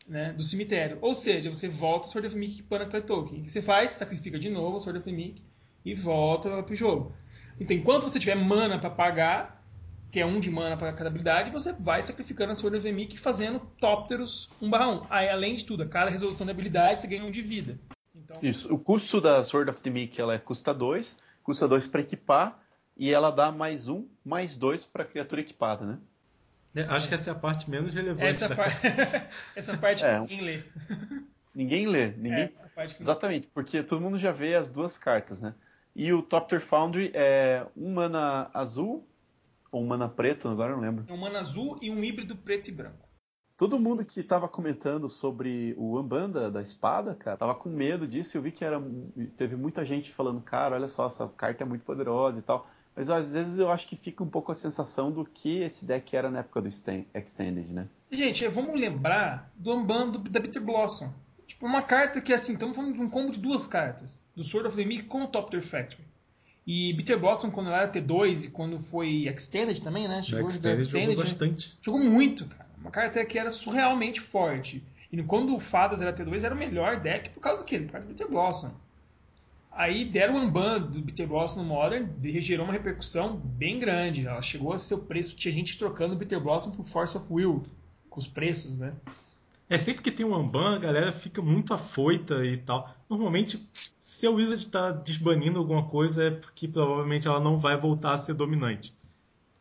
né, 0.08 0.34
do 0.34 0.44
cemitério. 0.44 0.98
Ou 1.02 1.14
seja, 1.14 1.50
você 1.50 1.68
volta 1.68 2.08
a 2.08 2.10
Sword 2.10 2.28
of 2.28 2.38
Mickey 2.38 2.60
equipando 2.60 2.86
aquele 2.86 3.04
token. 3.04 3.40
O 3.40 3.44
que 3.44 3.52
você 3.52 3.62
faz? 3.62 3.92
Sacrifica 3.92 4.40
de 4.40 4.50
novo 4.50 4.78
a 4.78 4.80
Sword 4.80 5.00
of 5.00 5.12
Mickey 5.12 5.44
e 5.84 5.94
volta 5.94 6.64
para 6.64 6.74
o 6.74 6.76
jogo. 6.76 7.14
Então, 7.60 7.76
enquanto 7.76 8.04
você 8.04 8.20
tiver 8.20 8.36
mana 8.36 8.80
para 8.80 8.90
pagar, 8.90 9.64
que 10.12 10.20
é 10.20 10.26
um 10.26 10.40
de 10.40 10.50
mana 10.50 10.78
para 10.78 10.94
cada 10.94 11.10
habilidade, 11.10 11.52
você 11.52 11.74
vai 11.74 12.02
sacrificando 12.02 12.54
a 12.54 12.56
Sword 12.56 12.78
of 12.78 12.92
Mickey 12.92 13.18
fazendo 13.18 13.60
Tópteros 13.80 14.50
1/1. 14.62 15.06
Aí, 15.10 15.28
além 15.30 15.56
de 15.56 15.66
tudo, 15.66 15.84
a 15.84 15.88
cada 15.88 16.10
resolução 16.10 16.46
de 16.46 16.52
habilidade 16.52 17.02
você 17.02 17.08
ganha 17.08 17.26
um 17.26 17.32
de 17.32 17.42
vida. 17.42 17.80
Então... 18.16 18.38
Isso. 18.42 18.74
O 18.74 18.80
custo 18.80 19.20
da 19.20 19.44
Sword 19.44 19.70
of 19.70 19.82
the 19.82 19.90
Meek 19.90 20.20
ela 20.20 20.34
é, 20.34 20.38
custa 20.38 20.74
2, 20.74 21.18
custa 21.44 21.68
2 21.68 21.88
para 21.88 22.02
equipar, 22.02 22.60
e 22.96 23.12
ela 23.12 23.30
dá 23.32 23.52
mais 23.52 23.90
um, 23.90 24.08
mais 24.26 24.56
dois 24.56 24.84
para 24.84 25.06
criatura 25.06 25.42
equipada, 25.42 25.86
né? 25.86 26.00
É, 26.78 26.84
acho 26.84 27.08
que 27.08 27.14
essa 27.14 27.32
é 27.32 27.34
a 27.34 27.36
parte 27.36 27.70
menos 27.70 27.94
relevante. 27.94 28.28
Essa, 28.28 28.56
par... 28.56 28.68
essa 29.56 29.78
parte 29.78 30.06
é, 30.06 30.20
ninguém 30.20 30.42
lê. 30.42 30.64
Ninguém 31.56 31.88
lê. 31.88 32.08
Ninguém... 32.10 32.54
É, 32.76 32.88
que... 32.88 33.02
Exatamente, 33.02 33.48
porque 33.48 33.82
todo 33.82 34.00
mundo 34.00 34.20
já 34.20 34.32
vê 34.32 34.54
as 34.54 34.70
duas 34.70 34.98
cartas, 34.98 35.42
né? 35.42 35.56
E 35.96 36.14
o 36.14 36.22
Topter 36.22 36.62
Foundry 36.62 37.12
é 37.16 37.66
um 37.76 37.96
mana 37.96 38.52
azul 38.54 39.08
ou 39.72 39.82
um 39.82 39.88
mana 39.88 40.08
preto, 40.08 40.48
agora 40.48 40.74
não 40.74 40.82
lembro. 40.82 41.06
É 41.08 41.14
um 41.14 41.18
mana 41.18 41.40
azul 41.40 41.80
e 41.82 41.90
um 41.90 42.04
híbrido 42.04 42.36
preto 42.36 42.68
e 42.68 42.72
branco. 42.72 43.08
Todo 43.58 43.80
mundo 43.80 44.06
que 44.06 44.20
estava 44.20 44.48
comentando 44.48 45.10
sobre 45.10 45.74
o 45.80 45.98
Ambanda 45.98 46.52
da 46.52 46.62
espada, 46.62 47.16
cara, 47.16 47.38
tava 47.38 47.56
com 47.56 47.70
medo 47.70 48.08
disso. 48.08 48.38
Eu 48.38 48.44
vi 48.44 48.52
que 48.52 48.64
era 48.64 48.80
teve 49.36 49.56
muita 49.56 49.84
gente 49.84 50.12
falando, 50.12 50.40
cara, 50.42 50.76
olha 50.76 50.88
só, 50.88 51.08
essa 51.08 51.28
carta 51.30 51.64
é 51.64 51.66
muito 51.66 51.84
poderosa 51.84 52.38
e 52.38 52.44
tal. 52.44 52.70
Mas 52.98 53.10
às 53.10 53.34
vezes 53.34 53.60
eu 53.60 53.72
acho 53.72 53.88
que 53.88 53.96
fica 53.96 54.24
um 54.24 54.28
pouco 54.28 54.52
a 54.52 54.56
sensação 54.56 55.12
do 55.12 55.24
que 55.24 55.60
esse 55.60 55.86
deck 55.86 56.16
era 56.16 56.32
na 56.32 56.40
época 56.40 56.62
do 56.62 56.68
Extended, 56.68 57.72
né? 57.72 57.88
Gente, 58.12 58.48
vamos 58.48 58.80
lembrar 58.80 59.50
do 59.56 59.72
Ambanda 59.72 60.18
da 60.18 60.40
Bitter 60.40 60.62
Blossom. 60.62 61.14
Tipo, 61.46 61.66
uma 61.66 61.82
carta 61.82 62.20
que, 62.20 62.34
assim, 62.34 62.54
estamos 62.54 62.76
falando 62.76 62.96
de 62.96 63.02
um 63.02 63.10
combo 63.10 63.32
de 63.32 63.40
duas 63.40 63.68
cartas. 63.68 64.22
Do 64.36 64.44
Sword 64.44 64.68
of 64.68 64.76
the 64.76 64.84
Meek 64.84 65.04
com 65.04 65.22
o 65.22 65.28
Top 65.28 65.50
Tier 65.50 65.64
Factory. 65.64 66.04
E 66.66 66.92
Bitter 66.94 67.18
Blossom, 67.18 67.52
quando 67.52 67.68
ela 67.68 67.84
era 67.84 67.92
T2 67.92 68.48
e 68.48 68.50
quando 68.50 68.80
foi 68.80 69.28
Extended 69.28 69.82
também, 69.82 70.08
né? 70.08 70.22
Chegou 70.22 70.48
Extended, 70.48 70.82
Extended 70.82 71.12
jogou 71.12 71.24
bastante. 71.24 71.78
Jogou 71.82 72.02
muito, 72.02 72.46
cara 72.48 72.68
uma 72.88 72.92
carta 72.92 73.24
que 73.26 73.38
era 73.38 73.52
surrealmente 73.52 74.22
forte. 74.22 74.84
E 75.12 75.24
quando 75.24 75.56
o 75.56 75.60
Fadas 75.60 76.02
era 76.02 76.14
T2, 76.14 76.44
era 76.44 76.56
o 76.56 76.58
melhor 76.58 77.00
deck 77.00 77.30
por 77.30 77.40
causa 77.40 77.64
do 77.64 77.66
quê? 77.66 77.80
Por 77.80 77.92
causa 77.92 78.08
do 78.08 78.10
Bitter 78.10 78.30
Blossom. 78.30 78.70
Aí 79.78 80.04
deram 80.04 80.36
um 80.38 80.50
ban 80.50 80.82
do 80.82 81.00
Bitter 81.00 81.28
Blossom 81.28 81.62
no 81.62 81.68
Modern, 81.68 82.10
gerou 82.42 82.66
uma 82.66 82.74
repercussão 82.74 83.38
bem 83.38 83.78
grande. 83.78 84.26
Ela 84.26 84.42
chegou 84.42 84.74
a 84.74 84.78
ser 84.78 84.96
o 84.96 85.04
preço, 85.04 85.36
tinha 85.36 85.52
gente 85.52 85.78
trocando 85.78 86.16
o 86.16 86.18
Bitter 86.18 86.42
Blossom 86.42 86.72
por 86.72 86.84
Force 86.84 87.16
of 87.16 87.28
Will, 87.30 87.62
com 88.10 88.20
os 88.20 88.28
preços, 88.28 88.80
né? 88.80 88.96
É 89.70 89.78
sempre 89.78 90.02
que 90.02 90.12
tem 90.12 90.26
um 90.26 90.34
Amban, 90.34 90.76
a 90.76 90.80
galera 90.80 91.12
fica 91.12 91.44
muito 91.44 91.76
afoita 91.76 92.44
e 92.44 92.58
tal. 92.58 92.90
Normalmente, 93.08 93.70
se 94.04 94.26
a 94.26 94.32
Wizard 94.32 94.66
está 94.66 94.90
desbanindo 94.90 95.60
alguma 95.60 95.88
coisa, 95.88 96.24
é 96.24 96.32
porque 96.32 96.68
provavelmente 96.68 97.28
ela 97.28 97.40
não 97.40 97.56
vai 97.56 97.78
voltar 97.78 98.14
a 98.14 98.18
ser 98.18 98.34
dominante. 98.34 98.96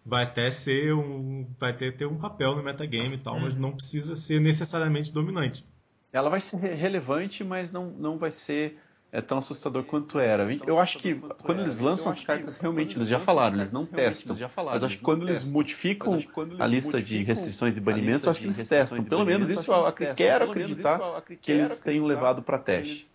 Vai 0.03 0.23
até 0.23 0.51
ser 0.51 0.95
um. 0.95 1.47
Vai 1.59 1.77
ter, 1.77 1.95
ter 1.95 2.07
um 2.07 2.17
papel 2.17 2.57
no 2.57 2.63
metagame 2.63 3.17
e 3.17 3.19
tal, 3.19 3.37
hum. 3.37 3.41
mas 3.43 3.55
não 3.55 3.73
precisa 3.73 4.17
ser 4.17 4.41
necessariamente 4.41 5.13
dominante. 5.13 5.67
Ela 6.11 6.31
vai 6.31 6.41
ser 6.41 6.57
relevante, 6.57 7.45
mas 7.45 7.71
não, 7.71 7.91
não 7.91 8.17
vai 8.17 8.31
ser 8.31 8.79
é 9.13 9.21
tão 9.21 9.39
assustador 9.39 9.85
quanto 9.85 10.19
era. 10.19 10.47
Eu 10.67 10.79
acho 10.79 10.99
que 10.99 11.15
quando 11.43 11.61
eles 11.61 11.79
lançam 11.79 12.11
as 12.11 12.21
cartas, 12.21 12.59
realmente, 12.59 12.97
eles 12.97 13.09
já 13.09 13.19
falaram, 13.19 13.57
eles 13.57 13.73
não 13.73 13.87
testam. 13.87 14.37
Mas 14.65 14.85
acho 14.85 14.97
que 14.97 15.03
quando 15.03 15.29
eles 15.29 15.45
modificam 15.45 16.19
a 16.59 16.67
lista 16.67 17.01
de 17.01 17.23
restrições 17.23 17.77
e 17.77 17.81
banimentos, 17.81 18.29
acho 18.29 18.41
que 18.41 18.47
eles 18.47 18.69
testam. 18.69 19.05
Pelo 19.05 19.25
menos 19.25 19.49
isso 19.49 19.73
eu 19.73 20.15
quero 20.15 20.51
acreditar 20.51 21.23
que 21.41 21.53
eles 21.53 21.81
tenham 21.81 22.05
levado 22.05 22.43
para 22.43 22.59
teste. 22.59 23.07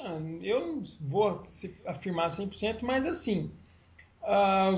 Ah, 0.00 0.18
eu 0.42 0.60
não 0.60 0.82
vou 1.02 1.42
afirmar 1.86 2.28
100%, 2.28 2.82
mas 2.82 3.06
assim. 3.06 3.50
Uh, 4.22 4.74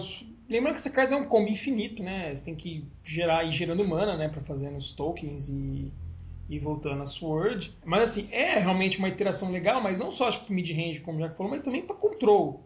lembrando 0.46 0.74
que 0.74 0.80
essa 0.80 0.90
carta 0.90 1.14
é 1.14 1.16
um 1.16 1.24
combo 1.24 1.48
infinito, 1.48 2.02
né? 2.02 2.34
Você 2.34 2.44
tem 2.44 2.54
que 2.54 2.84
gerar 3.02 3.44
e 3.44 3.52
gerando 3.52 3.82
mana, 3.86 4.14
né? 4.14 4.28
Para 4.28 4.42
fazer 4.42 4.70
nos 4.70 4.92
tokens 4.92 5.48
e 5.48 5.90
e 6.48 6.58
voltando 6.58 7.02
a 7.02 7.06
Sword. 7.06 7.76
Mas 7.84 8.10
assim, 8.10 8.28
é 8.32 8.58
realmente 8.58 8.98
uma 8.98 9.08
iteração 9.08 9.50
legal, 9.50 9.80
mas 9.80 9.98
não 9.98 10.10
só 10.10 10.28
acho 10.28 10.44
que 10.44 10.52
mid-range, 10.52 11.00
como 11.00 11.20
já 11.20 11.28
falou, 11.30 11.50
mas 11.50 11.60
também 11.60 11.82
para 11.82 11.96
control. 11.96 12.64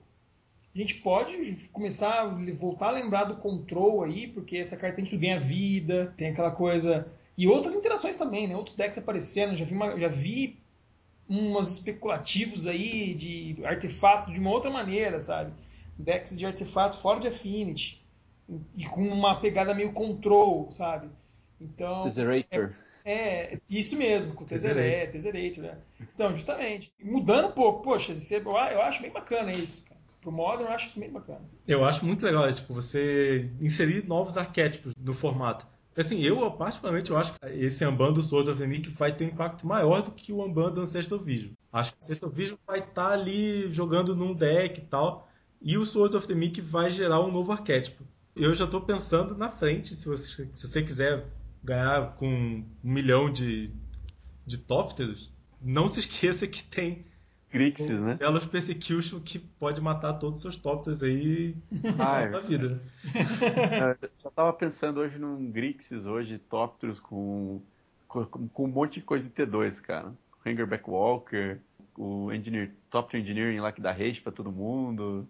A 0.75 0.79
gente 0.79 0.95
pode 0.97 1.69
começar 1.71 2.23
a 2.23 2.27
voltar 2.55 2.89
a 2.89 2.93
lembrar 2.93 3.25
do 3.25 3.37
control 3.37 4.05
aí, 4.05 4.27
porque 4.27 4.57
essa 4.57 4.77
carta 4.77 5.01
a 5.01 5.05
gente 5.05 5.17
ganha 5.17 5.39
vida, 5.39 6.13
tem 6.17 6.29
aquela 6.29 6.51
coisa. 6.51 7.13
E 7.37 7.47
outras 7.47 7.75
interações 7.75 8.17
também, 8.17 8.49
né? 8.49 8.57
Outros 8.57 8.75
decks 8.75 8.97
aparecendo, 8.97 9.55
já 9.55 9.67
vi, 9.67 9.75
uma, 9.75 9.99
já 9.99 10.09
vi 10.09 10.59
umas 11.29 11.73
especulativos 11.73 12.67
aí 12.67 13.13
de 13.13 13.57
artefato 13.65 14.33
de 14.33 14.41
uma 14.41 14.51
outra 14.51 14.71
maneira, 14.71 15.21
sabe? 15.21 15.53
Decks 15.99 16.37
de 16.37 16.47
artefatos 16.47 16.99
fora 16.99 17.21
de 17.21 17.29
Affinity. 17.29 18.03
E 18.77 18.87
com 18.87 19.07
uma 19.09 19.41
pegada 19.41 19.75
meio 19.75 19.93
control, 19.93 20.71
sabe? 20.71 21.09
Então. 21.61 22.03
Tesserator. 22.03 22.71
É, 22.71 22.92
é, 23.05 23.59
isso 23.69 23.97
mesmo, 23.97 24.35
com 24.35 24.45
o 24.45 24.47
Tesserator, 24.47 25.11
Tesserator, 25.11 25.65
né? 25.65 25.79
Então, 26.15 26.33
justamente, 26.35 26.93
mudando 27.03 27.49
um 27.49 27.53
pouco, 27.53 27.83
poxa, 27.83 28.13
eu 28.13 28.83
acho 28.83 29.03
bem 29.03 29.11
bacana 29.11 29.51
isso, 29.51 29.85
cara. 29.85 30.01
Pro 30.21 30.31
Modern 30.31 30.69
eu 30.69 30.73
acho 30.73 30.89
isso 30.89 31.01
bem 31.01 31.11
bacana. 31.11 31.41
Eu 31.67 31.85
acho 31.85 32.05
muito 32.05 32.25
legal, 32.25 32.51
tipo, 32.53 32.73
você 32.73 33.51
inserir 33.61 34.07
novos 34.07 34.37
arquétipos 34.37 34.95
no 34.97 35.13
formato. 35.13 35.67
Assim, 35.97 36.23
eu 36.23 36.51
particularmente 36.53 37.11
eu 37.11 37.19
acho 37.19 37.35
que 37.35 37.47
esse 37.49 37.85
Amban 37.85 38.13
do 38.13 38.23
Sword 38.23 38.51
of 38.51 38.61
the 38.61 38.67
Meek 38.67 38.89
vai 38.91 39.15
ter 39.15 39.25
um 39.25 39.29
impacto 39.29 39.67
maior 39.67 40.01
do 40.01 40.11
que 40.13 40.33
o 40.33 40.43
Amban 40.43 40.73
do 40.73 40.81
Ancestral 40.81 41.21
Vision. 41.21 41.53
Acho 41.73 41.91
que 41.93 41.99
o 41.99 42.05
Ancestral 42.05 42.31
Vision 42.31 42.57
vai 42.67 42.79
estar 42.79 43.09
tá 43.09 43.13
ali 43.13 43.71
jogando 43.73 44.15
num 44.15 44.33
deck 44.33 44.81
e 44.81 44.85
tal, 44.85 45.29
e 45.61 45.77
o 45.77 45.85
Sword 45.85 46.17
of 46.17 46.27
the 46.27 46.35
Meek 46.35 46.61
vai 46.61 46.91
gerar 46.91 47.21
um 47.21 47.31
novo 47.31 47.53
arquétipo. 47.53 48.05
Eu 48.35 48.55
já 48.55 48.65
estou 48.65 48.81
pensando 48.81 49.37
na 49.37 49.51
frente, 49.51 49.95
se 49.95 50.09
você, 50.09 50.49
se 50.55 50.67
você 50.67 50.83
quiser 50.83 51.27
ganhar 51.63 52.15
com 52.17 52.29
um 52.29 52.65
milhão 52.83 53.33
de, 53.33 53.71
de 54.47 54.59
tópteros, 54.59 55.31
não 55.61 55.87
se 55.87 56.01
esqueça 56.01 56.47
que 56.47 56.63
tem 56.65 57.05
Grixis, 57.53 58.01
né? 58.01 58.15
Velos 58.15 58.47
Persecution 58.47 59.21
que 59.21 59.39
pode 59.39 59.81
matar 59.81 60.15
todos 60.15 60.37
os 60.37 60.43
seus 60.43 60.57
tópteros 60.57 61.03
aí 61.03 61.55
ah, 62.01 62.25
da 62.27 62.41
vida. 62.41 62.81
Eu 64.01 64.11
só 64.19 64.31
tava 64.31 64.53
pensando 64.55 65.01
hoje 65.01 65.19
num 65.19 65.51
Grixis, 65.51 66.07
hoje, 66.07 66.39
tópteros 66.39 66.99
com, 66.99 67.61
com, 68.09 68.25
com, 68.25 68.65
um 68.65 68.69
monte 68.69 69.01
de 69.01 69.03
coisa 69.03 69.29
de 69.29 69.35
T2, 69.35 69.83
cara. 69.83 70.13
Hangerback 70.47 70.89
Walker, 70.89 71.59
o 71.97 72.33
Engineer, 72.33 72.73
Top 72.89 73.15
Engineering 73.15 73.61
lá 73.61 73.71
que 73.71 73.83
dá 73.83 73.93
rage 73.93 74.23
pra 74.23 74.33
todo 74.33 74.51
mundo. 74.51 75.29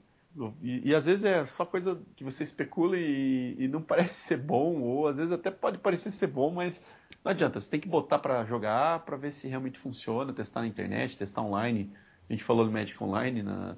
E, 0.63 0.91
e, 0.91 0.95
às 0.95 1.05
vezes 1.05 1.25
é 1.25 1.45
só 1.45 1.65
coisa 1.65 2.01
que 2.17 2.25
você 2.25 2.43
especula 2.43 2.97
e, 2.97 3.55
e, 3.59 3.69
não 3.69 3.81
parece 3.83 4.15
ser 4.15 4.39
bom, 4.39 4.81
ou 4.81 5.07
às 5.07 5.17
vezes 5.17 5.33
até 5.33 5.51
pode 5.51 5.79
parecer 5.79 6.11
ser 6.11 6.29
bom, 6.29 6.51
mas 6.51 6.83
não 7.23 7.33
adianta, 7.33 7.61
você 7.61 7.71
tem 7.71 7.81
que 7.81 7.89
botar 7.89 8.19
para 8.19 8.45
jogar 8.45 9.01
para 9.01 9.17
ver 9.17 9.33
se 9.33 9.47
realmente 9.47 9.79
funciona, 9.79 10.33
testar 10.33 10.63
na 10.63 10.67
internet, 10.67 11.19
testar 11.19 11.43
online. 11.43 11.93
A 12.29 12.33
gente 12.33 12.45
falou 12.45 12.65
do 12.65 12.73
Magic 12.73 13.03
Online 13.03 13.43
na, 13.43 13.77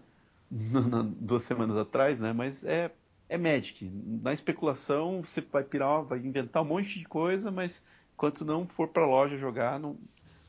na, 0.50 0.80
na, 0.80 1.02
duas 1.02 1.42
semanas 1.42 1.76
atrás, 1.76 2.20
né? 2.20 2.32
Mas 2.32 2.64
é, 2.64 2.90
é 3.28 3.36
Magic. 3.36 3.90
Na 4.22 4.32
especulação 4.32 5.22
você 5.22 5.40
vai 5.40 5.64
pirar, 5.64 6.05
vai 6.05 6.20
inventar 6.20 6.62
um 6.62 6.66
monte 6.66 6.98
de 6.98 7.05
coisa, 7.05 7.50
mas 7.50 7.82
enquanto 8.14 8.44
não 8.44 8.66
for 8.66 8.88
para 8.88 9.05
loja 9.05 9.36
jogar, 9.36 9.80
não, 9.80 9.96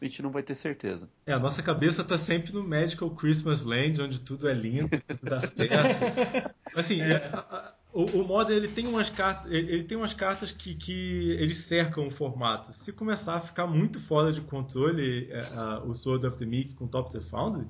a 0.01 0.05
gente 0.05 0.21
não 0.21 0.31
vai 0.31 0.43
ter 0.43 0.55
certeza. 0.55 1.09
É, 1.25 1.33
a 1.33 1.39
nossa 1.39 1.63
cabeça 1.63 2.01
está 2.01 2.17
sempre 2.17 2.53
no 2.53 2.67
Magical 2.67 3.09
Christmas 3.11 3.63
Land, 3.63 4.01
onde 4.01 4.19
tudo 4.21 4.47
é 4.47 4.53
lindo, 4.53 4.89
tudo 5.07 5.19
dá 5.23 5.41
certo. 5.41 6.03
Assim, 6.75 7.01
é. 7.01 7.15
a, 7.33 7.39
a, 7.39 7.73
o, 7.93 8.03
o 8.21 8.27
Modern 8.27 8.57
ele 8.57 8.67
tem 8.67 8.87
umas 8.87 9.09
cartas, 9.09 9.49
ele, 9.49 9.83
tem 9.83 9.97
umas 9.97 10.13
cartas 10.13 10.51
que, 10.51 10.75
que 10.75 11.31
eles 11.39 11.59
cercam 11.59 12.07
o 12.07 12.11
formato. 12.11 12.73
Se 12.73 12.91
começar 12.91 13.35
a 13.35 13.41
ficar 13.41 13.65
muito 13.67 13.99
fora 13.99 14.33
de 14.33 14.41
controle 14.41 15.29
é, 15.31 15.39
a, 15.55 15.79
o 15.79 15.95
Sword 15.95 16.27
of 16.27 16.37
the 16.37 16.45
Meek 16.45 16.73
com 16.73 16.87
Top 16.87 17.09
the 17.09 17.21
Foundry, 17.21 17.67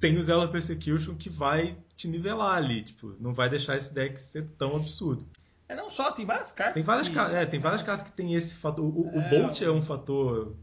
tem 0.00 0.18
o 0.18 0.22
Zealot 0.22 0.50
Persecution 0.50 1.14
que 1.14 1.30
vai 1.30 1.76
te 1.96 2.08
nivelar 2.08 2.56
ali, 2.56 2.82
tipo, 2.82 3.14
não 3.20 3.32
vai 3.32 3.48
deixar 3.48 3.76
esse 3.76 3.94
deck 3.94 4.20
ser 4.20 4.48
tão 4.58 4.76
absurdo. 4.76 5.24
É 5.68 5.76
não 5.76 5.90
só, 5.90 6.10
tem 6.10 6.24
várias 6.24 6.50
cartas. 6.50 6.74
Tem 6.74 6.82
várias, 6.82 7.08
que... 7.08 7.18
é, 7.18 7.44
tem 7.44 7.60
várias 7.60 7.82
cartas 7.82 8.10
que 8.10 8.16
tem 8.16 8.34
esse 8.34 8.54
fator. 8.54 8.84
O, 8.84 9.08
o 9.14 9.20
é, 9.20 9.28
Bolt 9.28 9.60
é 9.60 9.70
um 9.70 9.82
fator 9.82 10.56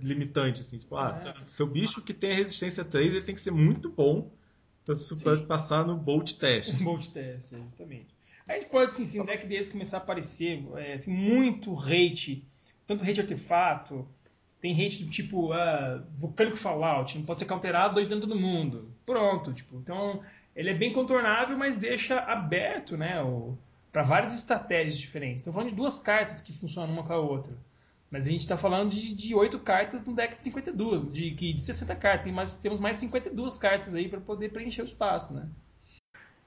limitante, 0.00 0.60
assim, 0.60 0.78
tipo, 0.78 0.96
ah, 0.96 1.34
é. 1.40 1.50
seu 1.50 1.66
bicho 1.66 2.02
que 2.02 2.12
tem 2.12 2.32
a 2.32 2.36
resistência 2.36 2.84
3, 2.84 3.14
ele 3.14 3.24
tem 3.24 3.34
que 3.34 3.40
ser 3.40 3.50
muito 3.50 3.90
bom 3.90 4.30
para 5.22 5.40
passar 5.42 5.86
no 5.86 5.96
Bolt 5.96 6.34
Test. 6.34 6.80
Bolt 6.84 7.08
Test, 7.08 7.54
justamente. 7.56 8.14
A 8.46 8.54
gente 8.54 8.66
pode, 8.66 8.92
sim, 8.92 9.06
se 9.06 9.20
um 9.20 9.24
deck 9.24 9.46
desse 9.46 9.70
começar 9.70 9.98
a 9.98 10.00
aparecer, 10.00 10.62
é, 10.76 10.98
tem 10.98 11.12
muito 11.12 11.74
hate, 11.78 12.44
tanto 12.86 13.02
hate 13.02 13.20
artefato, 13.20 14.06
tem 14.60 14.72
hate 14.72 15.04
do 15.04 15.10
tipo 15.10 15.52
uh, 15.52 16.02
Vulcânico 16.18 16.56
Fallout, 16.56 17.16
não 17.16 17.24
pode 17.24 17.38
ser 17.38 17.46
counterado 17.46 17.94
dois 17.94 18.06
dentro 18.06 18.26
do 18.26 18.38
mundo. 18.38 18.90
Pronto, 19.06 19.52
tipo, 19.52 19.76
então 19.76 20.22
ele 20.54 20.70
é 20.70 20.74
bem 20.74 20.92
contornável, 20.92 21.56
mas 21.56 21.76
deixa 21.76 22.18
aberto, 22.20 22.96
né, 22.96 23.16
para 23.90 24.02
várias 24.02 24.34
estratégias 24.34 24.98
diferentes. 24.98 25.40
Estou 25.40 25.52
falando 25.52 25.70
de 25.70 25.74
duas 25.74 25.98
cartas 25.98 26.40
que 26.40 26.52
funcionam 26.52 26.92
uma 26.92 27.02
com 27.02 27.12
a 27.12 27.18
outra. 27.18 27.56
Mas 28.14 28.28
a 28.28 28.30
gente 28.30 28.42
está 28.42 28.56
falando 28.56 28.90
de, 28.90 29.12
de 29.12 29.34
8 29.34 29.58
cartas 29.58 30.04
no 30.04 30.14
deck 30.14 30.36
de 30.36 30.42
52, 30.44 31.10
de, 31.10 31.30
de 31.32 31.60
60 31.60 31.96
cartas. 31.96 32.32
Mas 32.32 32.56
temos 32.56 32.78
mais 32.78 32.96
52 32.98 33.58
cartas 33.58 33.92
aí 33.92 34.08
para 34.08 34.20
poder 34.20 34.50
preencher 34.50 34.82
o 34.82 34.84
espaço, 34.84 35.34
né? 35.34 35.48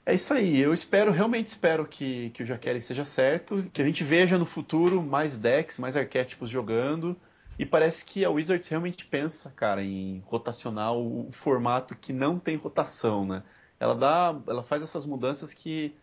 É 0.06 0.16
isso 0.16 0.34
aí. 0.34 0.62
Eu 0.62 0.74
espero, 0.74 1.12
realmente 1.12 1.48
espero 1.48 1.86
que, 1.86 2.30
que 2.30 2.42
o 2.42 2.46
Jaqueline 2.46 2.80
seja 2.80 3.04
certo, 3.04 3.70
que 3.74 3.82
a 3.82 3.86
gente 3.86 4.02
veja 4.02 4.38
no 4.38 4.46
futuro 4.46 5.04
mais 5.04 5.38
decks, 5.38 5.78
mais 5.78 5.98
arquétipos 5.98 6.50
jogando. 6.50 7.18
E 7.60 7.66
parece 7.66 8.06
que 8.06 8.24
a 8.24 8.30
Wizards 8.30 8.70
realmente 8.70 9.06
pensa, 9.06 9.52
cara, 9.54 9.84
em 9.84 10.24
rotacionar 10.26 10.94
o 10.94 11.30
formato 11.34 11.98
que 11.98 12.14
não 12.14 12.40
tem 12.40 12.56
rotação, 12.56 13.26
né? 13.26 13.44
Ela 13.78 13.94
dá, 13.94 14.42
ela 14.48 14.64
faz 14.64 14.82
essas 14.82 15.06
mudanças 15.06 15.54
que, 15.54 15.94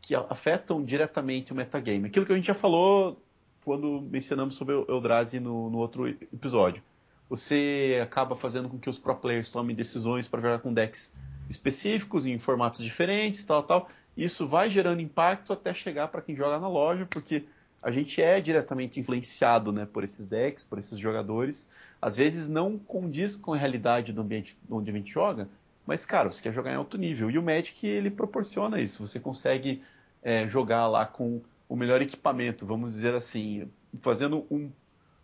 que 0.00 0.16
afetam 0.16 0.82
diretamente 0.82 1.52
o 1.52 1.54
metagame. 1.54 2.08
Aquilo 2.08 2.26
que 2.26 2.32
a 2.32 2.36
gente 2.36 2.46
já 2.48 2.54
falou 2.54 3.22
quando 3.64 4.00
mencionamos 4.00 4.54
sobre 4.54 4.74
o 4.74 4.86
Eldrazi 4.88 5.40
no, 5.40 5.70
no 5.70 5.78
outro 5.78 6.08
episódio. 6.08 6.82
Você 7.28 7.98
acaba 8.02 8.36
fazendo 8.36 8.68
com 8.68 8.78
que 8.78 8.90
os 8.90 8.98
pro 8.98 9.16
players 9.16 9.50
tomem 9.50 9.74
decisões 9.74 10.28
para 10.28 10.40
jogar 10.40 10.58
com 10.58 10.72
decks 10.72 11.14
específicos, 11.48 12.26
em 12.26 12.38
formatos 12.38 12.84
diferentes, 12.84 13.42
tal, 13.44 13.62
tal. 13.62 13.88
Isso 14.16 14.46
vai 14.46 14.68
gerando 14.68 15.00
impacto 15.00 15.52
até 15.52 15.72
chegar 15.72 16.08
para 16.08 16.20
quem 16.20 16.36
joga 16.36 16.58
na 16.58 16.68
loja, 16.68 17.06
porque 17.08 17.44
a 17.82 17.90
gente 17.90 18.20
é 18.20 18.40
diretamente 18.40 19.00
influenciado 19.00 19.72
né, 19.72 19.86
por 19.90 20.04
esses 20.04 20.26
decks, 20.26 20.62
por 20.62 20.78
esses 20.78 20.98
jogadores. 20.98 21.70
Às 22.00 22.16
vezes 22.16 22.48
não 22.48 22.78
condiz 22.78 23.36
com 23.36 23.54
a 23.54 23.56
realidade 23.56 24.12
do 24.12 24.20
ambiente 24.20 24.56
onde 24.70 24.90
a 24.90 24.94
gente 24.94 25.10
joga, 25.10 25.48
mas, 25.86 26.06
cara, 26.06 26.30
você 26.30 26.42
quer 26.42 26.52
jogar 26.52 26.72
em 26.72 26.76
alto 26.76 26.96
nível. 26.96 27.30
E 27.30 27.38
o 27.38 27.42
Magic, 27.42 27.86
ele 27.86 28.10
proporciona 28.10 28.80
isso. 28.80 29.04
Você 29.04 29.18
consegue 29.18 29.82
é, 30.22 30.46
jogar 30.48 30.86
lá 30.86 31.04
com 31.04 31.40
o 31.72 31.76
melhor 31.76 32.02
equipamento, 32.02 32.66
vamos 32.66 32.92
dizer 32.92 33.14
assim, 33.14 33.70
fazendo 34.00 34.46
um, 34.50 34.70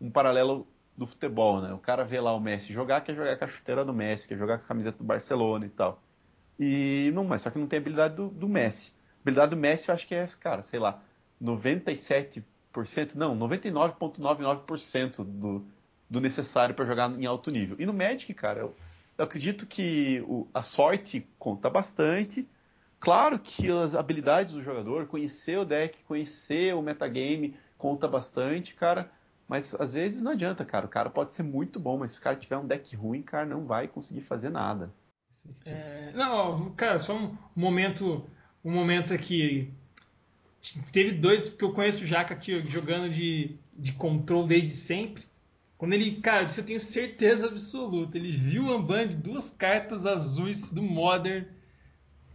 um 0.00 0.10
paralelo 0.10 0.66
do 0.96 1.06
futebol, 1.06 1.60
né? 1.60 1.72
O 1.72 1.78
cara 1.78 2.04
vê 2.04 2.20
lá 2.20 2.32
o 2.32 2.40
Messi 2.40 2.72
jogar, 2.72 3.00
quer 3.02 3.14
jogar 3.14 3.36
com 3.36 3.44
a 3.44 3.48
chuteira 3.48 3.84
do 3.84 3.92
Messi, 3.92 4.26
quer 4.26 4.38
jogar 4.38 4.58
com 4.58 4.64
a 4.64 4.68
camiseta 4.68 4.98
do 4.98 5.04
Barcelona 5.04 5.66
e 5.66 5.70
tal. 5.70 6.02
E 6.58 7.10
não, 7.14 7.24
mas 7.24 7.42
só 7.42 7.50
que 7.50 7.58
não 7.58 7.66
tem 7.66 7.78
habilidade 7.78 8.14
do, 8.14 8.28
do 8.28 8.48
Messi. 8.48 8.92
A 9.18 9.22
habilidade 9.22 9.50
do 9.50 9.56
Messi 9.56 9.88
eu 9.88 9.94
acho 9.94 10.06
que 10.06 10.14
é, 10.14 10.26
cara, 10.40 10.62
sei 10.62 10.80
lá, 10.80 11.02
97% 11.42 12.42
99%, 12.72 13.14
não, 13.14 13.36
99,99% 13.38 15.24
do, 15.24 15.64
do 16.08 16.20
necessário 16.20 16.74
para 16.74 16.84
jogar 16.84 17.10
em 17.10 17.26
alto 17.26 17.50
nível. 17.50 17.76
E 17.78 17.86
no 17.86 17.92
Magic, 17.92 18.32
cara, 18.34 18.60
eu, 18.60 18.76
eu 19.16 19.24
acredito 19.24 19.66
que 19.66 20.22
o, 20.26 20.46
a 20.52 20.62
sorte 20.62 21.26
conta 21.38 21.68
bastante. 21.68 22.48
Claro 23.00 23.38
que 23.38 23.70
as 23.70 23.94
habilidades 23.94 24.54
do 24.54 24.62
jogador, 24.62 25.06
conhecer 25.06 25.58
o 25.58 25.64
deck, 25.64 26.02
conhecer 26.04 26.74
o 26.74 26.82
metagame, 26.82 27.56
conta 27.76 28.08
bastante, 28.08 28.74
cara. 28.74 29.10
Mas 29.46 29.74
às 29.74 29.94
vezes 29.94 30.20
não 30.20 30.32
adianta, 30.32 30.64
cara. 30.64 30.86
O 30.86 30.90
cara 30.90 31.08
pode 31.08 31.32
ser 31.32 31.42
muito 31.42 31.80
bom, 31.80 31.96
mas 31.96 32.12
se 32.12 32.18
o 32.18 32.22
cara 32.22 32.36
tiver 32.36 32.58
um 32.58 32.66
deck 32.66 32.94
ruim, 32.94 33.22
cara, 33.22 33.46
não 33.46 33.64
vai 33.64 33.88
conseguir 33.88 34.20
fazer 34.20 34.50
nada. 34.50 34.92
É, 35.64 36.12
não, 36.14 36.70
cara, 36.72 36.98
só 36.98 37.16
um 37.16 37.36
momento, 37.54 38.24
um 38.64 38.72
momento 38.72 39.14
aqui. 39.14 39.72
Teve 40.92 41.12
dois 41.12 41.48
que 41.48 41.64
eu 41.64 41.72
conheço 41.72 42.02
o 42.02 42.06
Jaca 42.06 42.34
aqui 42.34 42.60
jogando 42.66 43.08
de, 43.08 43.56
de 43.74 43.92
control 43.92 44.46
desde 44.46 44.70
sempre. 44.70 45.24
Quando 45.78 45.92
ele, 45.92 46.20
cara, 46.20 46.42
isso 46.42 46.60
eu 46.60 46.66
tenho 46.66 46.80
certeza 46.80 47.46
absoluta. 47.46 48.18
Ele 48.18 48.32
viu 48.32 48.64
o 48.64 48.76
Unband, 48.76 49.10
duas 49.10 49.50
cartas 49.50 50.04
azuis 50.04 50.72
do 50.72 50.82
Modern. 50.82 51.46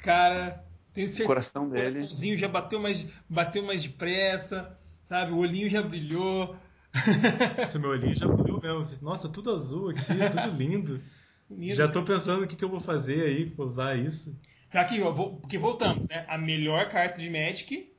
Cara, 0.03 0.61
tenho 0.93 1.07
certeza. 1.07 1.23
O 1.23 1.27
coração 1.27 1.69
dele. 1.69 1.87
O 1.87 1.91
coraçãozinho 1.93 2.37
já 2.37 2.47
bateu 2.49 2.79
mais, 2.79 3.09
bateu 3.27 3.63
mais 3.63 3.81
depressa, 3.83 4.77
sabe? 5.01 5.31
O 5.31 5.37
olhinho 5.37 5.69
já 5.69 5.81
brilhou. 5.81 6.57
Esse 7.57 7.79
meu 7.79 7.91
olhinho 7.91 8.13
já 8.13 8.27
brilhou 8.27 8.61
mesmo. 8.61 8.85
Nossa, 9.01 9.29
tudo 9.29 9.51
azul 9.51 9.91
aqui, 9.91 10.03
tudo 10.03 10.57
lindo. 10.57 11.01
lindo. 11.49 11.75
Já 11.75 11.87
tô 11.87 12.03
pensando 12.03 12.43
o 12.43 12.47
que, 12.47 12.55
que 12.57 12.65
eu 12.65 12.69
vou 12.69 12.81
fazer 12.81 13.23
aí 13.25 13.49
pra 13.49 13.63
usar 13.63 13.97
isso. 13.97 14.37
Aqui, 14.71 15.01
ó, 15.01 15.11
vou, 15.11 15.37
porque 15.37 15.57
voltamos, 15.57 16.05
né? 16.07 16.25
A 16.27 16.37
melhor 16.37 16.89
carta 16.89 17.21
de 17.21 17.29
Magic. 17.29 17.93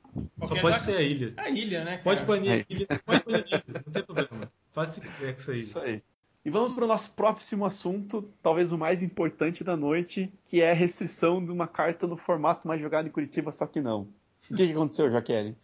Só 0.44 0.60
pode 0.60 0.78
ser 0.80 0.96
a 0.96 1.02
ilha. 1.02 1.32
A 1.38 1.48
ilha, 1.48 1.84
né? 1.84 1.92
Cara? 1.92 2.02
Pode 2.02 2.24
banir 2.24 2.52
a 2.52 2.72
ilha. 2.72 2.86
Pode 3.04 3.24
banir 3.24 3.44
a 3.44 3.56
ilha, 3.56 3.82
não 3.86 3.92
tem 3.92 4.04
problema. 4.04 4.52
Faz 4.72 4.90
se 4.90 5.00
quiser 5.00 5.34
com 5.34 5.40
isso 5.40 5.50
aí. 5.50 5.56
Isso 5.56 5.78
aí. 5.78 6.02
E 6.44 6.50
vamos 6.50 6.74
para 6.74 6.84
o 6.84 6.88
nosso 6.88 7.10
próximo 7.12 7.64
assunto, 7.64 8.30
talvez 8.42 8.70
o 8.70 8.76
mais 8.76 9.02
importante 9.02 9.64
da 9.64 9.76
noite, 9.76 10.30
que 10.44 10.60
é 10.60 10.72
a 10.72 10.74
restrição 10.74 11.42
de 11.42 11.50
uma 11.50 11.66
carta 11.66 12.06
no 12.06 12.18
formato 12.18 12.68
mais 12.68 12.80
jogado 12.82 13.08
em 13.08 13.10
Curitiba, 13.10 13.50
só 13.50 13.66
que 13.66 13.80
não. 13.80 14.08
O 14.50 14.54
que, 14.54 14.66
que 14.66 14.72
aconteceu, 14.72 15.10
Jaqueline? 15.10 15.56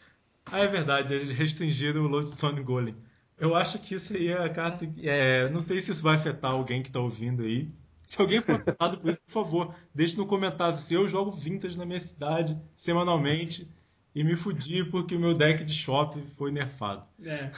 Ah, 0.46 0.60
é 0.60 0.66
verdade, 0.66 1.12
eles 1.12 1.30
restringiram 1.30 2.02
o 2.02 2.08
Lodestone 2.08 2.62
Golem. 2.62 2.96
Eu 3.38 3.54
acho 3.54 3.78
que 3.78 3.94
isso 3.94 4.14
aí 4.14 4.28
é 4.28 4.42
a 4.42 4.48
carta. 4.48 4.90
É, 5.02 5.50
não 5.50 5.60
sei 5.60 5.80
se 5.80 5.90
isso 5.90 6.02
vai 6.02 6.16
afetar 6.16 6.52
alguém 6.52 6.82
que 6.82 6.88
está 6.88 7.00
ouvindo 7.00 7.42
aí. 7.42 7.70
Se 8.04 8.20
alguém 8.20 8.40
for 8.40 8.56
afetado 8.56 8.98
por 8.98 9.10
isso, 9.10 9.20
por 9.26 9.32
favor, 9.32 9.74
deixe 9.94 10.16
no 10.16 10.26
comentário 10.26 10.78
se 10.78 10.94
eu 10.94 11.06
jogo 11.06 11.30
vintage 11.30 11.78
na 11.78 11.86
minha 11.86 12.00
cidade 12.00 12.58
semanalmente 12.74 13.70
e 14.14 14.24
me 14.24 14.34
fudi 14.34 14.82
porque 14.84 15.14
o 15.14 15.20
meu 15.20 15.34
deck 15.34 15.62
de 15.62 15.72
shop 15.72 16.20
foi 16.26 16.50
nerfado. 16.50 17.04
É. 17.22 17.50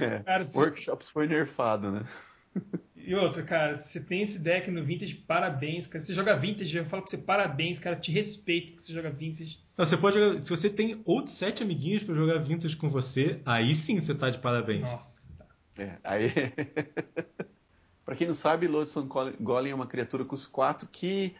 é. 0.00 0.18
Cara, 0.24 0.44
Workshops 0.54 1.10
foi 1.10 1.26
nerfado, 1.26 1.92
né? 1.92 2.04
E 2.96 3.14
outra, 3.14 3.42
cara, 3.42 3.74
se 3.74 3.88
você 3.88 4.00
tem 4.00 4.22
esse 4.22 4.38
deck 4.38 4.70
no 4.70 4.84
Vintage, 4.84 5.16
parabéns, 5.16 5.86
cara. 5.86 5.98
Se 5.98 6.06
você 6.06 6.14
joga 6.14 6.36
Vintage, 6.36 6.76
eu 6.76 6.84
falo 6.84 7.02
pra 7.02 7.10
você 7.10 7.18
parabéns, 7.18 7.78
cara. 7.78 7.96
Te 7.96 8.12
respeito 8.12 8.72
que 8.72 8.80
você 8.80 8.92
joga 8.92 9.10
Vintage. 9.10 9.58
Não, 9.76 9.84
você 9.84 9.96
pode 9.96 10.16
jogar, 10.16 10.40
se 10.40 10.48
você 10.48 10.70
tem 10.70 11.00
outros 11.04 11.34
sete 11.34 11.62
amiguinhos 11.62 12.04
para 12.04 12.14
jogar 12.14 12.38
Vintage 12.38 12.76
com 12.76 12.88
você, 12.88 13.40
aí 13.44 13.74
sim 13.74 13.98
você 13.98 14.14
tá 14.14 14.30
de 14.30 14.38
parabéns. 14.38 14.82
Nossa. 14.82 15.28
É, 15.76 15.96
aí. 16.04 16.30
para 18.04 18.14
quem 18.14 18.26
não 18.26 18.34
sabe, 18.34 18.68
Lodestone 18.68 19.08
Golem 19.40 19.72
é 19.72 19.74
uma 19.74 19.86
criatura 19.86 20.24
com 20.24 20.34
os 20.34 20.46
quatro 20.46 20.86
que 20.86 21.34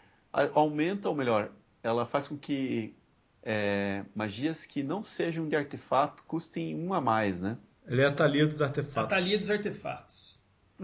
aumenta, 0.55 1.09
ou 1.09 1.15
melhor, 1.15 1.53
ela 1.83 2.07
faz 2.07 2.27
com 2.27 2.37
que 2.37 2.95
é, 3.43 4.05
magias 4.15 4.67
que 4.67 4.83
não 4.83 5.03
sejam 5.03 5.49
de 5.49 5.57
artefato 5.57 6.25
custem 6.25 6.75
um 6.75 6.93
a 6.93 7.01
mais, 7.01 7.41
né? 7.41 7.57
Ele 7.87 8.03
é 8.03 8.07
a 8.07 8.13
Thalia 8.13 8.47
dos 8.47 8.63
artefatos. 8.63 9.13
A 9.13 9.17
Thalia 9.17 9.39
dos 9.39 9.51
artefatos. 9.51 10.30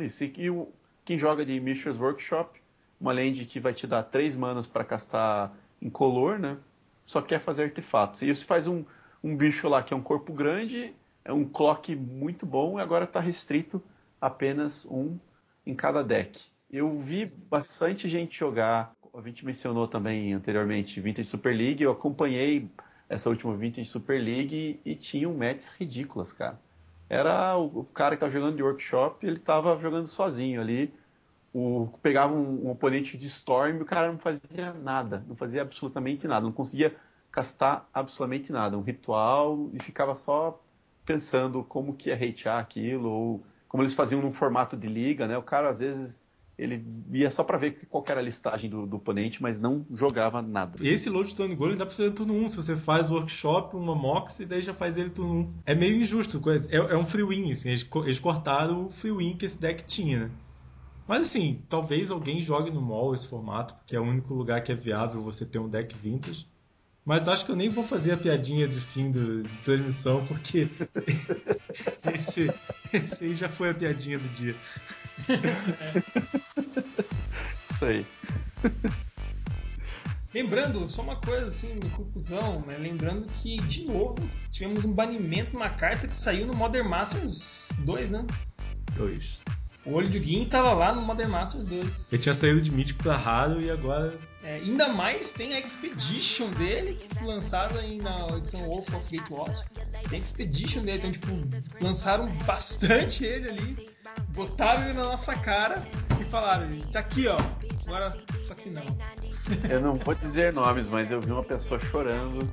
Isso, 0.03 0.25
e 0.25 0.51
o, 0.51 0.69
quem 1.05 1.19
joga 1.19 1.45
de 1.45 1.61
Mishra's 1.61 1.99
Workshop, 1.99 2.61
uma 3.01 3.13
land 3.13 3.45
que 3.47 3.61
vai 3.61 3.73
te 3.73 3.87
dar 3.87 4.03
três 4.03 4.37
manas 4.37 4.67
para 4.67 4.85
castar 4.85 5.55
em 5.81 5.91
color, 5.91 6.39
né? 6.39 6.57
Só 7.05 7.23
quer 7.23 7.41
fazer 7.41 7.65
artefatos. 7.65 8.23
E 8.23 8.35
você 8.35 8.45
faz 8.45 8.67
um, 8.67 8.85
um 9.23 9.37
bicho 9.37 9.69
lá 9.69 9.83
que 9.83 9.95
é 9.95 9.97
um 9.97 10.03
corpo 10.03 10.33
grande 10.33 10.95
é 11.27 11.33
um 11.33 11.45
clock 11.45 11.95
muito 11.97 12.47
bom 12.47 12.79
e 12.79 12.83
agora 12.83 13.05
está 13.05 13.19
restrito 13.19 13.83
apenas 14.21 14.87
um 14.87 15.19
em 15.67 15.75
cada 15.75 16.03
deck. 16.03 16.41
Eu 16.71 17.01
vi 17.01 17.27
bastante 17.27 18.09
gente 18.09 18.39
jogar, 18.39 18.95
a 19.13 19.21
gente 19.23 19.45
mencionou 19.45 19.89
também 19.89 20.33
anteriormente 20.33 21.01
Vintage 21.01 21.29
Super 21.29 21.55
League, 21.55 21.83
eu 21.83 21.91
acompanhei 21.91 22.71
essa 23.09 23.29
última 23.29 23.57
Vintage 23.57 23.89
Super 23.89 24.23
League 24.23 24.81
e 24.85 24.95
tinha 24.95 25.29
um 25.29 25.37
matches 25.37 25.69
ridículas, 25.71 26.33
cara. 26.33 26.61
Era 27.09 27.57
o, 27.57 27.85
cara 27.85 28.11
que 28.11 28.17
estava 28.17 28.33
jogando 28.33 28.57
de 28.57 28.63
workshop, 28.63 29.27
ele 29.27 29.37
estava 29.37 29.79
jogando 29.81 30.09
sozinho 30.09 30.61
ali. 30.61 30.93
O, 31.55 31.89
pegava 32.03 32.35
um, 32.35 32.67
um, 32.67 32.71
oponente 32.71 33.17
de 33.17 33.27
Storm 33.27 33.79
e 33.79 33.83
o 33.83 33.87
cara 33.87 34.13
não 34.13 34.19
fazia 34.19 34.73
nada, 34.75 35.25
não 35.27 35.37
fazia 35.37 35.63
absolutamente 35.63 36.27
nada, 36.27 36.45
não 36.45 36.53
conseguia 36.53 36.95
castar 37.31 37.89
absolutamente 37.95 38.53
nada. 38.53 38.77
Um 38.77 38.83
ritual 38.83 39.71
e 39.73 39.83
ficava 39.83 40.15
só 40.15 40.61
pensando 41.05 41.63
como 41.63 41.95
que 41.95 42.11
ia 42.11 42.17
hatear 42.17 42.59
aquilo, 42.59 43.09
ou 43.09 43.47
como 43.69 43.83
eles 43.83 43.95
faziam 43.95 44.21
num 44.21 44.33
formato 44.33 44.77
de 44.77 44.89
liga, 44.89 45.27
né? 45.27 45.39
O 45.39 45.43
cara, 45.43 45.71
às 45.71 45.79
vezes, 45.79 46.26
ele 46.59 46.85
ia 47.13 47.31
só 47.31 47.45
para 47.45 47.59
ver 47.59 47.87
qual 47.89 48.05
era 48.09 48.21
a 48.21 48.23
listagem 48.23 48.71
do, 48.71 48.87
do, 48.87 48.97
oponente, 48.97 49.43
mas 49.43 49.61
não 49.61 49.85
jogava 49.93 50.41
nada. 50.41 50.79
Esse 50.81 51.11
Lodestone 51.11 51.55
Golem 51.55 51.77
dá 51.77 51.85
pra 51.85 51.95
fazer 51.95 52.13
turno 52.13 52.35
1. 52.35 52.49
Se 52.51 52.57
você 52.57 52.77
faz 52.77 53.11
workshop, 53.11 53.77
uma 53.77 53.95
mox, 53.95 54.41
e 54.41 54.47
daí 54.47 54.63
já 54.63 54.73
faz 54.73 54.97
ele 54.97 55.11
turno 55.11 55.41
1. 55.41 55.55
É 55.67 55.75
meio 55.75 56.01
injusto, 56.01 56.43
é, 56.71 56.77
é 56.77 56.97
um 56.97 57.05
free 57.05 57.25
win, 57.25 57.53
assim. 57.53 57.69
Eles, 57.69 57.87
eles 58.05 58.19
cortaram 58.19 58.87
o 58.87 58.91
free 58.91 59.13
win 59.13 59.37
que 59.37 59.45
esse 59.45 59.61
deck 59.61 59.85
tinha, 59.85 60.21
né? 60.21 60.31
Mas 61.07 61.23
assim, 61.23 61.63
talvez 61.69 62.11
alguém 62.11 62.43
jogue 62.43 62.71
no 62.71 62.81
mall 62.81 63.15
esse 63.15 63.29
formato, 63.29 63.75
porque 63.75 63.95
é 63.95 64.01
o 64.01 64.03
único 64.03 64.35
lugar 64.35 64.63
que 64.63 64.73
é 64.73 64.75
viável 64.75 65.23
você 65.23 65.47
ter 65.47 65.59
um 65.59 65.69
deck 65.69 65.95
vintage. 65.95 66.47
Mas 67.07 67.29
acho 67.29 67.47
que 67.47 67.53
eu 67.53 67.57
nem 67.57 67.69
vou 67.69 67.85
fazer 67.85 68.11
a 68.11 68.17
piadinha 68.17 68.67
de 68.67 68.81
fim 68.81 69.13
do, 69.13 69.45
de 69.45 69.57
transmissão, 69.59 70.27
porque 70.27 70.69
esse, 72.13 72.53
esse 72.93 73.27
aí 73.27 73.35
já 73.35 73.49
foi 73.49 73.71
a 73.71 73.75
piadinha 73.75 74.19
do 74.19 74.29
dia. 74.31 74.57
Isso 77.71 77.85
aí. 77.85 78.05
Lembrando, 80.35 80.89
só 80.89 81.01
uma 81.03 81.15
coisa 81.15 81.47
assim, 81.47 81.79
de 81.79 81.89
conclusão, 81.91 82.65
né? 82.67 82.77
Lembrando 82.77 83.25
que, 83.35 83.57
de 83.63 83.85
novo, 83.85 84.17
tivemos 84.53 84.85
um 84.85 84.93
banimento 84.93 85.53
numa 85.53 85.71
carta 85.71 86.09
que 86.09 86.17
saiu 86.17 86.45
no 86.45 86.57
Modern 86.57 86.89
Masters 86.89 87.69
2, 87.85 88.11
né? 88.11 88.27
2. 88.97 89.43
O 89.87 89.93
olho 89.93 90.09
de 90.09 90.23
Gin 90.23 90.45
tava 90.45 90.73
lá 90.73 90.93
no 90.93 91.01
Modern 91.01 91.31
Masters 91.31 91.65
2. 91.65 92.13
Ele 92.13 92.23
tinha 92.23 92.35
saído 92.35 92.61
de 92.61 92.73
mítico 92.73 93.05
pra 93.05 93.17
raro 93.17 93.61
e 93.61 93.71
agora. 93.71 94.19
É, 94.43 94.57
ainda 94.57 94.89
mais 94.89 95.33
tem 95.33 95.55
a 95.55 95.61
Expedition 95.61 96.51
dele, 96.51 96.97
lançada 97.23 97.79
aí 97.79 97.99
na 97.99 98.27
edição 98.37 98.61
Wolf 98.65 98.93
of 98.93 99.17
Gatewatch. 99.17 99.63
Tem 100.11 100.21
a 100.21 100.23
Expedition 100.23 100.83
dele, 100.83 100.99
então, 100.99 101.13
tipo, 101.13 101.29
lançaram 101.81 102.29
bastante 102.45 103.25
ele 103.25 103.49
ali, 103.49 103.89
botaram 104.31 104.85
ele 104.85 104.95
na 104.95 105.05
nossa 105.05 105.37
cara 105.37 105.87
e 106.21 106.25
falaram: 106.25 106.79
tá 106.93 107.01
aqui, 107.01 107.29
ó. 107.29 107.39
Agora, 107.87 108.17
só 108.43 108.55
que 108.55 108.69
não. 108.69 108.83
Eu 109.71 109.81
não 109.81 109.95
vou 109.97 110.15
dizer 110.15 110.53
nomes, 110.53 110.89
mas 110.89 111.13
eu 111.13 111.21
vi 111.21 111.31
uma 111.31 111.45
pessoa 111.45 111.79
chorando 111.79 112.49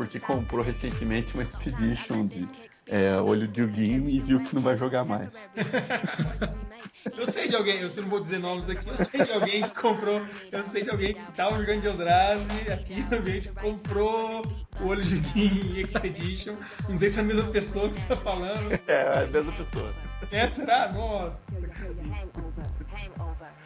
porque 0.00 0.18
comprou 0.18 0.64
recentemente 0.64 1.34
uma 1.34 1.42
Expedition 1.42 2.26
de 2.26 2.48
é, 2.86 3.20
olho 3.20 3.46
de 3.46 3.62
Ugin 3.62 4.08
e 4.08 4.18
viu 4.18 4.42
que 4.42 4.54
não 4.54 4.62
vai 4.62 4.74
jogar 4.74 5.04
mais. 5.04 5.50
eu 7.14 7.26
sei 7.26 7.48
de 7.48 7.54
alguém, 7.54 7.82
eu 7.82 7.88
não 7.96 8.08
vou 8.08 8.18
dizer 8.18 8.38
nomes 8.38 8.70
aqui, 8.70 8.88
eu 8.88 8.96
sei 8.96 9.22
de 9.22 9.30
alguém 9.30 9.62
que 9.62 9.78
comprou, 9.78 10.22
eu 10.50 10.64
sei 10.64 10.84
de 10.84 10.90
alguém 10.90 11.12
que 11.12 11.32
tava 11.32 11.58
jogando 11.58 11.82
de 11.82 11.86
Eldrazi 11.86 12.72
aqui 12.72 13.02
no 13.10 13.18
ambiente 13.18 13.50
comprou 13.50 14.42
o 14.80 14.86
olho 14.86 15.04
de 15.04 15.16
Ugin 15.16 15.74
e 15.74 15.82
Expedition. 15.82 16.56
Não 16.88 16.94
sei 16.94 17.10
se 17.10 17.18
é 17.18 17.20
a 17.20 17.24
mesma 17.24 17.50
pessoa 17.50 17.90
que 17.90 17.96
você 17.96 18.06
tá 18.06 18.16
falando. 18.16 18.72
É, 18.72 18.80
é 18.94 19.24
a 19.24 19.26
mesma 19.26 19.52
pessoa. 19.52 19.92
É, 20.30 20.46
será? 20.46 20.92
Nossa. 20.92 21.52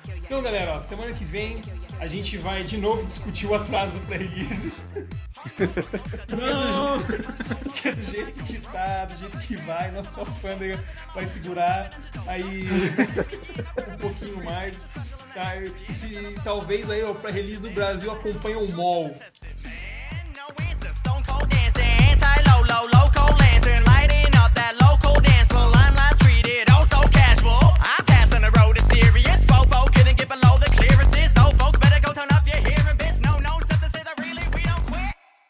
Então, 0.07 0.43
galera, 0.43 0.75
ó, 0.75 0.79
semana 0.79 1.13
que 1.13 1.25
vem 1.25 1.63
a 1.99 2.07
gente 2.07 2.37
vai 2.39 2.65
de 2.65 2.77
novo 2.77 3.05
discutir 3.05 3.47
o 3.47 3.55
atraso 3.55 3.99
do 3.99 4.07
pré-release. 4.07 4.73
Não! 6.31 7.03
que 7.71 7.89
é 7.89 7.93
do 7.93 8.05
jeito 8.05 8.45
que 8.45 8.61
tá, 8.61 9.05
do 9.05 9.19
jeito 9.19 9.39
que 9.39 9.57
vai, 9.57 9.91
nossa 9.91 10.21
alfândega 10.21 10.81
vai 11.15 11.27
segurar 11.27 11.91
aí 12.27 12.67
um 13.93 13.97
pouquinho 13.99 14.45
mais. 14.45 14.85
Tá? 15.35 15.53
Se, 15.93 16.35
talvez 16.45 16.89
aí 16.89 17.05
o 17.05 17.15
pré-release 17.15 17.61
do 17.61 17.71
Brasil 17.71 18.11
acompanhe 18.11 18.57
o 18.57 18.73
MOL. 18.73 19.15